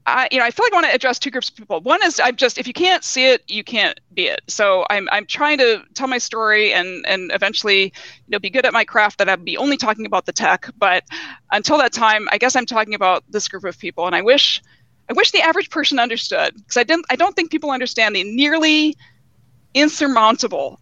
I, 0.10 0.28
you 0.32 0.40
know, 0.40 0.46
I 0.46 0.52
feel 0.52 0.66
like 0.66 0.74
I 0.74 0.76
want 0.78 0.88
to 0.88 0.94
address 0.94 1.20
two 1.20 1.32
groups 1.32 1.50
of 1.50 1.56
people. 1.56 1.80
One 1.82 2.04
is 2.04 2.20
I'm 2.24 2.36
just 2.36 2.58
if 2.58 2.68
you 2.68 2.74
can't 2.74 3.04
see 3.04 3.28
it, 3.28 3.44
you 3.48 3.64
can't 3.64 4.00
be 4.14 4.28
it. 4.28 4.42
So 4.48 4.86
I'm 4.90 5.08
I'm 5.12 5.26
trying 5.26 5.58
to 5.60 5.84
tell 5.94 6.08
my 6.08 6.18
story 6.18 6.74
and 6.74 7.06
and 7.08 7.32
eventually, 7.34 7.84
you 7.84 7.92
know, 8.30 8.40
be 8.40 8.50
good 8.50 8.66
at 8.66 8.74
my 8.74 8.84
craft 8.86 9.18
that 9.20 9.30
I'd 9.30 9.46
be 9.46 9.58
only 9.58 9.78
talking 9.78 10.06
about 10.06 10.26
the 10.26 10.34
tech. 10.34 10.70
But 10.78 11.04
until 11.52 11.78
that 11.78 11.94
time, 11.94 12.28
I 12.32 12.38
guess 12.38 12.56
I'm 12.56 12.66
talking 12.66 12.94
about 12.94 13.24
this 13.30 13.48
group 13.48 13.64
of 13.64 13.78
people. 13.80 14.08
And 14.08 14.16
I 14.16 14.22
wish 14.22 14.62
I 15.10 15.14
wish 15.14 15.32
the 15.32 15.42
average 15.42 15.70
person 15.70 16.00
understood 16.00 16.56
because 16.56 16.78
I 16.78 16.84
didn't 16.84 17.06
I 17.10 17.16
don't 17.16 17.36
think 17.36 17.52
people 17.52 17.72
understand 17.72 18.16
the 18.16 18.24
nearly 18.24 18.96
insurmountable 19.74 20.80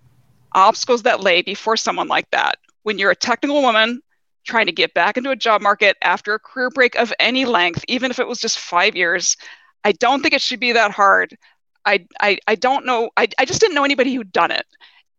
obstacles 0.53 1.03
that 1.03 1.21
lay 1.21 1.41
before 1.41 1.77
someone 1.77 2.07
like 2.07 2.29
that. 2.31 2.57
When 2.83 2.97
you're 2.97 3.11
a 3.11 3.15
technical 3.15 3.61
woman 3.61 4.01
trying 4.47 4.65
to 4.65 4.71
get 4.71 4.93
back 4.93 5.17
into 5.17 5.29
a 5.29 5.35
job 5.35 5.61
market 5.61 5.97
after 6.01 6.33
a 6.33 6.39
career 6.39 6.69
break 6.69 6.95
of 6.95 7.13
any 7.19 7.45
length, 7.45 7.83
even 7.87 8.09
if 8.09 8.19
it 8.19 8.27
was 8.27 8.39
just 8.39 8.57
five 8.57 8.95
years, 8.95 9.37
I 9.83 9.91
don't 9.91 10.21
think 10.21 10.33
it 10.33 10.41
should 10.41 10.59
be 10.59 10.71
that 10.71 10.91
hard. 10.91 11.37
I, 11.85 12.07
I, 12.21 12.37
I 12.47 12.55
don't 12.55 12.85
know. 12.85 13.11
I, 13.15 13.27
I 13.37 13.45
just 13.45 13.61
didn't 13.61 13.75
know 13.75 13.85
anybody 13.85 14.13
who'd 14.13 14.31
done 14.31 14.51
it. 14.51 14.65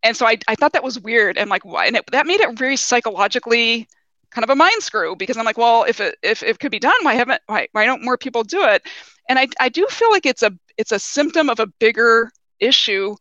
And 0.02 0.16
so 0.16 0.26
I, 0.26 0.38
I 0.48 0.54
thought 0.54 0.72
that 0.72 0.82
was 0.84 0.98
weird. 0.98 1.38
And 1.38 1.48
like, 1.50 1.64
why? 1.64 1.86
And 1.86 1.96
it, 1.96 2.04
that 2.12 2.26
made 2.26 2.40
it 2.40 2.58
very 2.58 2.76
psychologically 2.76 3.88
kind 4.30 4.44
of 4.44 4.50
a 4.50 4.56
mind 4.56 4.82
screw 4.82 5.16
because 5.16 5.36
I'm 5.36 5.44
like, 5.44 5.58
well, 5.58 5.84
if 5.84 6.00
it, 6.00 6.16
if, 6.22 6.42
if 6.42 6.56
it 6.56 6.60
could 6.60 6.70
be 6.70 6.78
done, 6.78 6.94
why 7.02 7.14
haven't, 7.14 7.40
why, 7.46 7.68
why 7.72 7.84
don't 7.84 8.04
more 8.04 8.18
people 8.18 8.42
do 8.42 8.62
it? 8.64 8.82
And 9.28 9.38
I, 9.38 9.48
I 9.60 9.68
do 9.68 9.86
feel 9.88 10.10
like 10.10 10.26
it's 10.26 10.42
a, 10.42 10.52
it's 10.76 10.92
a 10.92 10.98
symptom 10.98 11.48
of 11.48 11.60
a 11.60 11.66
bigger 11.66 12.30
issue 12.60 13.16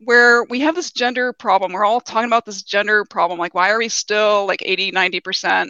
where 0.00 0.44
we 0.44 0.60
have 0.60 0.74
this 0.74 0.92
gender 0.92 1.32
problem. 1.32 1.72
We're 1.72 1.84
all 1.84 2.00
talking 2.00 2.26
about 2.28 2.44
this 2.44 2.62
gender 2.62 3.04
problem. 3.04 3.38
Like, 3.38 3.54
why 3.54 3.70
are 3.70 3.78
we 3.78 3.88
still 3.88 4.46
like 4.46 4.62
80, 4.64 4.92
90% 4.92 5.68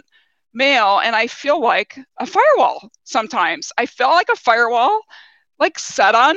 male? 0.53 0.99
And 1.03 1.15
I 1.15 1.27
feel 1.27 1.61
like 1.61 1.97
a 2.19 2.25
firewall 2.25 2.89
sometimes. 3.03 3.71
I 3.77 3.85
feel 3.85 4.09
like 4.09 4.29
a 4.29 4.35
firewall, 4.35 5.01
like 5.59 5.79
set 5.79 6.15
on, 6.15 6.35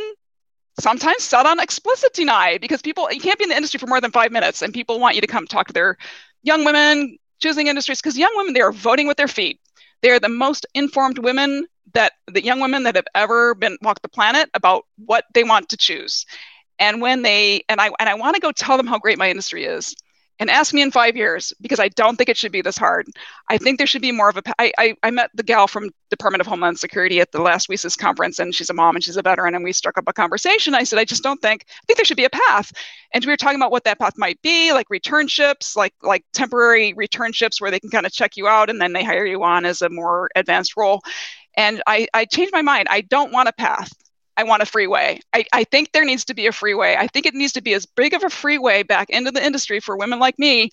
sometimes 0.78 1.24
set 1.24 1.46
on 1.46 1.60
explicit 1.60 2.12
deny 2.14 2.58
because 2.58 2.82
people, 2.82 3.10
you 3.10 3.20
can't 3.20 3.38
be 3.38 3.44
in 3.44 3.50
the 3.50 3.56
industry 3.56 3.78
for 3.78 3.86
more 3.86 4.00
than 4.00 4.12
five 4.12 4.32
minutes 4.32 4.62
and 4.62 4.72
people 4.72 5.00
want 5.00 5.16
you 5.16 5.20
to 5.20 5.26
come 5.26 5.46
talk 5.46 5.66
to 5.66 5.72
their 5.72 5.96
young 6.42 6.64
women 6.64 7.18
choosing 7.40 7.66
industries 7.66 8.00
because 8.00 8.16
young 8.16 8.32
women, 8.36 8.52
they 8.52 8.60
are 8.60 8.72
voting 8.72 9.08
with 9.08 9.16
their 9.16 9.28
feet. 9.28 9.60
They 10.02 10.10
are 10.10 10.20
the 10.20 10.28
most 10.28 10.64
informed 10.74 11.18
women 11.18 11.66
that 11.92 12.12
the 12.28 12.42
young 12.42 12.60
women 12.60 12.84
that 12.84 12.94
have 12.94 13.06
ever 13.14 13.54
been 13.54 13.76
walked 13.82 14.02
the 14.02 14.08
planet 14.08 14.48
about 14.54 14.86
what 15.04 15.24
they 15.34 15.42
want 15.42 15.70
to 15.70 15.76
choose 15.76 16.24
and 16.80 17.00
when 17.00 17.22
they 17.22 17.62
and 17.68 17.80
i 17.80 17.90
and 18.00 18.08
i 18.08 18.14
want 18.14 18.34
to 18.34 18.40
go 18.40 18.50
tell 18.50 18.76
them 18.76 18.86
how 18.86 18.98
great 18.98 19.18
my 19.18 19.30
industry 19.30 19.64
is 19.64 19.94
and 20.40 20.48
ask 20.50 20.72
me 20.72 20.80
in 20.80 20.90
five 20.90 21.16
years 21.16 21.52
because 21.60 21.78
i 21.78 21.88
don't 21.88 22.16
think 22.16 22.28
it 22.28 22.36
should 22.36 22.50
be 22.50 22.62
this 22.62 22.78
hard. 22.78 23.06
I 23.50 23.58
think 23.58 23.76
there 23.76 23.86
should 23.86 24.02
be 24.02 24.10
more 24.10 24.30
of 24.30 24.38
a 24.38 24.42
i 24.58 24.72
i, 24.78 24.94
I 25.04 25.10
met 25.10 25.30
the 25.34 25.42
gal 25.44 25.68
from 25.68 25.90
department 26.08 26.40
of 26.40 26.46
homeland 26.46 26.78
security 26.78 27.20
at 27.20 27.30
the 27.30 27.42
last 27.42 27.68
WiCyS 27.68 27.96
conference 27.96 28.40
and 28.40 28.52
she's 28.52 28.70
a 28.70 28.74
mom 28.74 28.96
and 28.96 29.04
she's 29.04 29.18
a 29.18 29.22
veteran 29.22 29.54
and 29.54 29.62
we 29.62 29.72
struck 29.72 29.96
up 29.98 30.08
a 30.08 30.12
conversation. 30.12 30.74
I 30.74 30.82
said 30.82 30.98
i 30.98 31.04
just 31.04 31.22
don't 31.22 31.40
think 31.40 31.66
i 31.68 31.82
think 31.86 31.98
there 31.98 32.04
should 32.04 32.16
be 32.16 32.24
a 32.24 32.30
path. 32.30 32.72
And 33.12 33.24
we 33.24 33.30
were 33.30 33.36
talking 33.36 33.60
about 33.60 33.70
what 33.70 33.84
that 33.84 33.98
path 33.98 34.14
might 34.16 34.40
be 34.42 34.72
like 34.72 34.88
returnships 34.88 35.76
like 35.76 35.94
like 36.02 36.24
temporary 36.32 36.94
returnships 36.94 37.60
where 37.60 37.70
they 37.70 37.80
can 37.80 37.90
kind 37.90 38.06
of 38.06 38.12
check 38.12 38.36
you 38.36 38.48
out 38.48 38.70
and 38.70 38.80
then 38.80 38.92
they 38.94 39.04
hire 39.04 39.26
you 39.26 39.44
on 39.44 39.64
as 39.66 39.82
a 39.82 39.90
more 39.90 40.30
advanced 40.34 40.76
role. 40.76 41.02
And 41.56 41.82
i 41.86 42.08
i 42.14 42.24
changed 42.24 42.52
my 42.52 42.62
mind. 42.62 42.88
I 42.90 43.02
don't 43.02 43.32
want 43.32 43.48
a 43.48 43.52
path 43.52 43.92
I 44.36 44.44
want 44.44 44.62
a 44.62 44.66
freeway. 44.66 45.20
I, 45.34 45.44
I 45.52 45.64
think 45.64 45.92
there 45.92 46.04
needs 46.04 46.24
to 46.26 46.34
be 46.34 46.46
a 46.46 46.52
freeway. 46.52 46.96
I 46.98 47.06
think 47.08 47.26
it 47.26 47.34
needs 47.34 47.52
to 47.54 47.62
be 47.62 47.74
as 47.74 47.84
big 47.84 48.14
of 48.14 48.24
a 48.24 48.30
freeway 48.30 48.82
back 48.82 49.10
into 49.10 49.30
the 49.30 49.44
industry 49.44 49.80
for 49.80 49.96
women 49.96 50.18
like 50.18 50.38
me 50.38 50.70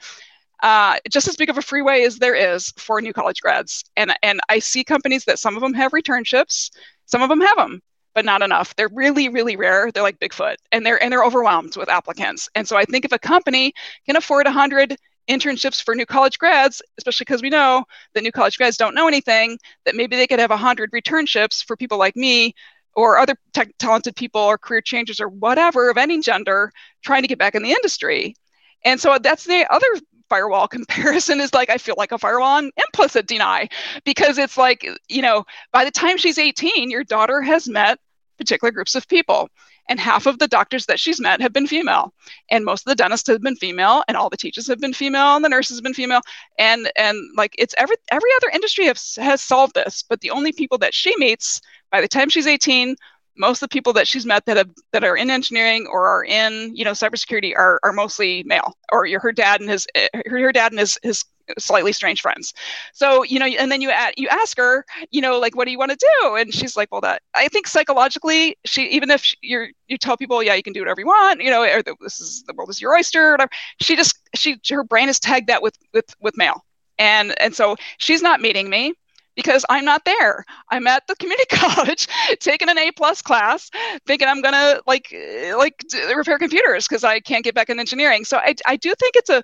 uh, 0.64 0.98
just 1.10 1.28
as 1.28 1.36
big 1.36 1.50
of 1.50 1.58
a 1.58 1.62
freeway 1.62 2.04
as 2.04 2.18
there 2.18 2.36
is 2.36 2.74
for 2.78 3.02
new 3.02 3.14
college 3.14 3.42
grads. 3.42 3.84
And 3.96 4.14
and 4.24 4.40
I 4.50 4.60
see 4.60 4.84
companies 4.84 5.26
that 5.26 5.40
some 5.40 5.56
of 5.56 5.62
them 5.62 5.74
have 5.74 5.92
returnships, 5.92 6.72
some 7.06 7.22
of 7.22 7.30
them 7.30 7.42
have 7.42 7.58
them, 7.58 7.82
but 8.16 8.26
not 8.26 8.42
enough. 8.42 8.76
They're 8.76 8.90
really 8.92 9.30
really 9.30 9.56
rare. 9.56 9.92
They're 9.92 10.04
like 10.04 10.20
Bigfoot, 10.20 10.56
and 10.72 10.86
they're 10.86 11.02
and 11.02 11.12
they're 11.12 11.24
overwhelmed 11.24 11.78
with 11.78 11.90
applicants. 11.90 12.50
And 12.56 12.68
so 12.68 12.76
I 12.78 12.86
think 12.86 13.06
if 13.06 13.12
a 13.12 13.20
company 13.20 13.74
can 14.06 14.16
afford 14.16 14.46
100 14.46 14.98
internships 15.30 15.84
for 15.84 15.94
new 15.94 16.06
college 16.06 16.40
grads, 16.40 16.82
especially 16.98 17.26
because 17.26 17.42
we 17.42 17.50
know 17.50 17.84
that 18.14 18.24
new 18.24 18.32
college 18.32 18.58
grads 18.58 18.78
don't 18.78 18.96
know 18.96 19.08
anything, 19.08 19.60
that 19.86 19.96
maybe 19.96 20.16
they 20.16 20.26
could 20.26 20.40
have 20.40 20.50
100 20.50 20.92
returnships 20.92 21.64
for 21.64 21.76
people 21.76 21.98
like 21.98 22.16
me 22.16 22.56
or 22.98 23.20
other 23.20 23.36
tech 23.54 23.70
talented 23.78 24.16
people 24.16 24.42
or 24.42 24.58
career 24.58 24.82
changers 24.82 25.22
or 25.22 25.30
whatever 25.30 25.90
of 25.90 25.98
any 25.98 26.20
gender 26.20 26.72
trying 27.06 27.22
to 27.22 27.28
get 27.28 27.38
back 27.38 27.54
in 27.54 27.62
the 27.62 27.70
industry. 27.70 28.36
And 28.84 29.00
so 29.00 29.18
that's 29.22 29.46
the 29.46 29.72
other 29.72 29.88
firewall 30.30 30.68
comparison 30.78 31.40
is 31.40 31.54
like 31.54 31.70
I 31.70 31.78
feel 31.78 31.96
like 31.98 32.12
a 32.12 32.18
firewall 32.18 32.58
on 32.58 32.72
implicit 32.76 33.28
deny 33.28 33.70
because 34.04 34.40
it's 34.40 34.58
like, 34.58 34.86
you 35.08 35.22
know, 35.22 35.46
by 35.72 35.86
the 35.86 35.92
time 35.92 36.18
she's 36.18 36.40
18, 36.40 36.90
your 36.90 37.04
daughter 37.04 37.42
has 37.42 37.70
met 37.70 38.00
particular 38.38 38.72
groups 38.72 38.96
of 38.96 39.08
people 39.08 39.50
and 39.90 40.00
half 40.00 40.26
of 40.26 40.40
the 40.40 40.48
doctors 40.48 40.86
that 40.86 41.00
she's 41.00 41.20
met 41.20 41.42
have 41.42 41.54
been 41.54 41.68
female. 41.68 42.14
And 42.50 42.66
most 42.66 42.86
of 42.86 42.90
the 42.90 42.96
dentists 42.96 43.28
have 43.28 43.42
been 43.42 43.56
female 43.56 44.04
and 44.08 44.18
all 44.18 44.30
the 44.30 44.38
teachers 44.38 44.68
have 44.68 44.80
been 44.80 44.94
female 44.94 45.36
and 45.36 45.46
the 45.46 45.50
nurses 45.50 45.78
have 45.78 45.84
been 45.84 45.94
female. 45.94 46.22
And 46.60 46.92
and 46.96 47.18
like 47.36 47.56
it's 47.58 47.76
every 47.78 47.96
every 48.12 48.30
other 48.38 48.52
industry 48.54 48.86
has, 48.86 49.16
has 49.16 49.42
solved 49.42 49.76
this 49.76 50.04
but 50.08 50.22
the 50.22 50.32
only 50.32 50.52
people 50.52 50.78
that 50.80 50.94
she 50.94 51.16
meets 51.18 51.62
by 51.92 52.02
the 52.02 52.08
time 52.08 52.30
she's 52.30 52.48
18 52.48 52.96
most 53.38 53.62
of 53.62 53.70
the 53.70 53.74
people 53.74 53.94
that 53.94 54.08
she's 54.08 54.26
met 54.26 54.46
that 54.46 54.58
have 54.58 54.70
that 54.92 55.04
are 55.04 55.16
in 55.16 55.30
engineering 55.30 55.88
or 55.92 56.08
are 56.08 56.24
in 56.24 56.76
you 56.76 56.84
know 56.84 56.92
cybersecurity 56.92 57.56
are, 57.56 57.80
are 57.84 57.94
mostly 57.94 58.44
male 58.44 58.76
or 58.92 59.06
your 59.06 59.20
her 59.20 59.32
dad 59.32 59.62
and 59.62 59.70
his 59.70 59.88
her, 60.14 60.40
her 60.42 60.52
dad 60.52 60.72
and 60.72 60.80
his 60.80 60.98
his 61.04 61.24
slightly 61.58 61.92
strange 61.94 62.22
friends. 62.22 62.54
So, 62.94 63.24
you 63.24 63.40
know, 63.40 63.46
and 63.46 63.72
then 63.72 63.82
you 63.82 63.92
you 64.18 64.28
ask 64.30 64.58
her, 64.58 64.86
you 65.12 65.22
know, 65.22 65.40
like, 65.40 65.56
what 65.56 65.66
do 65.66 65.72
you 65.72 65.78
want 65.78 65.92
to 65.92 65.98
do? 66.22 66.36
And 66.36 66.54
she's 66.54 66.76
like, 66.76 66.92
well, 66.92 67.02
that 67.02 67.22
I 67.36 67.48
think 67.48 67.68
psychologically, 67.68 68.58
she 68.66 68.88
even 68.90 69.10
if 69.12 69.34
you're 69.42 69.70
you 69.88 69.98
tell 69.98 70.18
people, 70.18 70.42
yeah, 70.44 70.56
you 70.56 70.64
can 70.64 70.74
do 70.74 70.82
whatever 70.82 71.02
you 71.02 71.08
want, 71.08 71.42
you 71.42 71.50
know, 71.50 71.64
or 71.64 71.82
the, 71.82 71.96
this 72.02 72.20
is 72.20 72.44
the 72.44 72.54
world 72.54 72.70
is 72.70 72.82
your 72.82 72.96
oyster, 72.96 73.32
whatever. 73.32 73.52
She 73.82 73.96
just 73.96 74.18
she 74.36 74.58
her 74.70 74.84
brain 74.84 75.10
is 75.10 75.20
tagged 75.20 75.48
that 75.48 75.62
with 75.62 75.78
with 75.94 76.06
with 76.22 76.38
male, 76.38 76.64
and 76.98 77.40
and 77.42 77.56
so 77.56 77.76
she's 77.98 78.22
not 78.22 78.42
meeting 78.42 78.70
me 78.70 78.94
because 79.36 79.64
I'm 79.70 79.86
not 79.86 80.04
there. 80.04 80.44
I'm 80.72 80.88
at 80.88 81.08
the 81.08 81.16
community 81.16 81.46
college 81.56 82.08
taking 82.40 82.70
an 82.70 82.78
A 82.78 82.92
plus 82.92 83.22
class, 83.22 83.70
thinking 84.06 84.28
I'm 84.28 84.42
gonna 84.42 84.82
like 84.86 85.14
eh, 85.14 85.56
like 85.56 85.82
repair 86.14 86.38
computers 86.40 86.88
because 86.88 87.06
I 87.06 87.22
can't 87.22 87.46
get 87.46 87.56
back 87.56 87.70
in 87.70 87.80
engineering. 87.80 88.26
So 88.26 88.38
I 88.38 88.56
I 88.66 88.76
do 88.76 88.94
think 88.96 89.16
it's 89.16 89.30
a 89.30 89.44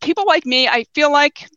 people 0.00 0.24
like 0.26 0.46
me, 0.46 0.68
I 0.68 0.84
feel 0.94 1.10
like 1.10 1.48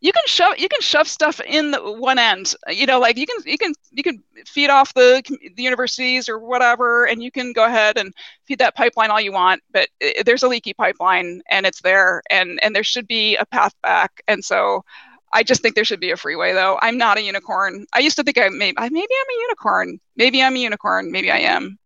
you 0.00 0.12
can 0.12 0.22
shove 0.26 0.58
you 0.58 0.68
can 0.68 0.80
shove 0.80 1.08
stuff 1.08 1.40
in 1.40 1.70
the 1.70 1.80
one 1.92 2.18
end 2.18 2.54
you 2.68 2.86
know 2.86 2.98
like 2.98 3.16
you 3.16 3.26
can 3.26 3.36
you 3.44 3.56
can 3.56 3.72
you 3.90 4.02
can 4.02 4.22
feed 4.46 4.68
off 4.68 4.92
the 4.94 5.22
the 5.56 5.62
universities 5.62 6.28
or 6.28 6.38
whatever 6.38 7.06
and 7.06 7.22
you 7.22 7.30
can 7.30 7.52
go 7.52 7.64
ahead 7.64 7.96
and 7.96 8.12
feed 8.44 8.58
that 8.58 8.74
pipeline 8.74 9.10
all 9.10 9.20
you 9.20 9.32
want 9.32 9.62
but 9.72 9.88
it, 10.00 10.26
there's 10.26 10.42
a 10.42 10.48
leaky 10.48 10.74
pipeline 10.74 11.40
and 11.50 11.66
it's 11.66 11.80
there 11.82 12.22
and 12.30 12.62
and 12.62 12.74
there 12.74 12.84
should 12.84 13.06
be 13.06 13.36
a 13.36 13.46
path 13.46 13.74
back 13.82 14.22
and 14.28 14.44
so 14.44 14.84
I 15.32 15.42
just 15.42 15.62
think 15.62 15.74
there 15.74 15.84
should 15.84 16.00
be 16.00 16.10
a 16.10 16.16
freeway 16.18 16.52
though. 16.52 16.78
I'm 16.82 16.98
not 16.98 17.16
a 17.16 17.22
unicorn. 17.22 17.86
I 17.94 18.00
used 18.00 18.16
to 18.16 18.22
think 18.22 18.36
I 18.36 18.50
maybe 18.50 18.74
maybe 18.76 18.92
I'm 18.92 18.98
a 19.00 19.40
unicorn. 19.40 19.98
Maybe 20.14 20.42
I'm 20.42 20.54
a 20.54 20.58
unicorn. 20.58 21.10
Maybe 21.10 21.30
I 21.30 21.38
am. 21.38 21.78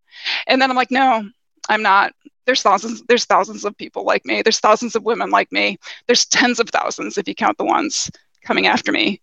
And 0.49 0.61
then 0.61 0.69
I'm 0.69 0.77
like, 0.77 0.91
no, 0.91 1.29
I'm 1.69 1.83
not 1.83 2.13
there's 2.47 2.63
thousands 2.63 3.03
there's 3.09 3.25
thousands 3.25 3.65
of 3.65 3.77
people 3.77 4.05
like 4.05 4.25
me. 4.25 4.43
There's 4.43 4.61
thousands 4.61 4.97
of 4.97 5.05
women 5.05 5.31
like 5.31 5.53
me. 5.53 5.79
There's 6.07 6.25
tens 6.25 6.61
of 6.61 6.69
thousands 6.71 7.19
if 7.19 7.29
you 7.29 7.35
count 7.35 7.59
the 7.59 7.65
ones 7.65 8.11
coming 8.43 8.67
after 8.67 8.93
me. 8.93 9.21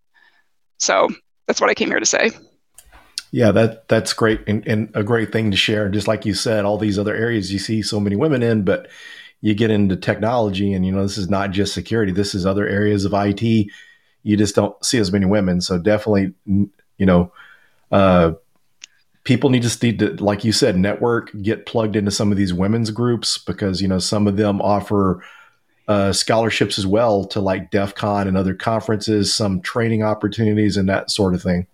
So 0.78 1.10
that's 1.48 1.60
what 1.60 1.70
i 1.70 1.74
came 1.74 1.90
here 1.90 2.00
to 2.00 2.06
say. 2.06 2.32
Yeah 3.32 3.52
that 3.52 3.88
that's 3.88 4.14
great 4.14 4.42
and, 4.48 4.66
and 4.68 4.92
a 4.94 5.04
great 5.04 5.32
thing 5.32 5.52
to 5.52 5.58
share. 5.58 5.90
Just 5.90 6.08
like 6.08 6.26
you 6.26 6.34
said 6.34 6.66
all 6.66 6.78
these 6.78 7.00
other 7.00 7.16
areas 7.16 7.52
you 7.52 7.60
see 7.60 7.82
so 7.82 8.00
many 8.00 8.16
women 8.16 8.44
in 8.44 8.64
but 8.64 8.90
you 9.42 9.54
get 9.54 9.72
into 9.72 9.96
technology 9.96 10.74
and 10.74 10.86
you 10.86 10.92
know 10.92 11.04
this 11.04 11.18
is 11.18 11.30
not 11.30 11.52
just 11.52 11.74
security. 11.74 12.12
This 12.12 12.36
is 12.36 12.46
other 12.46 12.68
areas 12.68 13.06
of 13.06 13.14
it 13.14 13.68
you 14.26 14.38
just 14.38 14.56
don't 14.56 14.84
see 14.84 14.98
as 15.00 15.12
many 15.12 15.26
women. 15.26 15.62
So 15.62 15.78
definitely 15.78 16.34
you 16.46 17.06
know 17.06 17.32
uh, 17.92 18.34
people 19.24 19.50
need 19.50 19.64
to 19.64 19.86
need 19.86 20.00
to, 20.00 20.24
like 20.24 20.44
you 20.44 20.52
said, 20.52 20.78
network, 20.78 21.32
get 21.42 21.66
plugged 21.66 21.96
into 21.96 22.12
some 22.12 22.32
of 22.32 22.38
these 22.38 22.54
women's 22.54 22.92
groups 22.92 23.38
because 23.38 23.82
you 23.82 23.88
know 23.88 24.00
some 24.00 24.28
of 24.28 24.38
them 24.38 24.62
offer 24.62 25.24
uh, 25.88 26.14
scholarships 26.14 26.78
as 26.78 26.88
well 26.88 27.26
to 27.26 27.42
like 27.42 27.72
DEF 27.72 27.96
CON 27.96 28.28
and 28.28 28.38
other 28.38 28.54
conferences, 28.54 29.34
some 29.34 29.62
training 29.62 30.04
opportunities 30.04 30.78
and 30.78 30.88
that 30.90 31.12
sort 31.12 31.34
of 31.34 31.42
thing. 31.42 31.68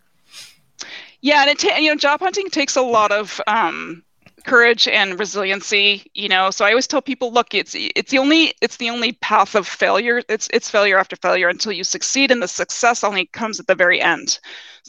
Yeah, 1.21 1.41
and 1.41 1.49
it 1.49 1.59
ta- 1.59 1.77
you 1.77 1.89
know 1.89 1.95
job 1.95 2.19
hunting 2.19 2.49
takes 2.49 2.75
a 2.75 2.81
lot 2.81 3.11
of 3.11 3.41
um, 3.47 4.03
courage 4.45 4.87
and 4.87 5.19
resiliency 5.19 6.09
you 6.13 6.29
know 6.29 6.49
so 6.49 6.65
i 6.65 6.69
always 6.69 6.87
tell 6.87 7.01
people 7.01 7.31
look 7.31 7.53
it's 7.53 7.75
it's 7.75 8.11
the 8.11 8.17
only 8.17 8.53
it's 8.61 8.77
the 8.77 8.89
only 8.89 9.11
path 9.13 9.55
of 9.55 9.67
failure 9.67 10.21
it's 10.29 10.47
it's 10.53 10.69
failure 10.69 10.97
after 10.97 11.15
failure 11.17 11.49
until 11.49 11.71
you 11.71 11.83
succeed 11.83 12.31
and 12.31 12.41
the 12.41 12.47
success 12.47 13.03
only 13.03 13.25
comes 13.27 13.59
at 13.59 13.67
the 13.67 13.75
very 13.75 14.01
end 14.01 14.39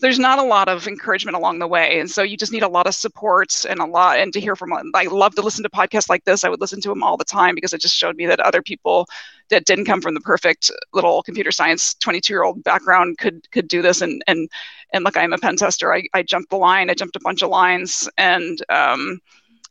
there's 0.00 0.18
not 0.18 0.38
a 0.38 0.42
lot 0.42 0.68
of 0.68 0.86
encouragement 0.86 1.36
along 1.36 1.58
the 1.58 1.66
way 1.66 2.00
and 2.00 2.10
so 2.10 2.22
you 2.22 2.36
just 2.36 2.52
need 2.52 2.62
a 2.62 2.68
lot 2.68 2.86
of 2.86 2.94
support 2.94 3.64
and 3.68 3.80
a 3.80 3.84
lot 3.84 4.18
and 4.18 4.32
to 4.32 4.40
hear 4.40 4.56
from 4.56 4.72
i 4.94 5.04
love 5.04 5.34
to 5.34 5.42
listen 5.42 5.62
to 5.62 5.68
podcasts 5.70 6.08
like 6.08 6.24
this. 6.24 6.44
I 6.44 6.48
would 6.48 6.60
listen 6.60 6.80
to 6.82 6.88
them 6.88 7.02
all 7.02 7.16
the 7.16 7.24
time 7.24 7.54
because 7.54 7.72
it 7.72 7.80
just 7.80 7.96
showed 7.96 8.16
me 8.16 8.26
that 8.26 8.40
other 8.40 8.62
people 8.62 9.06
that 9.48 9.64
didn't 9.64 9.84
come 9.84 10.00
from 10.00 10.14
the 10.14 10.20
perfect 10.20 10.70
little 10.92 11.22
computer 11.22 11.50
science 11.50 11.94
22 11.94 12.32
year 12.32 12.44
old 12.44 12.62
background 12.64 13.18
could 13.18 13.50
could 13.50 13.68
do 13.68 13.82
this 13.82 14.00
and 14.00 14.22
and 14.26 14.48
and 14.92 15.04
look 15.04 15.16
i'm 15.16 15.32
a 15.32 15.38
pen 15.38 15.56
tester. 15.56 15.92
I, 15.92 16.04
I 16.14 16.22
jumped 16.22 16.50
the 16.50 16.56
line 16.56 16.90
i 16.90 16.94
jumped 16.94 17.16
a 17.16 17.20
bunch 17.20 17.42
of 17.42 17.50
lines 17.50 18.08
and 18.16 18.62
um, 18.68 19.20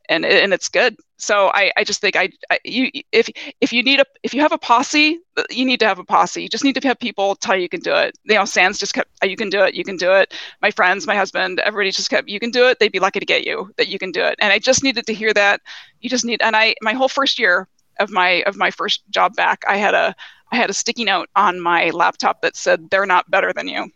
and 0.10 0.26
and 0.26 0.54
it's 0.54 0.68
good. 0.68 0.98
So 1.18 1.52
I, 1.54 1.72
I 1.78 1.84
just 1.84 2.02
think 2.02 2.16
I, 2.16 2.30
I, 2.50 2.60
you 2.66 2.90
if 3.12 3.30
if 3.62 3.72
you 3.72 3.84
need 3.84 4.00
a 4.00 4.06
if 4.24 4.34
you 4.34 4.42
have 4.42 4.52
a 4.52 4.58
posse, 4.58 5.20
you 5.50 5.66
need 5.66 5.80
to 5.80 5.88
have 5.88 6.00
a 6.00 6.04
posse. 6.04 6.42
You 6.42 6.50
just 6.50 6.64
need 6.64 6.76
to 6.76 6.88
have 6.88 7.00
people 7.00 7.36
tell 7.36 7.56
you 7.56 7.62
you 7.62 7.70
can 7.70 7.80
do 7.80 7.94
it. 7.94 8.18
You 8.24 8.36
know, 8.36 8.46
SANS 8.46 8.80
just 8.80 8.94
kept 8.94 9.10
you 9.24 9.38
can 9.38 9.50
do 9.50 9.62
it, 9.62 9.76
you 9.76 9.84
can 9.84 9.98
do 9.98 10.12
it. 10.12 10.34
My 10.62 10.72
friends, 10.72 11.06
my 11.06 11.16
husband, 11.16 11.60
everybody 11.60 11.92
just 11.92 12.10
kept 12.10 12.28
you 12.28 12.40
can 12.40 12.52
do 12.52 12.68
it. 12.68 12.80
They'd 12.80 12.92
be 12.92 13.00
lucky 13.00 13.20
to 13.20 13.26
get 13.26 13.46
you 13.46 13.72
that 13.78 13.88
you 13.88 14.00
can 14.00 14.12
do 14.12 14.22
it. 14.22 14.36
And 14.40 14.52
I 14.52 14.60
just 14.60 14.84
needed 14.84 15.06
to 15.06 15.14
hear 15.14 15.34
that. 15.34 15.62
You 16.02 16.10
just 16.10 16.26
need 16.26 16.42
and 16.42 16.56
I 16.56 16.76
my 16.82 16.94
whole 16.94 17.10
first 17.10 17.38
year 17.40 17.68
of 18.00 18.10
my 18.10 18.44
of 18.48 18.58
my 18.58 18.72
first 18.72 19.04
job 19.12 19.36
back, 19.36 19.64
I 19.68 19.78
had 19.78 19.94
a 19.94 20.16
I 20.52 20.56
had 20.56 20.72
a 20.72 20.74
sticky 20.74 21.04
note 21.04 21.30
on 21.36 21.60
my 21.60 21.92
laptop 21.92 22.42
that 22.42 22.56
said 22.56 22.90
they're 22.90 23.06
not 23.06 23.30
better 23.30 23.54
than 23.54 23.68
you 23.68 23.92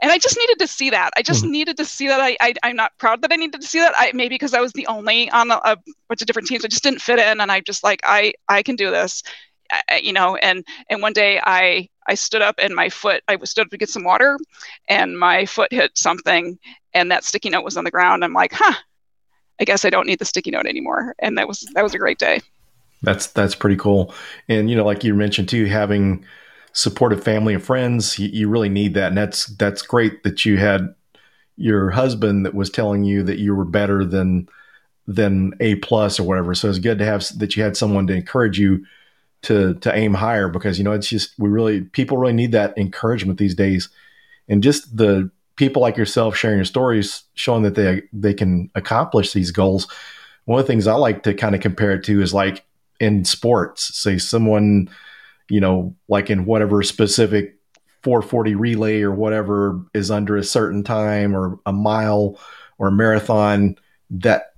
and 0.00 0.12
I 0.12 0.18
just 0.18 0.36
needed 0.38 0.58
to 0.60 0.66
see 0.66 0.90
that. 0.90 1.10
I 1.16 1.22
just 1.22 1.42
mm-hmm. 1.42 1.52
needed 1.52 1.76
to 1.78 1.84
see 1.84 2.06
that. 2.08 2.20
I, 2.20 2.36
I 2.40 2.70
am 2.70 2.76
not 2.76 2.96
proud 2.98 3.22
that 3.22 3.32
I 3.32 3.36
needed 3.36 3.60
to 3.60 3.66
see 3.66 3.80
that. 3.80 3.94
I 3.96 4.12
maybe 4.14 4.34
because 4.34 4.54
I 4.54 4.60
was 4.60 4.72
the 4.72 4.86
only 4.86 5.30
on 5.30 5.50
a, 5.50 5.60
a, 5.64 5.76
bunch 6.08 6.20
of 6.20 6.26
different 6.26 6.48
teams. 6.48 6.64
I 6.64 6.68
just 6.68 6.82
didn't 6.82 7.02
fit 7.02 7.18
in, 7.18 7.40
and 7.40 7.50
I 7.50 7.60
just 7.60 7.82
like 7.82 8.00
I 8.04 8.34
I 8.48 8.62
can 8.62 8.76
do 8.76 8.90
this, 8.90 9.22
I, 9.70 10.00
you 10.02 10.12
know. 10.12 10.36
And 10.36 10.64
and 10.88 11.02
one 11.02 11.12
day 11.12 11.40
I 11.44 11.88
I 12.06 12.14
stood 12.14 12.42
up 12.42 12.56
and 12.62 12.74
my 12.74 12.88
foot 12.88 13.22
I 13.28 13.36
stood 13.44 13.66
up 13.66 13.70
to 13.70 13.78
get 13.78 13.90
some 13.90 14.04
water, 14.04 14.38
and 14.88 15.18
my 15.18 15.46
foot 15.46 15.72
hit 15.72 15.96
something, 15.98 16.58
and 16.94 17.10
that 17.10 17.24
sticky 17.24 17.50
note 17.50 17.64
was 17.64 17.76
on 17.76 17.84
the 17.84 17.90
ground. 17.90 18.24
I'm 18.24 18.34
like, 18.34 18.52
huh, 18.52 18.74
I 19.60 19.64
guess 19.64 19.84
I 19.84 19.90
don't 19.90 20.06
need 20.06 20.18
the 20.18 20.24
sticky 20.24 20.52
note 20.52 20.66
anymore. 20.66 21.14
And 21.18 21.36
that 21.38 21.48
was 21.48 21.66
that 21.74 21.82
was 21.82 21.94
a 21.94 21.98
great 21.98 22.18
day. 22.18 22.40
That's 23.02 23.28
that's 23.28 23.54
pretty 23.54 23.76
cool. 23.76 24.14
And 24.48 24.70
you 24.70 24.76
know, 24.76 24.84
like 24.84 25.04
you 25.04 25.14
mentioned 25.14 25.48
too, 25.48 25.66
having 25.66 26.24
supportive 26.72 27.22
family 27.22 27.54
and 27.54 27.62
friends. 27.62 28.18
You, 28.18 28.28
you, 28.28 28.48
really 28.48 28.68
need 28.68 28.94
that, 28.94 29.08
and 29.08 29.16
that's 29.16 29.46
that's 29.46 29.82
great 29.82 30.22
that 30.22 30.44
you 30.44 30.56
had 30.56 30.94
your 31.56 31.90
husband 31.90 32.46
that 32.46 32.54
was 32.54 32.70
telling 32.70 33.04
you 33.04 33.22
that 33.24 33.38
you 33.38 33.54
were 33.54 33.64
better 33.64 34.04
than 34.04 34.48
than 35.06 35.54
A 35.60 35.76
plus 35.76 36.20
or 36.20 36.24
whatever. 36.24 36.54
So 36.54 36.68
it's 36.68 36.78
good 36.78 36.98
to 36.98 37.04
have 37.04 37.26
that 37.38 37.56
you 37.56 37.62
had 37.62 37.76
someone 37.76 38.06
to 38.06 38.14
encourage 38.14 38.58
you 38.58 38.84
to 39.42 39.74
to 39.74 39.94
aim 39.94 40.14
higher 40.14 40.48
because 40.48 40.78
you 40.78 40.84
know 40.84 40.92
it's 40.92 41.08
just 41.08 41.32
we 41.38 41.48
really 41.48 41.82
people 41.82 42.18
really 42.18 42.32
need 42.32 42.52
that 42.52 42.76
encouragement 42.76 43.38
these 43.38 43.54
days, 43.54 43.88
and 44.48 44.62
just 44.62 44.96
the 44.96 45.30
people 45.56 45.82
like 45.82 45.96
yourself 45.96 46.36
sharing 46.36 46.58
your 46.58 46.64
stories, 46.64 47.24
showing 47.34 47.62
that 47.62 47.74
they 47.74 48.02
they 48.12 48.34
can 48.34 48.70
accomplish 48.74 49.32
these 49.32 49.50
goals. 49.50 49.88
One 50.44 50.60
of 50.60 50.66
the 50.66 50.72
things 50.72 50.86
I 50.86 50.94
like 50.94 51.24
to 51.24 51.34
kind 51.34 51.54
of 51.54 51.60
compare 51.60 51.92
it 51.92 52.04
to 52.04 52.22
is 52.22 52.32
like 52.32 52.64
in 53.00 53.24
sports, 53.24 53.96
say 53.96 54.18
someone 54.18 54.88
you 55.48 55.60
know, 55.60 55.94
like 56.08 56.30
in 56.30 56.44
whatever 56.44 56.82
specific 56.82 57.58
440 58.02 58.54
relay 58.54 59.02
or 59.02 59.12
whatever 59.12 59.80
is 59.94 60.10
under 60.10 60.36
a 60.36 60.44
certain 60.44 60.84
time 60.84 61.36
or 61.36 61.58
a 61.66 61.72
mile 61.72 62.38
or 62.78 62.88
a 62.88 62.92
marathon, 62.92 63.76
that 64.10 64.52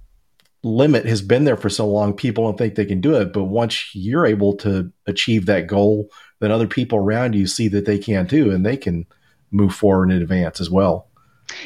limit 0.62 1.06
has 1.06 1.22
been 1.22 1.44
there 1.44 1.56
for 1.56 1.70
so 1.70 1.88
long, 1.88 2.12
people 2.12 2.44
don't 2.44 2.58
think 2.58 2.74
they 2.74 2.84
can 2.84 3.00
do 3.00 3.14
it. 3.16 3.32
But 3.32 3.44
once 3.44 3.94
you're 3.94 4.26
able 4.26 4.56
to 4.58 4.92
achieve 5.06 5.46
that 5.46 5.66
goal, 5.66 6.10
then 6.40 6.50
other 6.50 6.66
people 6.66 6.98
around 6.98 7.34
you 7.34 7.46
see 7.46 7.68
that 7.68 7.86
they 7.86 7.98
can 7.98 8.26
too, 8.26 8.50
and 8.50 8.64
they 8.64 8.76
can 8.76 9.06
move 9.50 9.74
forward 9.74 10.10
in 10.10 10.22
advance 10.22 10.60
as 10.60 10.70
well. 10.70 11.09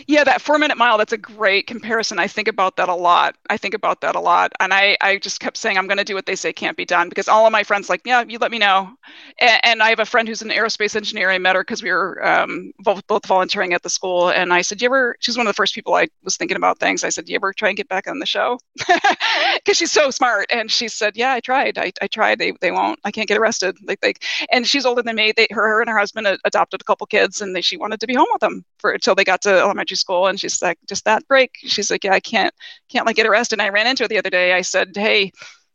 Yeah, 0.07 0.25
that 0.25 0.41
four 0.41 0.59
minute 0.59 0.77
mile, 0.79 0.99
that's 0.99 1.13
a 1.13 1.19
great 1.19 1.67
comparison. 1.67 2.19
I 2.19 2.27
think 2.27 2.49
about 2.49 2.77
that 2.77 2.89
a 2.89 2.95
lot. 2.95 3.37
I 3.51 3.57
think 3.57 3.75
about 3.75 4.01
that 4.03 4.15
a 4.15 4.21
lot. 4.21 4.53
And 4.61 4.73
I, 4.73 4.97
I 5.01 5.19
just 5.19 5.41
kept 5.41 5.57
saying, 5.57 5.79
I'm 5.79 5.87
going 5.87 5.99
to 5.99 6.05
do 6.05 6.15
what 6.15 6.27
they 6.27 6.37
say 6.37 6.53
can't 6.53 6.77
be 6.77 6.85
done 6.85 7.09
because 7.09 7.29
all 7.29 7.47
of 7.47 7.53
my 7.53 7.63
friends, 7.63 7.89
like, 7.89 8.03
yeah, 8.05 8.23
you 8.27 8.39
let 8.39 8.51
me 8.51 8.59
know. 8.59 8.91
And, 9.39 9.61
and 9.65 9.83
I 9.83 9.91
have 9.91 10.01
a 10.01 10.07
friend 10.07 10.29
who's 10.29 10.43
an 10.43 10.51
aerospace 10.51 10.97
engineer. 10.97 11.31
I 11.31 11.39
met 11.39 11.57
her 11.57 11.63
because 11.63 11.83
we 11.83 11.91
were 11.93 12.25
um, 12.27 12.73
both, 12.79 13.07
both 13.07 13.27
volunteering 13.27 13.73
at 13.75 13.83
the 13.83 13.91
school. 13.91 14.31
And 14.31 14.53
I 14.53 14.63
said, 14.63 14.81
you 14.81 14.87
ever, 14.87 15.17
she's 15.21 15.37
one 15.37 15.47
of 15.47 15.51
the 15.51 15.57
first 15.57 15.75
people 15.75 15.95
I 15.95 16.09
was 16.23 16.37
thinking 16.37 16.57
about 16.57 16.79
things. 16.79 17.05
I 17.05 17.09
said, 17.11 17.29
you 17.29 17.37
ever 17.37 17.53
try 17.53 17.69
and 17.69 17.77
get 17.77 17.89
back 17.89 18.07
on 18.09 18.19
the 18.19 18.27
show? 18.27 18.59
Because 19.55 19.77
she's 19.79 19.93
so 19.93 20.11
smart. 20.11 20.47
And 20.53 20.71
she 20.71 20.89
said, 20.89 21.17
yeah, 21.17 21.33
I 21.33 21.41
tried. 21.41 21.79
I, 21.79 21.93
I 22.03 22.07
tried. 22.07 22.39
They, 22.39 22.53
they 22.61 22.71
won't, 22.71 22.99
I 23.05 23.11
can't 23.11 23.29
get 23.29 23.39
arrested. 23.39 23.77
Like, 23.87 23.99
like, 24.03 24.23
and 24.51 24.67
she's 24.67 24.85
older 24.87 25.03
than 25.03 25.17
me. 25.17 25.33
They, 25.37 25.47
her, 25.51 25.67
her 25.67 25.81
and 25.81 25.89
her 25.91 25.99
husband 25.99 26.27
adopted 26.45 26.81
a 26.81 26.85
couple 26.85 27.07
kids 27.07 27.41
and 27.41 27.55
they, 27.55 27.61
she 27.61 27.77
wanted 27.77 28.01
to 28.01 28.07
be 28.07 28.15
home 28.15 28.27
with 28.33 28.41
them 28.41 28.65
for 28.79 28.91
until 28.93 29.15
they 29.15 29.25
got 29.25 29.43
to 29.43 29.65
elementary 29.75 29.97
school 29.97 30.27
and 30.27 30.39
she's 30.39 30.63
like 30.63 30.79
just 30.89 31.05
that 31.05 31.27
break 31.29 31.51
she's 31.57 31.91
like 31.91 32.05
yeah 32.05 32.13
i 32.13 32.21
can't 32.21 32.55
can't 32.89 33.07
like 33.07 33.17
get 33.17 33.27
arrested 33.27 33.59
and 33.59 33.63
i 33.63 33.69
ran 33.69 33.87
into 33.87 34.05
her 34.05 34.09
the 34.09 34.19
other 34.19 34.31
day 34.31 34.53
i 34.53 34.61
said 34.61 34.91
hey 34.95 35.31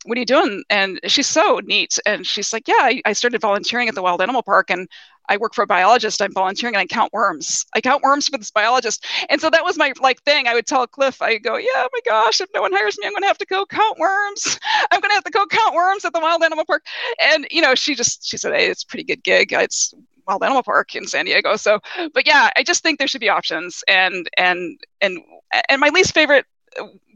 what 0.05 0.17
are 0.17 0.19
you 0.19 0.25
doing 0.25 0.63
and 0.69 0.99
she's 1.05 1.27
so 1.27 1.59
neat 1.65 1.99
and 2.05 2.25
she's 2.25 2.53
like 2.53 2.67
yeah 2.67 2.79
I, 2.79 3.01
I 3.05 3.13
started 3.13 3.41
volunteering 3.41 3.89
at 3.89 3.95
the 3.95 4.01
wild 4.01 4.21
animal 4.21 4.43
park 4.43 4.69
and 4.69 4.87
I 5.29 5.37
work 5.37 5.53
for 5.53 5.61
a 5.61 5.67
biologist. 5.67 6.21
I'm 6.21 6.33
volunteering 6.33 6.75
and 6.75 6.81
I 6.81 6.87
count 6.87 7.13
worms. 7.13 7.63
I 7.73 7.81
count 7.81 8.03
worms 8.03 8.27
for 8.27 8.37
this 8.37 8.49
biologist. 8.49 9.05
And 9.29 9.39
so 9.39 9.49
that 9.51 9.63
was 9.63 9.77
my 9.77 9.93
like 10.01 10.21
thing. 10.23 10.47
I 10.47 10.55
would 10.55 10.65
tell 10.65 10.87
Cliff, 10.87 11.21
I 11.21 11.37
go, 11.37 11.55
yeah, 11.57 11.87
my 11.93 11.99
gosh, 12.03 12.41
if 12.41 12.49
no 12.53 12.61
one 12.61 12.73
hires 12.73 12.97
me, 12.97 13.05
I'm 13.05 13.13
going 13.13 13.21
to 13.21 13.27
have 13.27 13.37
to 13.37 13.45
go 13.45 13.65
count 13.67 13.99
worms. 13.99 14.59
I'm 14.91 14.99
going 14.99 15.11
to 15.11 15.15
have 15.15 15.23
to 15.25 15.31
go 15.31 15.45
count 15.45 15.75
worms 15.75 16.03
at 16.03 16.13
the 16.13 16.19
wild 16.19 16.43
animal 16.43 16.65
park. 16.65 16.83
And, 17.21 17.47
you 17.51 17.61
know, 17.61 17.75
she 17.75 17.93
just, 17.93 18.27
she 18.27 18.37
said, 18.37 18.53
hey, 18.53 18.67
it's 18.67 18.83
a 18.83 18.87
pretty 18.87 19.03
good 19.03 19.23
gig. 19.23 19.53
It's 19.53 19.93
Wild 20.29 20.43
Animal 20.43 20.63
Park 20.63 20.95
in 20.95 21.07
San 21.07 21.25
Diego. 21.25 21.55
So, 21.55 21.79
but 22.13 22.27
yeah, 22.27 22.51
I 22.55 22.63
just 22.63 22.83
think 22.83 22.99
there 22.99 23.07
should 23.07 23.19
be 23.19 23.29
options, 23.29 23.83
and 23.87 24.29
and 24.37 24.79
and 25.01 25.19
and 25.67 25.81
my 25.81 25.89
least 25.89 26.13
favorite 26.13 26.45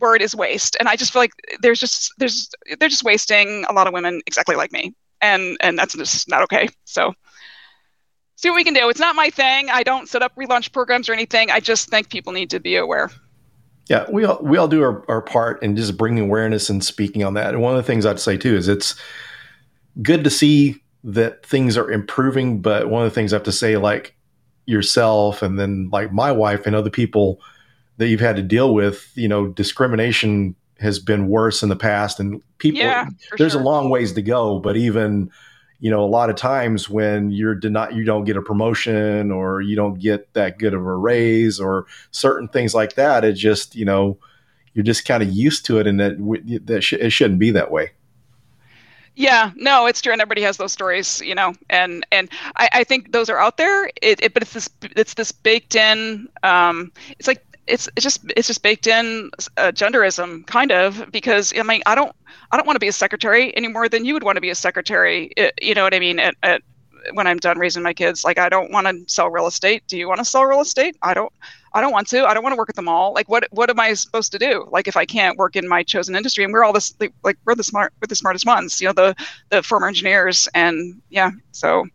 word 0.02 0.22
is 0.22 0.36
waste, 0.36 0.76
and 0.80 0.90
I 0.90 0.96
just 0.96 1.14
feel 1.14 1.22
like 1.22 1.34
there's 1.62 1.80
just 1.80 2.12
there's 2.18 2.50
they're 2.80 2.90
just 2.90 3.04
wasting 3.04 3.66
a 3.70 3.74
lot 3.74 3.86
of 3.88 3.94
women 3.94 4.22
exactly 4.26 4.56
like 4.56 4.72
me, 4.72 4.96
and 5.22 5.58
and 5.62 5.78
that's 5.78 5.94
just 5.96 6.28
not 6.28 6.42
okay. 6.44 6.68
So. 6.86 7.14
See 8.36 8.50
what 8.50 8.58
we 8.58 8.66
can 8.66 8.74
do. 8.74 8.90
It's 8.90 9.00
not 9.00 9.16
my 9.16 9.30
thing. 9.30 9.70
I 9.70 9.84
don't 9.84 10.10
set 10.10 10.22
up 10.22 10.36
relaunch 10.36 10.74
programs 10.74 11.08
or 11.08 11.14
anything. 11.14 11.50
I 11.50 11.62
just 11.62 11.88
think 11.88 12.10
people 12.10 12.34
need 12.34 12.50
to 12.50 12.60
be 12.60 12.76
aware. 12.76 13.10
Yeah, 13.88 14.06
we 14.12 14.26
all 14.26 14.40
we 14.42 14.58
all 14.58 14.68
do 14.68 14.84
our, 14.84 15.06
our 15.10 15.22
part 15.22 15.64
in 15.64 15.78
just 15.78 15.96
bringing 15.96 16.26
awareness 16.26 16.70
and 16.70 16.84
speaking 16.84 17.24
on 17.24 17.36
that. 17.36 17.54
And 17.54 17.62
one 17.62 17.74
of 17.74 17.78
the 17.78 17.88
things 17.88 18.06
I'd 18.06 18.20
say 18.20 18.36
too 18.36 18.54
is 18.54 18.68
it's 18.68 18.96
good 20.02 20.26
to 20.26 20.30
see 20.30 20.83
that 21.04 21.46
things 21.46 21.78
are 21.78 21.92
improving. 21.92 22.62
But 22.62 22.90
one 22.90 23.04
of 23.04 23.10
the 23.10 23.16
things 23.16 23.34
I 23.34 23.38
have 23.38 23.44
to 23.44 23.52
say, 23.52 23.78
like 23.78 24.16
yourself 24.66 25.42
and 25.42 25.60
then 25.60 25.90
like 25.92 26.14
my 26.14 26.32
wife 26.32 26.66
and 26.66 26.76
other 26.76 26.90
people 26.90 27.42
that 27.98 28.08
you've 28.08 28.20
had 28.20 28.38
to 28.38 28.42
deal 28.42 28.74
with, 28.74 29.12
you 29.16 29.28
know, 29.28 29.48
discrimination 29.48 30.56
has 30.80 31.00
been 31.00 31.28
worse 31.28 31.64
in 31.64 31.70
the 31.70 31.76
past 31.76 32.20
and 32.20 32.42
people 32.58 32.82
yeah, 32.82 33.08
there's 33.38 33.54
sure. 33.54 33.62
a 33.62 33.64
long 33.64 33.90
ways 33.90 34.14
to 34.14 34.22
go 34.22 34.60
but 34.60 34.76
even 34.76 35.32
you 35.80 35.90
know 35.90 36.04
a 36.04 36.08
lot 36.08 36.30
of 36.30 36.36
times 36.36 36.90
when 36.90 37.32
you're 37.32 37.56
denied 37.56 37.96
you 37.96 38.04
don't 38.04 38.26
get 38.26 38.38
a 38.38 38.42
promotion 38.42 39.32
or 39.32 39.62
you 39.62 39.76
don't 39.76 40.00
get 40.00 40.32
that 40.34 40.60
good 40.60 40.74
of 40.74 40.86
a 40.86 40.96
raise 40.96 41.60
or 41.60 41.86
certain 42.12 42.48
things 42.50 42.76
like 42.76 42.96
that 42.96 43.24
it 43.24 43.34
just 43.34 43.76
you 43.76 43.86
know 43.86 44.18
you're 44.74 44.84
just 44.84 45.06
kind 45.06 45.24
of 45.24 45.32
used 45.32 45.66
to 45.66 45.80
it 45.80 45.88
and 45.88 46.00
that 46.00 46.18
that 46.66 46.84
sh- 46.84 46.94
it 46.94 47.12
shouldn't 47.12 47.40
be 47.40 47.52
that 47.52 47.72
way 47.72 47.92
yeah, 49.16 49.52
no, 49.56 49.86
it's 49.86 50.02
true, 50.02 50.12
and 50.12 50.22
everybody 50.22 50.42
has 50.42 50.58
those 50.58 50.72
stories, 50.72 51.22
you 51.22 51.36
know, 51.36 51.54
and 51.70 52.06
and 52.12 52.30
I, 52.56 52.70
I 52.74 52.84
think 52.84 53.12
those 53.12 53.30
are 53.30 53.38
out 53.38 53.58
there. 53.58 53.86
It, 54.02 54.22
it, 54.24 54.34
but 54.34 54.42
it's 54.44 54.54
this 54.54 54.70
it's 54.82 55.14
this 55.14 55.32
baked 55.32 55.76
in. 55.76 56.28
Um, 56.42 56.92
it's 57.20 57.28
like 57.28 57.46
it's 57.68 57.88
it's 57.96 58.04
just 58.04 58.22
it's 58.36 58.48
just 58.48 58.64
baked 58.64 58.88
in 58.88 59.30
uh, 59.58 59.72
genderism, 59.72 60.46
kind 60.48 60.72
of, 60.72 61.12
because 61.12 61.54
I 61.58 61.64
mean 61.64 61.82
I 61.86 61.94
don't 61.96 62.16
I 62.52 62.58
don't 62.58 62.66
want 62.66 62.76
to 62.76 62.80
be 62.80 62.88
a 62.88 62.94
secretary 62.94 63.56
any 63.56 63.68
more 63.68 63.88
than 63.88 64.04
you 64.04 64.14
would 64.16 64.24
want 64.24 64.38
to 64.38 64.42
be 64.42 64.50
a 64.50 64.56
secretary. 64.56 65.32
It, 65.38 65.54
you 65.62 65.76
know 65.76 65.84
what 65.84 65.94
I 65.94 66.00
mean? 66.00 66.20
At, 66.20 66.36
at 66.42 66.62
when 67.14 67.28
I'm 67.28 67.38
done 67.38 67.60
raising 67.60 67.84
my 67.84 67.94
kids, 67.94 68.24
like 68.24 68.40
I 68.40 68.50
don't 68.50 68.72
want 68.72 68.88
to 68.88 69.04
sell 69.14 69.30
real 69.30 69.46
estate. 69.48 69.84
Do 69.88 69.98
you 69.98 70.08
want 70.08 70.20
to 70.20 70.26
sell 70.26 70.46
real 70.46 70.62
estate? 70.62 70.96
I 71.04 71.14
don't. 71.14 71.32
I 71.74 71.82
don't 71.82 71.92
want 71.92 72.08
to. 72.10 72.26
I 72.26 72.34
don't 72.34 72.44
want 72.44 72.54
to 72.54 72.58
work 72.58 72.70
at 72.70 72.76
the 72.76 72.82
mall. 72.82 73.14
Like, 73.14 73.28
what 73.30 73.48
what 73.52 73.70
am 73.70 73.80
I 73.80 73.94
supposed 73.94 74.32
to 74.34 74.40
do? 74.40 74.68
Like, 74.72 74.88
if 74.88 74.96
I 74.96 75.06
can't 75.06 75.38
work 75.38 75.56
in 75.56 75.68
my 75.68 75.82
chosen 75.84 76.16
industry, 76.16 76.44
and 76.44 76.54
we're 76.54 76.64
all 76.64 76.74
this 76.74 76.94
like 77.24 77.38
we're 77.46 77.56
the 77.56 77.64
smart 77.64 77.94
we're 78.02 78.08
the 78.08 78.16
smartest 78.16 78.46
ones, 78.46 78.80
you 78.80 78.88
know, 78.88 78.94
the 78.94 79.16
the 79.50 79.64
former 79.64 79.88
engineers, 79.88 80.48
and 80.54 81.02
yeah. 81.10 81.32
So, 81.52 81.86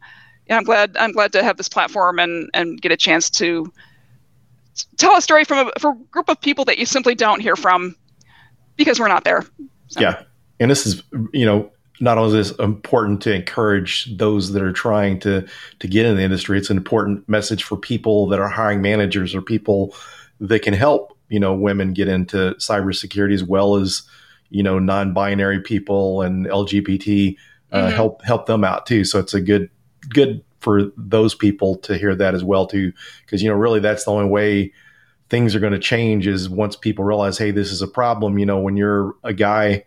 yeah, 0.48 0.56
I'm 0.56 0.64
glad 0.64 0.96
I'm 0.96 1.12
glad 1.12 1.32
to 1.32 1.44
have 1.44 1.56
this 1.56 1.68
platform 1.68 2.18
and 2.18 2.50
and 2.54 2.80
get 2.80 2.90
a 2.90 2.96
chance 2.96 3.30
to 3.30 3.72
tell 4.96 5.16
a 5.16 5.20
story 5.20 5.44
from 5.44 5.68
a, 5.68 5.80
from 5.80 6.00
a 6.00 6.04
group 6.06 6.28
of 6.28 6.40
people 6.40 6.64
that 6.64 6.78
you 6.78 6.86
simply 6.86 7.14
don't 7.14 7.40
hear 7.40 7.56
from 7.56 7.94
because 8.76 8.98
we're 8.98 9.08
not 9.08 9.24
there. 9.24 9.44
So. 9.88 10.00
Yeah, 10.00 10.22
and 10.58 10.70
this 10.70 10.86
is 10.86 11.02
you 11.32 11.46
know 11.46 11.70
not 12.00 12.18
only 12.18 12.38
is 12.38 12.50
it 12.50 12.60
important 12.60 13.20
to 13.22 13.34
encourage 13.34 14.16
those 14.16 14.52
that 14.52 14.62
are 14.62 14.72
trying 14.72 15.18
to 15.20 15.46
to 15.80 15.88
get 15.88 16.06
in 16.06 16.16
the 16.16 16.22
industry, 16.22 16.58
it's 16.58 16.70
an 16.70 16.76
important 16.76 17.28
message 17.28 17.64
for 17.64 17.76
people 17.76 18.26
that 18.28 18.38
are 18.38 18.48
hiring 18.48 18.82
managers 18.82 19.34
or 19.34 19.42
people 19.42 19.94
that 20.40 20.62
can 20.62 20.74
help 20.74 21.16
you 21.28 21.40
know 21.40 21.54
women 21.54 21.92
get 21.92 22.08
into 22.08 22.54
cybersecurity 22.58 23.34
as 23.34 23.44
well 23.44 23.76
as 23.76 24.02
you 24.50 24.62
know 24.62 24.78
non-binary 24.78 25.60
people 25.60 26.22
and 26.22 26.46
LGBT 26.46 27.36
uh, 27.72 27.78
mm-hmm. 27.78 27.94
help 27.94 28.22
help 28.24 28.46
them 28.46 28.64
out 28.64 28.86
too. 28.86 29.04
So 29.04 29.18
it's 29.18 29.34
a 29.34 29.40
good 29.40 29.70
good 30.08 30.42
for 30.60 30.90
those 30.96 31.34
people 31.34 31.76
to 31.76 31.96
hear 31.96 32.14
that 32.14 32.34
as 32.34 32.42
well 32.42 32.66
too, 32.66 32.92
because 33.24 33.42
you 33.42 33.48
know 33.48 33.56
really 33.56 33.80
that's 33.80 34.04
the 34.04 34.10
only 34.10 34.28
way 34.28 34.72
things 35.28 35.54
are 35.54 35.60
going 35.60 35.74
to 35.74 35.78
change 35.78 36.26
is 36.26 36.48
once 36.48 36.74
people 36.74 37.04
realize 37.04 37.36
hey 37.36 37.50
this 37.50 37.70
is 37.70 37.82
a 37.82 37.88
problem. 37.88 38.38
You 38.38 38.46
know 38.46 38.58
when 38.58 38.76
you're 38.76 39.14
a 39.24 39.34
guy 39.34 39.84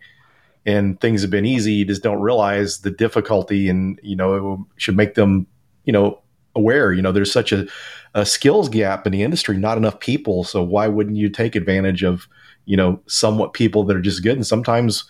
and 0.64 1.00
things 1.00 1.22
have 1.22 1.30
been 1.30 1.44
easy, 1.44 1.72
you 1.72 1.84
just 1.84 2.02
don't 2.02 2.20
realize 2.20 2.80
the 2.80 2.90
difficulty, 2.90 3.68
and 3.68 3.98
you 4.02 4.16
know 4.16 4.66
it 4.76 4.82
should 4.82 4.96
make 4.96 5.14
them, 5.14 5.46
you 5.84 5.92
know, 5.92 6.20
aware. 6.54 6.92
You 6.92 7.02
know, 7.02 7.12
there's 7.12 7.32
such 7.32 7.52
a, 7.52 7.66
a 8.14 8.24
skills 8.24 8.68
gap 8.68 9.06
in 9.06 9.12
the 9.12 9.22
industry, 9.22 9.56
not 9.56 9.78
enough 9.78 10.00
people. 10.00 10.44
So 10.44 10.62
why 10.62 10.88
wouldn't 10.88 11.16
you 11.16 11.28
take 11.28 11.56
advantage 11.56 12.02
of, 12.02 12.28
you 12.64 12.76
know, 12.76 13.00
somewhat 13.06 13.54
people 13.54 13.84
that 13.84 13.96
are 13.96 14.02
just 14.02 14.22
good? 14.22 14.36
And 14.36 14.46
sometimes 14.46 15.04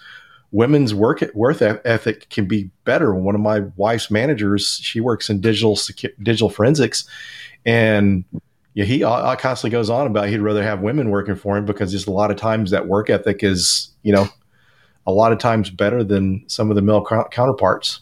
women's 0.52 0.94
work 0.94 1.22
worth 1.34 1.62
ethic 1.62 2.28
can 2.30 2.46
be 2.46 2.70
better. 2.84 3.14
One 3.14 3.34
of 3.34 3.40
my 3.40 3.60
wife's 3.76 4.10
managers, 4.10 4.78
she 4.82 5.00
works 5.00 5.28
in 5.28 5.40
digital 5.40 5.78
digital 6.22 6.50
forensics, 6.50 7.04
and 7.64 8.24
yeah, 8.74 8.84
he 8.84 9.04
uh, 9.04 9.36
constantly 9.36 9.70
goes 9.70 9.90
on 9.90 10.06
about 10.06 10.28
he'd 10.28 10.40
rather 10.40 10.62
have 10.62 10.80
women 10.80 11.10
working 11.10 11.36
for 11.36 11.56
him 11.56 11.66
because 11.66 11.92
just 11.92 12.06
a 12.06 12.12
lot 12.12 12.30
of 12.30 12.38
times 12.38 12.70
that 12.70 12.86
work 12.86 13.10
ethic 13.10 13.42
is, 13.42 13.90
you 14.02 14.12
know, 14.12 14.28
a 15.06 15.12
lot 15.12 15.32
of 15.32 15.38
times 15.38 15.70
better 15.70 16.04
than 16.04 16.44
some 16.46 16.70
of 16.70 16.76
the 16.76 16.82
male 16.82 17.04
counterparts. 17.04 18.00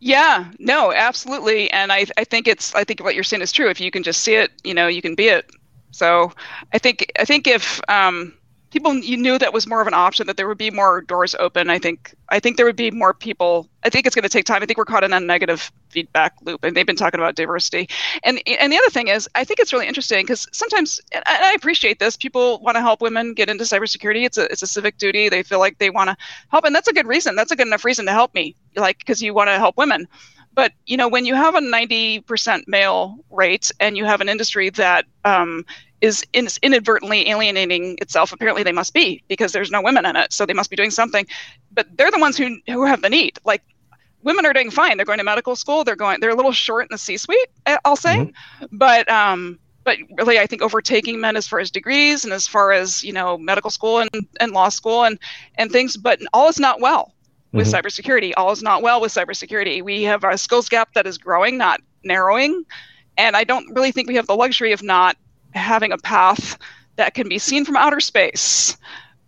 Yeah, 0.00 0.50
no, 0.58 0.92
absolutely. 0.92 1.70
And 1.72 1.92
I, 1.92 2.06
I 2.16 2.24
think 2.24 2.46
it's, 2.46 2.74
I 2.74 2.84
think 2.84 3.02
what 3.02 3.14
you're 3.14 3.24
saying 3.24 3.42
is 3.42 3.50
true. 3.50 3.68
If 3.68 3.80
you 3.80 3.90
can 3.90 4.02
just 4.02 4.22
see 4.22 4.34
it, 4.34 4.52
you 4.62 4.72
know, 4.72 4.86
you 4.86 5.02
can 5.02 5.14
be 5.14 5.26
it. 5.26 5.50
So 5.90 6.32
I 6.72 6.78
think, 6.78 7.10
I 7.18 7.24
think 7.24 7.46
if, 7.48 7.80
um, 7.88 8.34
people 8.70 8.94
you 8.96 9.16
knew 9.16 9.38
that 9.38 9.52
was 9.52 9.66
more 9.66 9.80
of 9.80 9.86
an 9.86 9.94
option 9.94 10.26
that 10.26 10.36
there 10.36 10.48
would 10.48 10.58
be 10.58 10.70
more 10.70 11.00
doors 11.02 11.34
open 11.38 11.70
i 11.70 11.78
think 11.78 12.14
i 12.28 12.38
think 12.38 12.56
there 12.56 12.66
would 12.66 12.76
be 12.76 12.90
more 12.90 13.14
people 13.14 13.68
i 13.84 13.90
think 13.90 14.06
it's 14.06 14.14
going 14.14 14.22
to 14.22 14.28
take 14.28 14.44
time. 14.44 14.62
I 14.62 14.66
think 14.66 14.78
we're 14.78 14.84
caught 14.84 15.04
in 15.04 15.12
a 15.12 15.20
negative 15.20 15.70
feedback 15.88 16.34
loop 16.42 16.64
and 16.64 16.76
they've 16.76 16.86
been 16.86 16.96
talking 16.96 17.20
about 17.20 17.34
diversity. 17.34 17.88
And 18.24 18.40
and 18.46 18.72
the 18.72 18.76
other 18.76 18.90
thing 18.90 19.08
is 19.08 19.28
i 19.34 19.44
think 19.44 19.60
it's 19.60 19.72
really 19.72 19.86
interesting 19.86 20.24
because 20.24 20.46
sometimes 20.52 21.00
and 21.12 21.24
i 21.26 21.52
appreciate 21.54 21.98
this 21.98 22.16
people 22.16 22.58
want 22.60 22.76
to 22.76 22.80
help 22.80 23.00
women 23.00 23.34
get 23.34 23.48
into 23.48 23.64
cybersecurity. 23.64 24.24
It's 24.24 24.38
a 24.38 24.50
it's 24.52 24.62
a 24.62 24.66
civic 24.66 24.98
duty. 24.98 25.28
They 25.28 25.42
feel 25.42 25.58
like 25.58 25.78
they 25.78 25.90
want 25.90 26.10
to 26.10 26.16
help 26.50 26.64
and 26.64 26.74
that's 26.74 26.88
a 26.88 26.92
good 26.92 27.06
reason. 27.06 27.36
That's 27.36 27.52
a 27.52 27.56
good 27.56 27.66
enough 27.66 27.84
reason 27.84 28.06
to 28.06 28.12
help 28.12 28.34
me 28.34 28.54
like 28.76 28.98
because 28.98 29.22
you 29.22 29.32
want 29.32 29.48
to 29.48 29.58
help 29.58 29.76
women 29.76 30.06
but 30.58 30.72
you 30.86 30.96
know 30.96 31.06
when 31.06 31.24
you 31.24 31.36
have 31.36 31.54
a 31.54 31.60
90% 31.60 32.64
male 32.66 33.16
rate 33.30 33.70
and 33.78 33.96
you 33.96 34.04
have 34.04 34.20
an 34.20 34.28
industry 34.28 34.70
that 34.70 35.04
um, 35.24 35.64
is 36.00 36.24
in, 36.32 36.48
inadvertently 36.64 37.30
alienating 37.30 37.96
itself. 38.00 38.32
Apparently, 38.32 38.64
they 38.64 38.72
must 38.72 38.92
be 38.92 39.22
because 39.28 39.52
there's 39.52 39.70
no 39.70 39.80
women 39.80 40.04
in 40.04 40.16
it, 40.16 40.32
so 40.32 40.44
they 40.44 40.52
must 40.52 40.68
be 40.68 40.74
doing 40.74 40.90
something. 40.90 41.24
But 41.70 41.96
they're 41.96 42.10
the 42.10 42.18
ones 42.18 42.36
who 42.36 42.56
who 42.66 42.84
have 42.84 43.02
the 43.02 43.08
need. 43.08 43.38
Like 43.44 43.62
women 44.24 44.44
are 44.46 44.52
doing 44.52 44.72
fine. 44.72 44.96
They're 44.96 45.06
going 45.06 45.18
to 45.18 45.24
medical 45.24 45.54
school. 45.54 45.84
They're 45.84 45.94
going. 45.94 46.18
They're 46.18 46.30
a 46.30 46.34
little 46.34 46.50
short 46.50 46.86
in 46.86 46.88
the 46.90 46.98
C-suite. 46.98 47.50
I'll 47.84 47.94
say, 47.94 48.16
mm-hmm. 48.16 48.66
but 48.72 49.08
um, 49.08 49.60
but 49.84 49.98
really, 50.16 50.40
I 50.40 50.46
think 50.46 50.62
overtaking 50.62 51.20
men 51.20 51.36
as 51.36 51.46
far 51.46 51.60
as 51.60 51.70
degrees 51.70 52.24
and 52.24 52.32
as 52.32 52.48
far 52.48 52.72
as 52.72 53.04
you 53.04 53.12
know 53.12 53.38
medical 53.38 53.70
school 53.70 54.00
and, 54.00 54.10
and 54.40 54.50
law 54.50 54.70
school 54.70 55.04
and 55.04 55.20
and 55.54 55.70
things. 55.70 55.96
But 55.96 56.18
all 56.32 56.48
is 56.48 56.58
not 56.58 56.80
well 56.80 57.14
with 57.52 57.66
mm-hmm. 57.66 57.86
cybersecurity. 57.86 58.32
All 58.36 58.50
is 58.50 58.62
not 58.62 58.82
well 58.82 59.00
with 59.00 59.12
cybersecurity. 59.12 59.82
We 59.82 60.02
have 60.04 60.24
a 60.24 60.36
skills 60.36 60.68
gap 60.68 60.94
that 60.94 61.06
is 61.06 61.18
growing, 61.18 61.56
not 61.56 61.80
narrowing. 62.04 62.64
And 63.16 63.36
I 63.36 63.44
don't 63.44 63.74
really 63.74 63.92
think 63.92 64.08
we 64.08 64.14
have 64.16 64.26
the 64.26 64.36
luxury 64.36 64.72
of 64.72 64.82
not 64.82 65.16
having 65.52 65.92
a 65.92 65.98
path 65.98 66.58
that 66.96 67.14
can 67.14 67.28
be 67.28 67.38
seen 67.38 67.64
from 67.64 67.76
outer 67.76 68.00
space 68.00 68.76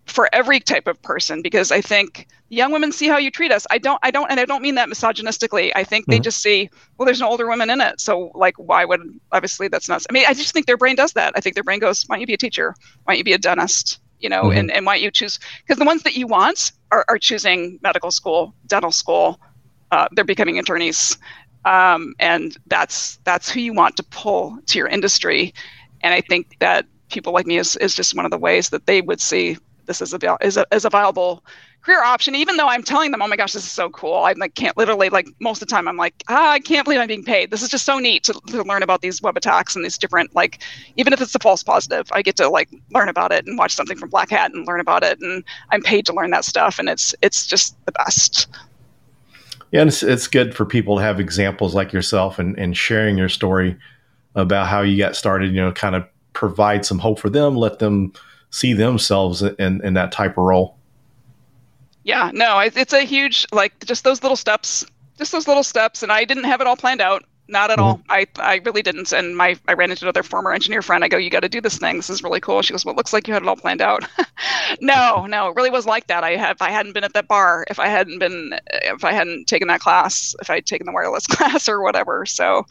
for 0.07 0.29
every 0.33 0.61
type 0.61 0.87
of 0.87 1.01
person 1.03 1.41
because 1.41 1.71
I 1.71 1.81
think 1.81 2.27
young 2.49 2.73
women 2.73 2.91
see 2.91 3.07
how 3.07 3.17
you 3.17 3.31
treat 3.31 3.53
us. 3.53 3.65
I 3.71 3.79
don't, 3.79 3.99
I 4.03 4.11
don't, 4.11 4.29
and 4.29 4.41
I 4.41 4.45
don't 4.45 4.61
mean 4.61 4.75
that 4.75 4.89
misogynistically. 4.89 5.71
I 5.75 5.85
think 5.85 6.05
mm-hmm. 6.05 6.11
they 6.11 6.19
just 6.19 6.43
see, 6.43 6.69
well, 6.99 7.07
there's 7.07 7.21
no 7.21 7.29
older 7.29 7.49
women 7.49 7.71
in 7.71 7.81
it. 7.81 8.01
So 8.01 8.33
like, 8.35 8.57
why 8.59 8.85
would, 8.85 9.01
obviously 9.31 9.69
that's 9.69 9.89
not, 9.89 10.05
I 10.11 10.13
mean, 10.13 10.25
I 10.29 10.35
just 10.35 10.53
think 10.53 10.67
their 10.67 10.77
brain 10.77 10.97
does 10.97 11.13
that. 11.13 11.33
I 11.37 11.41
think 11.41 11.55
their 11.55 11.65
brain 11.65 11.79
goes, 11.79 12.03
why 12.05 12.17
don't 12.17 12.21
you 12.21 12.27
be 12.27 12.35
a 12.35 12.39
teacher? 12.39 12.75
Why 13.05 13.15
don't 13.15 13.19
you 13.19 13.25
be 13.25 13.33
a 13.33 13.39
dentist? 13.39 14.01
You 14.21 14.29
know, 14.29 14.45
mm-hmm. 14.45 14.59
and, 14.59 14.71
and 14.71 14.87
why 14.87 14.97
you 14.97 15.11
choose, 15.11 15.41
because 15.63 15.79
the 15.79 15.85
ones 15.85 16.03
that 16.03 16.15
you 16.15 16.27
want 16.27 16.73
are, 16.91 17.05
are 17.09 17.19
choosing 17.19 17.79
medical 17.83 18.11
school, 18.11 18.55
dental 18.67 18.93
school, 18.93 19.41
uh, 19.91 20.09
they're 20.13 20.25
becoming 20.25 20.59
attorneys. 20.59 21.17
Um, 21.65 22.15
and 22.19 22.57
that's, 22.67 23.19
that's 23.25 23.51
who 23.51 23.61
you 23.61 23.73
want 23.73 23.97
to 23.97 24.03
pull 24.05 24.59
to 24.67 24.79
your 24.79 24.89
industry. 24.89 25.55
And 26.03 26.15
I 26.15 26.21
think 26.21 26.59
that 26.59 26.87
people 27.11 27.33
like 27.33 27.47
me 27.47 27.59
is, 27.59 27.77
is 27.77 27.95
just 27.95 28.15
one 28.15 28.25
of 28.25 28.31
the 28.31 28.39
ways 28.39 28.71
that 28.71 28.87
they 28.87 29.01
would 29.01 29.21
see 29.21 29.57
this 29.91 30.01
is 30.01 30.15
a, 30.15 30.39
as 30.41 30.57
a, 30.57 30.73
as 30.73 30.85
a 30.85 30.91
viable 30.91 31.43
career 31.83 32.05
option, 32.05 32.37
even 32.37 32.57
though 32.57 32.69
I'm 32.69 32.85
telling 32.85 33.11
them, 33.11 33.23
oh 33.23 33.27
my 33.27 33.37
gosh, 33.37 33.55
this 33.55 33.65
is 33.65 33.73
so 33.73 33.91
cool. 33.91 34.15
I 34.15 34.35
like 34.35 34.55
can't 34.55 34.77
literally 34.77 35.09
like 35.09 35.27
most 35.41 35.61
of 35.61 35.67
the 35.67 35.75
time 35.75 35.89
I'm 35.89 35.97
like, 35.97 36.15
ah, 36.29 36.53
I 36.53 36.61
can't 36.61 36.85
believe 36.85 37.01
I'm 37.01 37.09
being 37.09 37.25
paid. 37.25 37.51
This 37.51 37.61
is 37.61 37.69
just 37.69 37.85
so 37.85 37.99
neat 37.99 38.23
to, 38.25 38.33
to 38.49 38.63
learn 38.63 38.85
about 38.85 39.01
these 39.01 39.21
web 39.21 39.37
attacks 39.37 39.75
and 39.75 39.85
these 39.85 39.99
different 39.99 40.33
like 40.35 40.63
even 40.97 41.13
if 41.13 41.21
it's 41.21 41.35
a 41.35 41.41
false 41.41 41.65
positive, 41.65 42.07
I 42.13 42.23
get 42.23 42.37
to 42.37 42.49
like 42.49 42.69
learn 42.93 43.09
about 43.09 43.33
it 43.33 43.47
and 43.47 43.59
watch 43.59 43.75
something 43.75 43.99
from 43.99 44.11
Black 44.11 44.31
Hat 44.31 44.53
and 44.55 44.65
learn 44.65 44.79
about 44.79 45.03
it 45.03 45.21
and 45.21 45.43
I'm 45.71 45.83
paid 45.83 46.07
to 46.07 46.13
learn 46.13 46.31
that 46.31 46.45
stuff 46.45 46.79
and 46.79 46.89
it's 46.89 47.15
it's 47.21 47.47
just 47.47 47.77
the 47.87 47.93
best. 47.93 48.47
Yeah, 49.73 49.81
and 49.81 49.89
it's, 49.89 50.05
it's 50.05 50.29
good 50.29 50.55
for 50.55 50.65
people 50.65 50.97
to 50.99 51.03
have 51.03 51.19
examples 51.19 51.75
like 51.75 51.93
yourself 51.93 52.39
and, 52.39 52.57
and 52.59 52.77
sharing 52.77 53.19
your 53.19 53.29
story 53.29 53.77
about 54.37 54.69
how 54.69 54.83
you 54.83 54.97
got 54.97 55.17
started, 55.17 55.51
you 55.53 55.61
know, 55.61 55.73
kind 55.73 55.97
of 55.97 56.05
provide 56.33 56.85
some 56.85 56.99
hope 56.99 57.19
for 57.19 57.31
them, 57.31 57.57
let 57.57 57.81
them 57.81 58.13
see 58.51 58.73
themselves 58.73 59.43
in, 59.43 59.85
in 59.85 59.95
that 59.95 60.13
type 60.13 60.33
of 60.33 60.45
role. 60.45 60.77
Yeah, 62.03 62.31
no, 62.33 62.59
it's 62.59 62.93
a 62.93 63.03
huge 63.03 63.47
like 63.53 63.85
just 63.85 64.05
those 64.05 64.23
little 64.23 64.37
steps, 64.37 64.85
just 65.19 65.33
those 65.33 65.47
little 65.47 65.63
steps, 65.63 66.03
and 66.03 66.11
I 66.11 66.25
didn't 66.25 66.45
have 66.45 66.61
it 66.61 66.67
all 66.67 66.77
planned 66.77 67.03
out, 67.03 67.25
not 67.47 67.71
at 67.71 67.79
mm-hmm. 67.79 67.85
all. 67.85 68.01
I 68.09 68.27
I 68.37 68.61
really 68.65 68.81
didn't. 68.81 69.13
And 69.13 69.37
my 69.37 69.57
I 69.69 69.75
ran 69.75 69.91
into 69.91 70.07
another 70.07 70.23
former 70.23 70.53
engineer 70.53 70.81
friend. 70.81 71.05
I 71.05 71.09
go, 71.09 71.19
you 71.19 71.29
got 71.29 71.41
to 71.41 71.49
do 71.49 71.61
this 71.61 71.77
thing. 71.77 71.97
This 71.97 72.09
is 72.09 72.23
really 72.23 72.41
cool. 72.41 72.63
She 72.63 72.73
goes, 72.73 72.87
well, 72.87 72.95
it 72.95 72.97
looks 72.97 73.13
like 73.13 73.29
you 73.29 73.35
had 73.35 73.43
it 73.43 73.49
all 73.49 73.57
planned 73.57 73.83
out. 73.83 74.09
no, 74.81 75.27
no, 75.27 75.49
it 75.49 75.57
really 75.57 75.71
was 75.71 75.85
like 75.85 76.07
that. 76.07 76.25
I 76.25 76.37
have 76.37 76.57
if 76.57 76.63
I 76.63 76.71
hadn't 76.71 76.95
been 76.95 77.05
at 77.05 77.13
that 77.13 77.29
bar, 77.29 77.67
if 77.69 77.79
I 77.79 77.89
hadn't 77.89 78.19
been, 78.19 78.59
if 78.71 79.05
I 79.05 79.13
hadn't 79.13 79.47
taken 79.47 79.69
that 79.69 79.81
class, 79.81 80.35
if 80.41 80.49
I'd 80.49 80.65
taken 80.65 80.87
the 80.87 80.93
wireless 80.93 81.27
class 81.29 81.69
or 81.69 81.83
whatever. 81.83 82.25
So, 82.25 82.65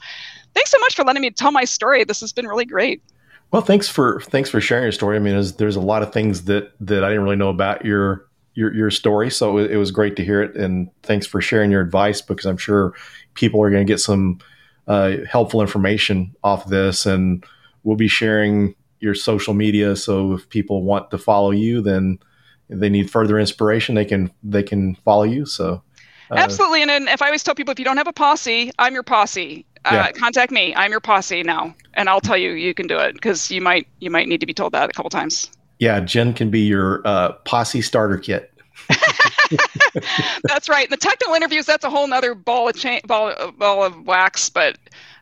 thanks 0.56 0.72
so 0.72 0.80
much 0.80 0.96
for 0.96 1.04
letting 1.04 1.22
me 1.22 1.30
tell 1.30 1.52
my 1.52 1.66
story. 1.66 2.04
This 2.04 2.22
has 2.22 2.34
been 2.34 2.48
really 2.48 2.66
great. 2.66 3.04
Well, 3.52 3.64
thanks 3.64 3.89
for 3.89 4.22
thanks 4.22 4.50
for 4.50 4.62
sharing 4.62 4.84
your 4.84 4.91
story. 4.91 5.16
I 5.16 5.20
mean, 5.20 5.34
there's, 5.34 5.54
there's 5.54 5.76
a 5.76 5.82
lot 5.82 6.04
of 6.04 6.14
things 6.14 6.45
that 6.45 6.72
that 6.82 7.04
I 7.04 7.10
didn't 7.10 7.24
really 7.24 7.36
know 7.36 7.50
about 7.50 7.84
your 7.84 8.28
your 8.54 8.74
your 8.76 8.91
story, 8.91 9.32
so 9.32 9.58
it, 9.58 9.72
it 9.72 9.78
was 9.78 9.91
great 9.91 10.16
to 10.18 10.26
hear 10.26 10.43
it. 10.43 10.56
And 10.56 10.89
thanks 11.02 11.26
for 11.26 11.41
sharing 11.41 11.72
your 11.72 11.82
advice 11.82 12.22
because 12.22 12.45
I'm 12.45 12.58
sure 12.58 12.93
people 13.34 13.62
are 13.64 13.72
going 13.72 13.86
to 13.86 13.91
get 13.91 14.00
some 14.00 14.39
uh, 14.88 15.18
helpful 15.30 15.62
information 15.62 16.36
off 16.43 16.68
this. 16.68 17.06
And 17.06 17.43
we'll 17.84 17.95
be 17.95 18.08
sharing 18.08 18.76
your 19.00 19.16
social 19.16 19.54
media, 19.54 19.95
so 19.95 20.34
if 20.34 20.47
people 20.50 20.84
want 20.84 21.10
to 21.12 21.18
follow 21.18 21.52
you, 21.52 21.82
then 21.82 22.20
they 22.68 22.89
need 22.89 23.10
further 23.10 23.39
inspiration, 23.39 23.95
they 23.95 24.06
can 24.06 24.32
they 24.43 24.62
can 24.62 24.93
follow 24.95 25.24
you. 25.24 25.47
So 25.47 25.82
uh, 26.30 26.36
absolutely, 26.36 26.84
and, 26.84 26.91
and 26.91 27.10
if 27.10 27.24
I 27.24 27.28
always 27.28 27.43
tell 27.43 27.56
people, 27.56 27.72
if 27.72 27.80
you 27.80 27.86
don't 27.86 27.97
have 27.97 28.08
a 28.08 28.14
posse, 28.14 28.72
I'm 28.78 28.93
your 28.93 29.04
posse 29.04 29.66
uh, 29.86 29.92
yeah. 29.94 30.12
contact 30.12 30.52
me. 30.52 30.74
I'm 30.76 30.92
your 30.92 31.00
posse 31.00 31.44
now, 31.44 31.74
and 31.94 32.10
I'll 32.10 32.22
tell 32.22 32.38
you 32.38 32.52
you 32.52 32.74
can 32.74 32.88
do 32.88 32.98
it 32.98 33.14
because 33.14 33.50
you 33.50 33.62
might 33.62 33.88
you 34.00 34.10
might 34.10 34.28
need 34.28 34.40
to 34.42 34.46
be 34.46 34.54
told 34.54 34.74
that 34.74 34.90
a 34.90 34.94
couple 34.94 35.10
times. 35.10 35.50
Yeah, 35.80 36.00
Jen 36.02 36.34
can 36.34 36.50
be 36.50 36.60
your 36.60 37.02
uh, 37.06 37.34
posse 37.46 37.82
starter 37.82 38.18
kit. 38.18 38.54
that's 40.44 40.70
right. 40.70 40.90
The 40.90 40.98
technical 40.98 41.34
interviews 41.34 41.66
that's 41.66 41.84
a 41.84 41.90
whole 41.90 42.08
nother 42.08 42.36
ball 42.36 42.70
of 42.70 42.76
cha- 42.76 43.02
ball 43.06 43.34
ball 43.58 43.84
of 43.84 44.06
wax. 44.06 44.50
But 44.50 44.78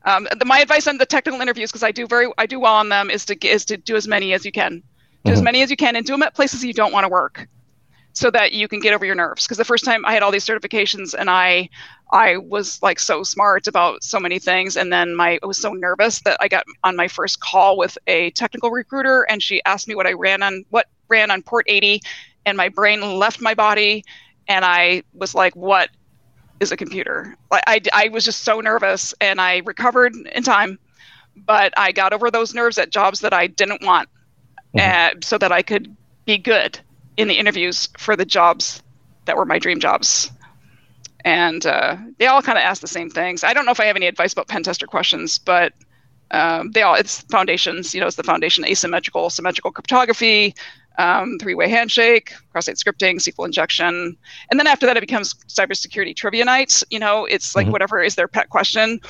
um, 0.05 0.27
the, 0.37 0.45
my 0.45 0.59
advice 0.59 0.87
on 0.87 0.97
the 0.97 1.05
technical 1.05 1.39
interviews 1.41 1.71
because 1.71 1.83
I 1.83 1.91
do 1.91 2.07
very 2.07 2.31
I 2.37 2.45
do 2.45 2.59
well 2.59 2.75
on 2.75 2.89
them 2.89 3.09
is 3.09 3.25
to 3.25 3.47
is 3.47 3.65
to 3.65 3.77
do 3.77 3.95
as 3.95 4.07
many 4.07 4.33
as 4.33 4.45
you 4.45 4.51
can, 4.51 4.73
do 4.73 4.79
mm-hmm. 4.79 5.31
as 5.33 5.41
many 5.41 5.61
as 5.61 5.69
you 5.69 5.77
can, 5.77 5.95
and 5.95 6.05
do 6.05 6.13
them 6.13 6.23
at 6.23 6.33
places 6.33 6.63
you 6.63 6.73
don't 6.73 6.91
want 6.91 7.03
to 7.03 7.09
work 7.09 7.47
so 8.17 8.31
that 8.31 8.51
you 8.51 8.67
can 8.67 8.79
get 8.79 8.93
over 8.93 9.05
your 9.05 9.15
nerves 9.15 9.45
because 9.45 9.57
the 9.57 9.65
first 9.65 9.85
time 9.85 10.05
i 10.05 10.11
had 10.11 10.23
all 10.23 10.31
these 10.31 10.45
certifications 10.45 11.13
and 11.17 11.29
i 11.29 11.69
I 12.11 12.37
was 12.37 12.81
like 12.81 12.99
so 12.99 13.23
smart 13.23 13.67
about 13.67 14.03
so 14.03 14.19
many 14.19 14.39
things. 14.39 14.77
And 14.77 14.91
then 14.91 15.15
my 15.15 15.39
I 15.43 15.45
was 15.45 15.57
so 15.57 15.73
nervous 15.73 16.21
that 16.21 16.37
I 16.39 16.47
got 16.47 16.65
on 16.83 16.95
my 16.95 17.07
first 17.07 17.39
call 17.39 17.77
with 17.77 17.97
a 18.07 18.31
technical 18.31 18.71
recruiter 18.71 19.23
and 19.23 19.41
she 19.43 19.63
asked 19.65 19.87
me 19.87 19.95
what 19.95 20.07
I 20.07 20.13
ran 20.13 20.41
on 20.41 20.63
what 20.69 20.87
ran 21.09 21.31
on 21.31 21.41
port 21.41 21.65
80 21.67 22.01
and 22.45 22.55
my 22.55 22.69
brain 22.69 23.01
left 23.17 23.41
my 23.41 23.53
body 23.53 24.05
and 24.47 24.63
I 24.63 25.03
was 25.13 25.35
like, 25.35 25.55
what 25.55 25.89
is 26.59 26.71
a 26.71 26.77
computer? 26.77 27.35
I, 27.51 27.61
I, 27.67 27.81
I 27.93 28.07
was 28.09 28.23
just 28.23 28.43
so 28.43 28.61
nervous 28.61 29.13
and 29.19 29.41
I 29.41 29.57
recovered 29.65 30.15
in 30.15 30.43
time, 30.43 30.79
but 31.35 31.73
I 31.77 31.91
got 31.91 32.13
over 32.13 32.31
those 32.31 32.53
nerves 32.53 32.77
at 32.77 32.89
jobs 32.89 33.19
that 33.19 33.33
I 33.33 33.47
didn't 33.47 33.81
want 33.83 34.07
mm-hmm. 34.75 35.17
uh, 35.17 35.19
so 35.21 35.37
that 35.37 35.51
I 35.51 35.61
could 35.61 35.95
be 36.25 36.37
good 36.37 36.79
in 37.17 37.27
the 37.27 37.35
interviews 37.35 37.89
for 37.97 38.15
the 38.15 38.25
jobs 38.25 38.81
that 39.25 39.35
were 39.35 39.45
my 39.45 39.59
dream 39.59 39.79
jobs 39.79 40.31
and 41.27 41.65
uh, 41.65 41.97
they 42.19 42.27
all 42.27 42.41
kind 42.41 42.57
of 42.57 42.63
ask 42.63 42.81
the 42.81 42.87
same 42.87 43.09
things. 43.09 43.43
I 43.43 43.53
don't 43.53 43.65
know 43.65 43.73
if 43.73 43.81
I 43.81 43.85
have 43.85 43.97
any 43.97 44.07
advice 44.07 44.31
about 44.31 44.47
pen 44.47 44.63
tester 44.63 44.87
questions, 44.87 45.37
but 45.37 45.73
um, 46.31 46.71
they 46.71 46.81
all 46.81 46.95
it's 46.95 47.21
foundations. 47.23 47.93
You 47.93 47.99
know, 47.99 48.07
it's 48.07 48.15
the 48.15 48.23
foundation 48.23 48.65
asymmetrical, 48.65 49.29
symmetrical 49.29 49.71
cryptography, 49.71 50.55
um, 50.97 51.37
three-way 51.39 51.69
handshake, 51.69 52.33
cross-site 52.51 52.77
scripting, 52.77 53.15
SQL 53.15 53.45
injection, 53.45 54.17
and 54.49 54.59
then 54.59 54.67
after 54.67 54.85
that 54.85 54.95
it 54.95 55.01
becomes 55.01 55.33
cybersecurity 55.47 56.15
trivia 56.15 56.45
nights. 56.45 56.83
You 56.89 56.99
know, 56.99 57.25
it's 57.25 57.55
like 57.55 57.65
mm-hmm. 57.65 57.73
whatever 57.73 58.01
is 58.01 58.15
their 58.15 58.29
pet 58.29 58.49
question 58.49 59.01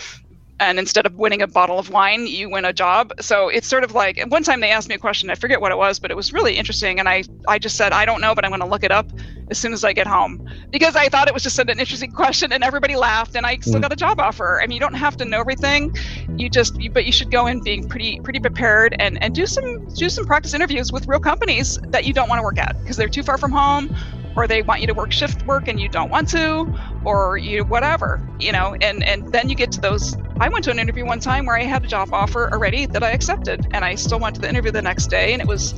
and 0.59 0.79
instead 0.79 1.05
of 1.05 1.15
winning 1.15 1.41
a 1.41 1.47
bottle 1.47 1.77
of 1.79 1.89
wine 1.89 2.25
you 2.27 2.49
win 2.49 2.65
a 2.65 2.73
job. 2.73 3.13
So 3.19 3.49
it's 3.49 3.67
sort 3.67 3.83
of 3.83 3.93
like 3.93 4.23
one 4.27 4.43
time 4.43 4.59
they 4.59 4.71
asked 4.71 4.89
me 4.89 4.95
a 4.95 4.99
question 4.99 5.29
i 5.29 5.35
forget 5.35 5.61
what 5.61 5.71
it 5.71 5.77
was 5.77 5.99
but 5.99 6.11
it 6.11 6.17
was 6.17 6.33
really 6.33 6.55
interesting 6.55 6.99
and 6.99 7.07
i 7.07 7.23
i 7.47 7.59
just 7.59 7.75
said 7.75 7.93
i 7.93 8.05
don't 8.05 8.21
know 8.21 8.33
but 8.33 8.43
i'm 8.45 8.51
going 8.51 8.61
to 8.61 8.67
look 8.67 8.83
it 8.83 8.91
up 8.91 9.09
as 9.49 9.57
soon 9.57 9.73
as 9.73 9.83
i 9.83 9.93
get 9.93 10.07
home. 10.07 10.47
Because 10.71 10.95
i 10.95 11.09
thought 11.09 11.27
it 11.27 11.33
was 11.33 11.43
just 11.43 11.59
an 11.59 11.69
interesting 11.69 12.11
question 12.23 12.51
and 12.51 12.63
everybody 12.63 12.95
laughed 12.95 13.35
and 13.35 13.45
i 13.45 13.57
still 13.59 13.75
mm. 13.75 13.81
got 13.81 13.93
a 13.93 13.95
job 13.95 14.19
offer. 14.19 14.59
I 14.61 14.67
mean 14.67 14.75
you 14.75 14.79
don't 14.79 14.95
have 14.95 15.17
to 15.17 15.25
know 15.25 15.39
everything. 15.39 15.95
You 16.35 16.49
just 16.49 16.79
you, 16.79 16.89
but 16.89 17.05
you 17.05 17.11
should 17.11 17.31
go 17.31 17.47
in 17.47 17.61
being 17.61 17.87
pretty 17.87 18.19
pretty 18.21 18.39
prepared 18.39 18.95
and 18.99 19.21
and 19.21 19.33
do 19.33 19.45
some 19.45 19.87
do 19.93 20.09
some 20.09 20.25
practice 20.25 20.53
interviews 20.53 20.91
with 20.91 21.07
real 21.07 21.19
companies 21.19 21.79
that 21.87 22.05
you 22.05 22.13
don't 22.13 22.29
want 22.29 22.39
to 22.39 22.43
work 22.43 22.57
at 22.57 22.79
because 22.81 22.97
they're 22.97 23.09
too 23.09 23.23
far 23.23 23.37
from 23.37 23.51
home 23.51 23.95
or 24.37 24.47
they 24.47 24.61
want 24.61 24.79
you 24.79 24.87
to 24.87 24.93
work 24.93 25.11
shift 25.11 25.45
work 25.45 25.67
and 25.67 25.79
you 25.79 25.89
don't 25.89 26.09
want 26.09 26.29
to 26.29 26.73
or 27.03 27.37
you 27.37 27.63
whatever 27.65 28.25
you 28.39 28.51
know 28.51 28.75
and 28.81 29.03
and 29.03 29.31
then 29.33 29.49
you 29.49 29.55
get 29.55 29.71
to 29.71 29.81
those 29.81 30.15
i 30.39 30.47
went 30.47 30.63
to 30.63 30.71
an 30.71 30.79
interview 30.79 31.05
one 31.05 31.19
time 31.19 31.45
where 31.45 31.57
i 31.57 31.63
had 31.63 31.83
a 31.83 31.87
job 31.87 32.13
offer 32.13 32.49
already 32.53 32.85
that 32.85 33.03
i 33.03 33.11
accepted 33.11 33.67
and 33.71 33.83
i 33.83 33.95
still 33.95 34.19
went 34.19 34.35
to 34.35 34.41
the 34.41 34.47
interview 34.47 34.71
the 34.71 34.81
next 34.81 35.07
day 35.07 35.33
and 35.33 35.41
it 35.41 35.47
was 35.47 35.73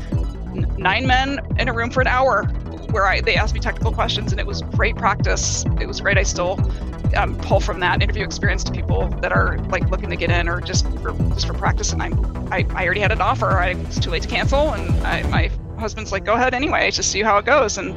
nine 0.78 1.08
men 1.08 1.40
in 1.58 1.70
a 1.70 1.74
room 1.74 1.90
for 1.90 2.02
an 2.02 2.08
hour 2.08 2.46
where 2.92 3.06
I, 3.06 3.22
they 3.22 3.36
asked 3.36 3.54
me 3.54 3.60
technical 3.60 3.92
questions 3.92 4.32
and 4.32 4.40
it 4.40 4.48
was 4.48 4.62
great 4.62 4.96
practice. 4.96 5.64
It 5.80 5.88
was 5.88 6.02
great. 6.02 6.18
I 6.18 6.24
still 6.24 6.60
um, 7.16 7.38
pull 7.38 7.60
from 7.60 7.80
that 7.82 8.02
interview 8.02 8.24
experience 8.24 8.64
to 8.66 8.72
people 8.72 9.08
that 9.22 9.32
are 9.32 9.58
like 9.70 9.90
looking 9.90 10.10
to 10.10 10.16
get 10.16 10.32
in 10.32 10.48
or 10.50 10.62
just 10.62 10.86
for, 11.00 11.14
just 11.34 11.48
for 11.48 11.54
practice 11.54 11.94
and 11.94 12.02
I'm, 12.02 12.14
I, 12.52 12.66
I 12.72 12.86
already 12.86 13.02
had 13.02 13.12
an 13.12 13.22
offer. 13.22 13.48
I 13.48 13.76
was 13.76 14.00
too 14.00 14.10
late 14.10 14.24
to 14.24 14.28
cancel 14.28 14.74
and 14.74 15.06
I, 15.06 15.24
my 15.24 15.52
husband's 15.78 16.12
like 16.12 16.26
go 16.26 16.34
ahead 16.34 16.54
anyway. 16.54 16.90
Just 16.92 17.12
see 17.12 17.22
how 17.22 17.38
it 17.38 17.46
goes. 17.46 17.78
And 17.78 17.96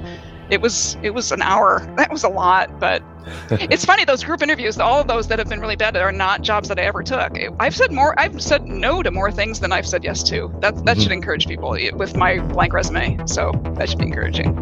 it 0.53 0.61
was 0.61 0.99
it 1.03 1.11
was 1.11 1.33
an 1.33 1.43
hour. 1.43 1.81
That 2.03 2.11
was 2.11 2.25
a 2.25 2.29
lot, 2.29 2.81
but 2.81 3.03
it's 3.51 3.85
funny 3.85 4.05
those 4.05 4.25
group 4.25 4.43
interviews. 4.43 4.79
All 4.79 5.01
of 5.01 5.07
those 5.07 5.29
that 5.29 5.39
have 5.39 5.49
been 5.49 5.61
really 5.61 5.77
bad 5.77 5.97
are 5.97 6.11
not 6.11 6.43
jobs 6.43 6.69
that 6.69 6.79
I 6.81 6.83
ever 6.83 7.03
took. 7.03 7.33
I've 7.61 7.77
said 7.77 7.93
more. 7.93 8.19
I've 8.19 8.43
said 8.43 8.67
no 8.67 9.03
to 9.05 9.11
more 9.13 9.31
things 9.31 9.61
than 9.61 9.71
I've 9.73 9.87
said 9.87 10.03
yes 10.03 10.23
to. 10.25 10.53
That 10.61 10.75
that 10.75 10.85
mm-hmm. 10.85 11.01
should 11.01 11.13
encourage 11.13 11.47
people 11.47 11.77
with 11.95 12.17
my 12.17 12.41
blank 12.41 12.73
resume. 12.73 13.19
So 13.27 13.53
that 13.77 13.89
should 13.89 14.01
be 14.01 14.07
encouraging. 14.07 14.55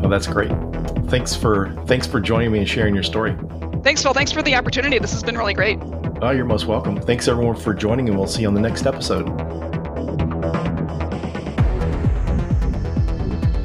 Well, 0.00 0.10
that's 0.10 0.26
great. 0.26 0.52
Thanks 1.08 1.34
for 1.34 1.72
thanks 1.86 2.06
for 2.06 2.20
joining 2.20 2.52
me 2.52 2.58
and 2.58 2.68
sharing 2.68 2.94
your 2.94 3.04
story. 3.04 3.36
Thanks, 3.82 4.02
Phil. 4.02 4.12
Thanks 4.12 4.32
for 4.32 4.42
the 4.42 4.54
opportunity. 4.54 4.98
This 4.98 5.12
has 5.12 5.22
been 5.22 5.38
really 5.38 5.54
great. 5.54 5.78
Oh, 6.20 6.30
you're 6.30 6.44
most 6.44 6.66
welcome. 6.66 7.00
Thanks 7.00 7.28
everyone 7.28 7.56
for 7.56 7.72
joining, 7.72 8.08
and 8.08 8.18
we'll 8.18 8.26
see 8.26 8.42
you 8.42 8.48
on 8.48 8.54
the 8.54 8.60
next 8.60 8.86
episode. 8.86 9.77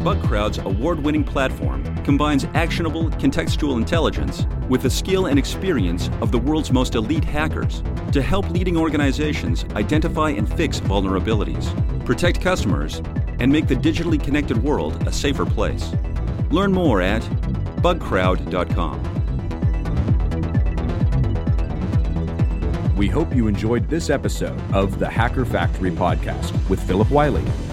Bugcrowd's 0.03 0.57
award 0.57 0.99
winning 0.99 1.23
platform 1.23 1.81
combines 2.03 2.43
actionable 2.55 3.09
contextual 3.11 3.77
intelligence 3.77 4.45
with 4.67 4.81
the 4.81 4.89
skill 4.89 5.27
and 5.27 5.39
experience 5.39 6.09
of 6.19 6.29
the 6.29 6.37
world's 6.37 6.73
most 6.73 6.95
elite 6.95 7.23
hackers 7.23 7.81
to 8.11 8.21
help 8.21 8.49
leading 8.49 8.75
organizations 8.75 9.63
identify 9.75 10.29
and 10.31 10.53
fix 10.53 10.81
vulnerabilities, 10.81 11.65
protect 12.05 12.41
customers, 12.41 13.01
and 13.39 13.49
make 13.49 13.67
the 13.67 13.75
digitally 13.75 14.21
connected 14.21 14.61
world 14.61 15.07
a 15.07 15.11
safer 15.11 15.45
place. 15.45 15.93
Learn 16.51 16.73
more 16.73 17.01
at 17.01 17.21
bugcrowd.com. 17.81 19.01
We 22.97 23.07
hope 23.07 23.33
you 23.33 23.47
enjoyed 23.47 23.89
this 23.89 24.09
episode 24.09 24.61
of 24.73 24.99
the 24.99 25.09
Hacker 25.09 25.45
Factory 25.45 25.91
podcast 25.91 26.51
with 26.69 26.83
Phillip 26.83 27.09
Wylie. 27.09 27.72